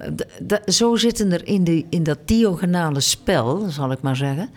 zo 0.66 0.96
zitten 0.96 1.32
er 1.32 1.48
in, 1.48 1.64
de, 1.64 1.86
in 1.90 2.04
dat 2.04 2.20
diagonale 2.26 3.00
spel, 3.00 3.70
zal 3.70 3.92
ik 3.92 4.02
maar 4.02 4.16
zeggen... 4.16 4.50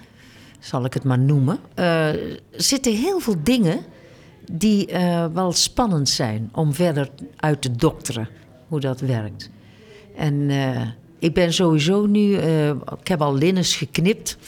zal 0.59 0.85
ik 0.85 0.95
het 0.95 1.05
maar 1.05 1.19
noemen... 1.19 1.59
eh, 1.75 2.09
zitten 2.51 2.97
heel 2.97 3.21
veel 3.21 3.37
dingen 3.43 3.79
die 4.53 4.87
eh, 4.87 5.27
wel 5.33 5.53
spannend 5.53 6.09
zijn... 6.09 6.51
om 6.53 6.75
verder 6.75 7.11
uit 7.37 7.63
te 7.63 7.73
dokteren 7.73 8.29
hoe 8.69 8.81
dat 8.81 9.01
werkt. 9.01 9.51
En 10.17 10.51
ik 11.19 11.35
ben 11.35 11.53
sowieso 11.53 12.07
nu... 12.07 12.37
ik 13.01 13.09
heb 13.09 13.23
al 13.23 13.35
linnens 13.35 13.77
geknipt... 13.77 14.39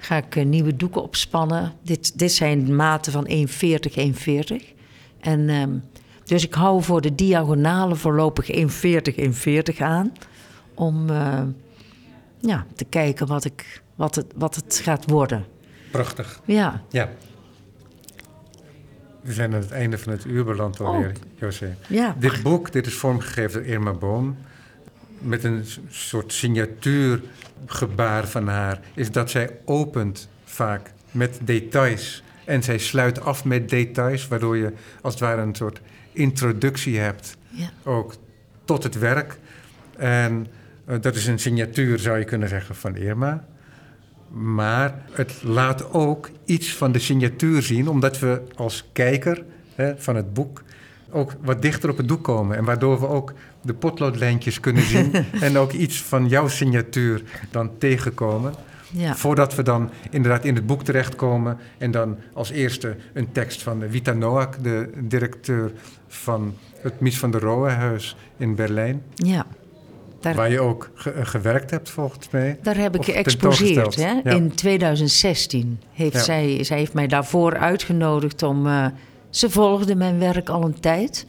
Ga 0.00 0.16
ik 0.16 0.44
nieuwe 0.44 0.76
doeken 0.76 1.02
opspannen. 1.02 1.72
Dit, 1.82 2.18
dit 2.18 2.32
zijn 2.32 2.76
maten 2.76 3.12
van 3.12 3.28
1,40, 3.28 3.34
1,40. 3.34 4.78
En 5.20 5.48
ehm, 5.48 5.70
dus 6.28 6.44
ik 6.44 6.54
hou 6.54 6.82
voor 6.82 7.00
de 7.00 7.14
diagonale 7.14 7.94
voorlopig 7.94 8.50
1,40, 8.50 8.56
1,40 9.74 9.78
aan. 9.78 10.12
Om 10.74 11.10
eh, 11.10 11.42
ja, 12.40 12.66
te 12.74 12.84
kijken 12.84 13.26
wat, 13.26 13.44
ik, 13.44 13.82
wat, 13.94 14.14
het, 14.14 14.26
wat 14.36 14.54
het 14.54 14.80
gaat 14.84 15.10
worden. 15.10 15.44
Prachtig. 15.90 16.40
Ja, 16.44 16.82
Ja. 16.90 17.08
We 19.20 19.32
zijn 19.32 19.54
aan 19.54 19.60
het 19.60 19.70
einde 19.70 19.98
van 19.98 20.12
het 20.12 20.24
uur 20.24 20.44
beland 20.44 20.80
alweer, 20.80 21.08
Oh. 21.08 21.14
José. 21.40 21.76
ja. 21.88 22.16
Dit 22.18 22.42
boek, 22.42 22.72
dit 22.72 22.86
is 22.86 22.94
vormgegeven 22.94 23.60
door 23.62 23.70
Irma 23.72 23.92
Boom. 23.92 24.36
Met 25.18 25.44
een 25.44 25.64
soort 25.88 26.32
signatuurgebaar 26.32 28.28
van 28.28 28.48
haar. 28.48 28.80
Is 28.94 29.10
dat 29.10 29.30
zij 29.30 29.50
opent 29.64 30.28
vaak 30.44 30.92
met 31.10 31.38
details. 31.42 32.22
En 32.44 32.62
zij 32.62 32.78
sluit 32.78 33.20
af 33.20 33.44
met 33.44 33.68
details. 33.68 34.28
Waardoor 34.28 34.56
je 34.56 34.72
als 35.02 35.14
het 35.14 35.22
ware 35.22 35.42
een 35.42 35.54
soort 35.54 35.80
introductie 36.18 36.98
hebt. 36.98 37.36
ja. 37.48 37.70
Ook 37.84 38.14
tot 38.64 38.82
het 38.82 38.98
werk. 38.98 39.38
En 39.96 40.46
eh, 40.84 40.96
dat 41.00 41.14
is 41.14 41.26
een 41.26 41.38
signatuur, 41.38 41.98
zou 41.98 42.18
je 42.18 42.24
kunnen 42.24 42.48
zeggen, 42.48 42.74
van 42.74 42.96
Irma. 42.96 43.44
Maar 44.28 45.02
het 45.12 45.42
laat 45.42 45.92
ook 45.92 46.30
iets 46.44 46.74
van 46.74 46.92
de 46.92 46.98
signatuur 46.98 47.62
zien, 47.62 47.88
omdat 47.88 48.18
we 48.18 48.42
als 48.54 48.88
kijker 48.92 49.44
hè, 49.74 49.96
van 49.96 50.16
het 50.16 50.34
boek 50.34 50.62
ook 51.10 51.32
wat 51.40 51.62
dichter 51.62 51.90
op 51.90 51.96
het 51.96 52.08
doek 52.08 52.24
komen. 52.24 52.56
En 52.56 52.64
waardoor 52.64 53.00
we 53.00 53.08
ook 53.08 53.32
de 53.62 53.74
potloodlijntjes 53.74 54.60
kunnen 54.60 54.82
zien 54.82 55.12
en 55.40 55.58
ook 55.58 55.72
iets 55.72 56.02
van 56.02 56.28
jouw 56.28 56.48
signatuur 56.48 57.22
dan 57.50 57.78
tegenkomen. 57.78 58.54
ja. 58.92 59.16
Voordat 59.16 59.54
we 59.54 59.62
dan 59.62 59.90
inderdaad 60.10 60.44
in 60.44 60.54
het 60.54 60.66
boek 60.66 60.84
terechtkomen 60.84 61.58
en 61.78 61.90
dan 61.90 62.16
als 62.32 62.50
eerste 62.50 62.96
een 63.12 63.32
tekst 63.32 63.62
van 63.62 63.82
Vita 63.88 64.12
Noack, 64.12 64.62
de 64.62 64.90
directeur 64.98 65.72
van 66.08 66.54
het 66.80 67.00
Mies 67.00 67.18
van 67.18 67.30
der 67.30 67.40
Rohehuis 67.40 68.16
in 68.36 68.54
Berlijn. 68.54 69.02
ja. 69.14 69.46
Daar- 70.20 70.34
Waar 70.34 70.50
je 70.50 70.60
ook 70.60 70.90
ge- 70.94 71.10
eh, 71.10 71.26
gewerkt 71.26 71.70
hebt, 71.70 71.90
volgens 71.90 72.28
mij. 72.30 72.58
Daar 72.62 72.76
heb 72.76 72.94
ik 72.94 73.04
geëxposeerd 73.04 73.74
tentoongesteld. 73.74 74.24
hè? 74.24 74.30
Ja. 74.30 74.36
in 74.36 74.54
2016. 74.54 75.80
Heeft 75.92 76.12
Ja. 76.12 76.20
zij, 76.22 76.64
zij 76.64 76.78
heeft 76.78 76.92
mij 76.92 77.06
daarvoor 77.06 77.56
uitgenodigd 77.56 78.42
om. 78.42 78.66
eh, 78.66 78.86
ze 79.30 79.50
volgde 79.50 79.94
mijn 79.94 80.18
werk 80.18 80.48
al 80.48 80.64
een 80.64 80.80
tijd. 80.80 81.26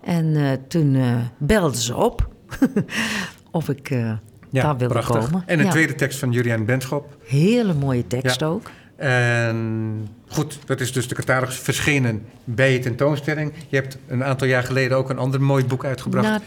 En 0.00 0.36
eh, 0.36 0.52
toen 0.68 0.94
eh 0.94 1.16
belde 1.38 1.76
ze 1.82 1.96
op 1.96 2.28
of 3.50 3.68
ik 3.68 3.88
Ja, 3.88 4.20
daar 4.50 4.76
wilde 4.76 4.94
prachtig. 4.94 5.24
komen. 5.24 5.42
En 5.46 5.60
een 5.60 5.70
tweede 5.70 5.94
tekst 5.94 6.18
van 6.18 6.32
Julian 6.32 6.64
Benschop. 6.64 7.16
Hele 7.24 7.74
mooie 7.74 8.06
tekst 8.06 8.42
ook. 8.42 8.70
En 8.98 10.08
goed, 10.28 10.58
dat 10.66 10.80
is 10.80 10.92
dus 10.92 11.08
de 11.08 11.14
catalogus 11.14 11.58
verschenen 11.58 12.26
bij 12.44 12.72
je 12.72 12.78
tentoonstelling. 12.78 13.52
Je 13.68 13.76
hebt 13.76 13.98
een 14.06 14.24
aantal 14.24 14.46
jaar 14.46 14.62
geleden 14.62 14.96
ook 14.96 15.10
een 15.10 15.18
ander 15.18 15.42
mooi 15.42 15.64
boek 15.64 15.84
uitgebracht. 15.84 16.26
Nou, 16.28 16.40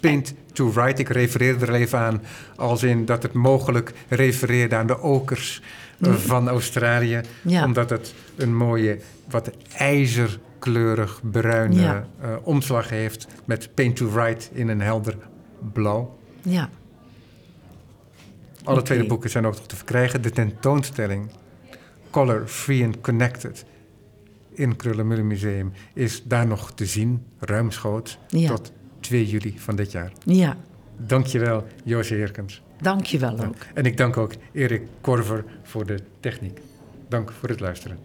Paint 0.00 0.34
to 0.52 0.72
Write. 0.72 1.00
Ik 1.00 1.08
refereerde 1.08 1.66
er 1.66 1.74
even 1.74 1.98
aan 1.98 2.22
als 2.56 2.82
in 2.82 3.04
dat 3.04 3.22
het 3.22 3.32
mogelijk 3.32 3.92
refereerde 4.08 4.76
aan 4.76 4.86
de 4.86 5.00
okers 5.00 5.62
eh, 6.00 6.12
van 6.14 6.48
Australië. 6.48 7.20
Ja. 7.42 7.64
Omdat 7.64 7.90
het 7.90 8.14
een 8.36 8.56
mooie, 8.56 8.98
wat 9.30 9.50
ijzerkleurig 9.76 11.20
bruine 11.30 11.80
Ja. 11.80 12.06
eh, 12.20 12.28
omslag 12.42 12.88
heeft. 12.88 13.26
Met 13.44 13.74
Paint 13.74 13.96
to 13.96 14.10
Write 14.10 14.46
in 14.52 14.68
een 14.68 14.80
helder 14.80 15.16
blauw. 15.72 16.18
Ja, 16.42 16.68
Alle 18.64 18.82
twee 18.82 18.98
de 18.98 19.06
boeken 19.06 19.30
zijn 19.30 19.46
ook 19.46 19.54
nog 19.54 19.66
te 19.66 19.76
verkrijgen. 19.76 20.22
De 20.22 20.30
tentoonstelling 20.30 21.30
Color 22.10 22.46
Free 22.48 22.84
and 22.84 23.00
Connected 23.00 23.64
in 24.52 24.76
Krullenmullen 24.76 25.26
Museum 25.26 25.72
is 25.94 26.22
daar 26.24 26.46
nog 26.46 26.72
te 26.72 26.86
zien, 26.86 27.24
ruimschoots, 27.38 28.18
Ja. 28.28 28.48
tot 28.48 28.72
2 29.00 29.26
juli 29.26 29.54
van 29.58 29.76
dit 29.76 29.92
jaar. 29.92 30.12
ja. 30.24 30.56
Dankjewel, 31.06 31.66
Joosje 31.84 32.14
Heerkens. 32.14 32.62
dank 32.80 33.04
je 33.04 33.18
wel 33.18 33.44
ook. 33.44 33.54
En 33.74 33.84
ik 33.84 33.96
dank 33.96 34.16
ook 34.16 34.32
Erik 34.52 34.82
Korver 35.00 35.44
voor 35.62 35.86
de 35.86 35.98
techniek. 36.20 36.60
Dank 37.08 37.32
voor 37.32 37.48
het 37.48 37.60
luisteren. 37.60 37.98